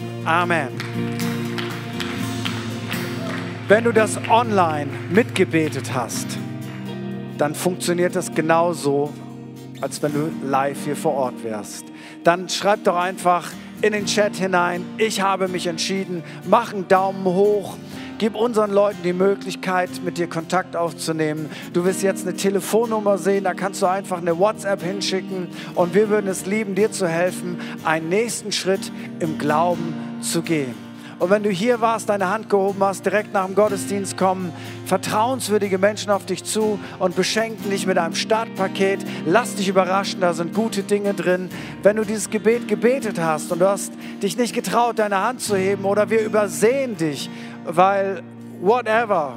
Amen. 0.25 0.67
Wenn 3.67 3.83
du 3.83 3.91
das 3.91 4.17
online 4.29 4.91
mitgebetet 5.09 5.93
hast, 5.93 6.27
dann 7.37 7.55
funktioniert 7.55 8.15
das 8.15 8.33
genauso, 8.33 9.11
als 9.79 10.03
wenn 10.03 10.13
du 10.13 10.31
live 10.45 10.83
hier 10.83 10.95
vor 10.95 11.13
Ort 11.13 11.43
wärst. 11.43 11.85
Dann 12.23 12.49
schreib 12.49 12.83
doch 12.83 12.97
einfach 12.97 13.49
in 13.81 13.93
den 13.93 14.05
Chat 14.05 14.35
hinein, 14.35 14.85
ich 14.97 15.21
habe 15.21 15.47
mich 15.47 15.65
entschieden, 15.65 16.23
mach 16.47 16.71
einen 16.71 16.87
Daumen 16.87 17.23
hoch 17.23 17.77
Gib 18.21 18.35
unseren 18.35 18.69
Leuten 18.69 18.99
die 19.03 19.13
Möglichkeit, 19.13 19.89
mit 20.05 20.19
dir 20.19 20.27
Kontakt 20.27 20.75
aufzunehmen. 20.75 21.49
Du 21.73 21.85
wirst 21.85 22.03
jetzt 22.03 22.27
eine 22.27 22.37
Telefonnummer 22.37 23.17
sehen, 23.17 23.45
da 23.45 23.55
kannst 23.55 23.81
du 23.81 23.87
einfach 23.87 24.19
eine 24.19 24.37
WhatsApp 24.37 24.83
hinschicken 24.83 25.47
und 25.73 25.95
wir 25.95 26.07
würden 26.09 26.27
es 26.27 26.45
lieben, 26.45 26.75
dir 26.75 26.91
zu 26.91 27.07
helfen, 27.07 27.59
einen 27.83 28.09
nächsten 28.09 28.51
Schritt 28.51 28.91
im 29.19 29.39
Glauben 29.39 29.95
zu 30.21 30.41
gehen. 30.41 30.75
Und 31.21 31.29
wenn 31.29 31.43
du 31.43 31.51
hier 31.51 31.81
warst, 31.81 32.09
deine 32.09 32.29
Hand 32.29 32.49
gehoben 32.49 32.83
hast, 32.83 33.05
direkt 33.05 33.31
nach 33.31 33.45
dem 33.45 33.53
Gottesdienst 33.53 34.17
kommen, 34.17 34.51
vertrauenswürdige 34.87 35.77
Menschen 35.77 36.09
auf 36.09 36.25
dich 36.25 36.43
zu 36.43 36.79
und 36.97 37.15
beschenken 37.15 37.69
dich 37.69 37.85
mit 37.85 37.99
einem 37.99 38.15
Startpaket. 38.15 39.05
Lass 39.27 39.53
dich 39.53 39.67
überraschen, 39.67 40.21
da 40.21 40.33
sind 40.33 40.55
gute 40.55 40.81
Dinge 40.81 41.13
drin. 41.13 41.49
Wenn 41.83 41.97
du 41.97 42.05
dieses 42.05 42.31
Gebet 42.31 42.67
gebetet 42.67 43.19
hast 43.19 43.51
und 43.51 43.59
du 43.59 43.69
hast 43.69 43.93
dich 44.23 44.35
nicht 44.35 44.55
getraut, 44.55 44.97
deine 44.97 45.21
Hand 45.21 45.41
zu 45.41 45.55
heben 45.55 45.85
oder 45.85 46.09
wir 46.09 46.21
übersehen 46.21 46.97
dich, 46.97 47.29
weil 47.65 48.23
whatever, 48.59 49.35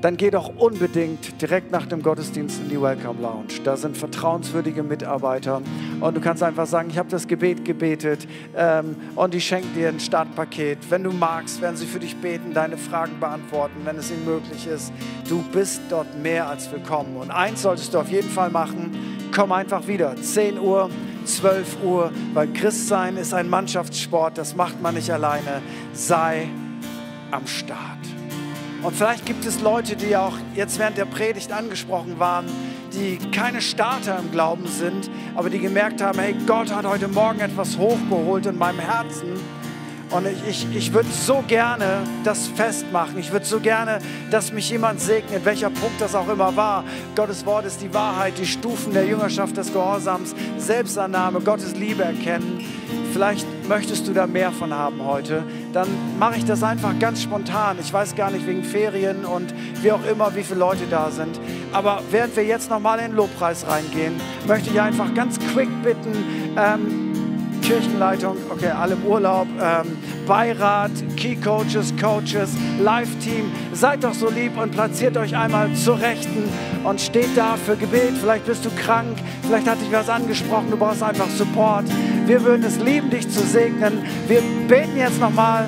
dann 0.00 0.16
geh 0.16 0.30
doch 0.30 0.50
unbedingt 0.56 1.40
direkt 1.42 1.70
nach 1.70 1.86
dem 1.86 2.02
Gottesdienst 2.02 2.60
in 2.60 2.70
die 2.70 2.80
Welcome 2.80 3.20
Lounge. 3.20 3.60
Da 3.64 3.76
sind 3.76 3.96
vertrauenswürdige 3.96 4.82
Mitarbeiter 4.82 5.60
und 6.00 6.16
du 6.16 6.20
kannst 6.20 6.42
einfach 6.42 6.66
sagen, 6.66 6.88
ich 6.90 6.98
habe 6.98 7.10
das 7.10 7.28
Gebet 7.28 7.64
gebetet 7.64 8.26
ähm, 8.56 8.96
und 9.14 9.34
die 9.34 9.40
schenken 9.40 9.74
dir 9.74 9.88
ein 9.88 10.00
Startpaket. 10.00 10.78
Wenn 10.88 11.04
du 11.04 11.12
magst, 11.12 11.60
werden 11.60 11.76
sie 11.76 11.86
für 11.86 12.00
dich 12.00 12.16
beten, 12.16 12.54
deine 12.54 12.78
Fragen 12.78 13.20
beantworten, 13.20 13.80
wenn 13.84 13.96
es 13.96 14.10
ihnen 14.10 14.24
möglich 14.24 14.66
ist. 14.66 14.92
Du 15.28 15.42
bist 15.52 15.82
dort 15.90 16.18
mehr 16.22 16.48
als 16.48 16.70
willkommen. 16.72 17.16
Und 17.16 17.30
eins 17.30 17.62
solltest 17.62 17.92
du 17.92 17.98
auf 17.98 18.10
jeden 18.10 18.30
Fall 18.30 18.50
machen, 18.50 18.92
komm 19.34 19.52
einfach 19.52 19.86
wieder, 19.86 20.16
10 20.16 20.58
Uhr. 20.58 20.90
12 21.22 21.84
Uhr, 21.84 22.10
weil 22.32 22.48
Christsein 22.48 23.18
ist 23.18 23.34
ein 23.34 23.48
Mannschaftssport, 23.48 24.38
das 24.38 24.56
macht 24.56 24.80
man 24.80 24.94
nicht 24.94 25.10
alleine. 25.10 25.60
Sei 25.92 26.48
am 27.30 27.46
Start. 27.46 28.19
Und 28.82 28.96
vielleicht 28.96 29.26
gibt 29.26 29.44
es 29.44 29.60
Leute, 29.60 29.94
die 29.94 30.16
auch 30.16 30.36
jetzt 30.54 30.78
während 30.78 30.96
der 30.96 31.04
Predigt 31.04 31.52
angesprochen 31.52 32.18
waren, 32.18 32.46
die 32.94 33.18
keine 33.30 33.60
Starter 33.60 34.18
im 34.18 34.30
Glauben 34.30 34.66
sind, 34.66 35.10
aber 35.34 35.50
die 35.50 35.58
gemerkt 35.58 36.02
haben, 36.02 36.18
hey, 36.18 36.34
Gott 36.46 36.74
hat 36.74 36.86
heute 36.86 37.08
Morgen 37.08 37.40
etwas 37.40 37.76
hochgeholt 37.76 38.46
in 38.46 38.56
meinem 38.56 38.78
Herzen. 38.78 39.34
Und 40.10 40.26
ich, 40.26 40.48
ich, 40.48 40.76
ich 40.76 40.92
würde 40.92 41.08
so 41.08 41.44
gerne 41.46 42.02
das 42.24 42.48
festmachen. 42.48 43.16
Ich 43.18 43.30
würde 43.30 43.46
so 43.46 43.60
gerne, 43.60 44.00
dass 44.30 44.52
mich 44.52 44.68
jemand 44.70 45.00
segnet, 45.00 45.44
welcher 45.44 45.70
Punkt 45.70 46.00
das 46.00 46.16
auch 46.16 46.28
immer 46.28 46.56
war. 46.56 46.82
Gottes 47.14 47.46
Wort 47.46 47.64
ist 47.64 47.80
die 47.80 47.94
Wahrheit, 47.94 48.36
die 48.36 48.46
Stufen 48.46 48.92
der 48.92 49.06
Jüngerschaft 49.06 49.56
des 49.56 49.72
Gehorsams, 49.72 50.34
Selbstannahme, 50.58 51.40
Gottes 51.40 51.76
Liebe 51.76 52.02
erkennen. 52.02 52.64
Vielleicht 53.12 53.46
möchtest 53.70 54.08
du 54.08 54.12
da 54.12 54.26
mehr 54.26 54.50
von 54.50 54.74
haben 54.74 55.04
heute. 55.04 55.44
Dann 55.72 55.86
mache 56.18 56.38
ich 56.38 56.44
das 56.44 56.64
einfach 56.64 56.98
ganz 56.98 57.22
spontan. 57.22 57.76
Ich 57.80 57.92
weiß 57.92 58.16
gar 58.16 58.32
nicht 58.32 58.44
wegen 58.44 58.64
Ferien 58.64 59.24
und 59.24 59.54
wie 59.80 59.92
auch 59.92 60.04
immer, 60.10 60.34
wie 60.34 60.42
viele 60.42 60.58
Leute 60.58 60.86
da 60.90 61.10
sind. 61.12 61.40
Aber 61.72 62.02
während 62.10 62.34
wir 62.34 62.44
jetzt 62.44 62.68
nochmal 62.68 62.98
in 62.98 63.06
den 63.06 63.16
Lobpreis 63.16 63.64
reingehen, 63.68 64.14
möchte 64.48 64.70
ich 64.70 64.80
einfach 64.80 65.14
ganz 65.14 65.38
quick 65.52 65.68
bitten, 65.84 66.12
ähm, 66.58 67.12
Kirchenleitung, 67.62 68.36
okay, 68.50 68.70
alle 68.70 68.94
im 68.94 69.06
Urlaub, 69.06 69.46
ähm, 69.62 69.96
Beirat, 70.26 70.90
Key 71.16 71.36
Coaches, 71.36 71.94
Coaches, 72.00 72.50
Live-Team, 72.80 73.52
seid 73.72 74.02
doch 74.02 74.14
so 74.14 74.28
lieb 74.30 74.58
und 74.60 74.72
platziert 74.72 75.16
euch 75.16 75.36
einmal 75.36 75.72
zur 75.74 76.00
Rechten 76.00 76.48
und 76.82 77.00
steht 77.00 77.36
da 77.36 77.54
für 77.54 77.76
Gebet. 77.76 78.14
Vielleicht 78.20 78.46
bist 78.46 78.64
du 78.64 78.70
krank, 78.70 79.16
vielleicht 79.42 79.68
hat 79.68 79.80
dich 79.80 79.92
was 79.92 80.08
angesprochen, 80.08 80.72
du 80.72 80.76
brauchst 80.76 81.04
einfach 81.04 81.28
Support. 81.28 81.84
Wir 82.26 82.44
würden 82.44 82.64
es 82.64 82.78
lieben, 82.78 83.10
dich 83.10 83.28
zu 83.28 83.40
segnen. 83.40 83.98
Wir 84.28 84.42
beten 84.68 84.96
jetzt 84.96 85.20
nochmal 85.20 85.66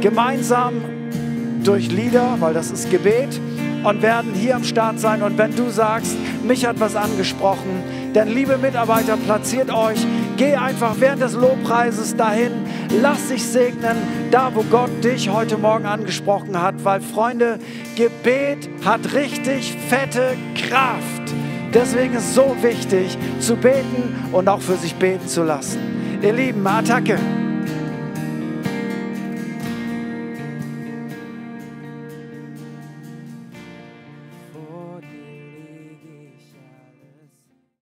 gemeinsam 0.00 0.74
durch 1.62 1.90
Lieder, 1.90 2.36
weil 2.40 2.54
das 2.54 2.70
ist 2.70 2.90
Gebet 2.90 3.40
und 3.84 4.02
werden 4.02 4.32
hier 4.34 4.56
am 4.56 4.64
Start 4.64 4.98
sein. 4.98 5.22
Und 5.22 5.38
wenn 5.38 5.54
du 5.54 5.70
sagst, 5.70 6.16
mich 6.42 6.66
hat 6.66 6.80
was 6.80 6.96
angesprochen, 6.96 7.82
denn 8.14 8.28
liebe 8.28 8.58
Mitarbeiter, 8.58 9.16
platziert 9.16 9.70
euch, 9.70 10.04
geh 10.36 10.54
einfach 10.56 10.96
während 10.98 11.22
des 11.22 11.34
Lobpreises 11.34 12.16
dahin, 12.16 12.52
lass 13.00 13.28
dich 13.28 13.44
segnen, 13.44 13.96
da 14.30 14.50
wo 14.54 14.62
Gott 14.70 14.90
dich 15.04 15.30
heute 15.30 15.58
Morgen 15.58 15.86
angesprochen 15.86 16.60
hat, 16.60 16.84
weil 16.84 17.00
Freunde, 17.00 17.58
Gebet 17.96 18.68
hat 18.84 19.12
richtig 19.14 19.76
fette 19.88 20.36
Kraft. 20.56 21.32
Deswegen 21.72 22.14
ist 22.14 22.24
es 22.24 22.34
so 22.34 22.56
wichtig 22.60 23.16
zu 23.38 23.56
beten 23.56 24.28
und 24.32 24.48
auch 24.48 24.60
für 24.60 24.76
sich 24.76 24.94
beten 24.94 25.28
zu 25.28 25.44
lassen. 25.44 25.78
Ihr 26.20 26.32
Lieben, 26.32 26.66
Attacke! 26.66 27.39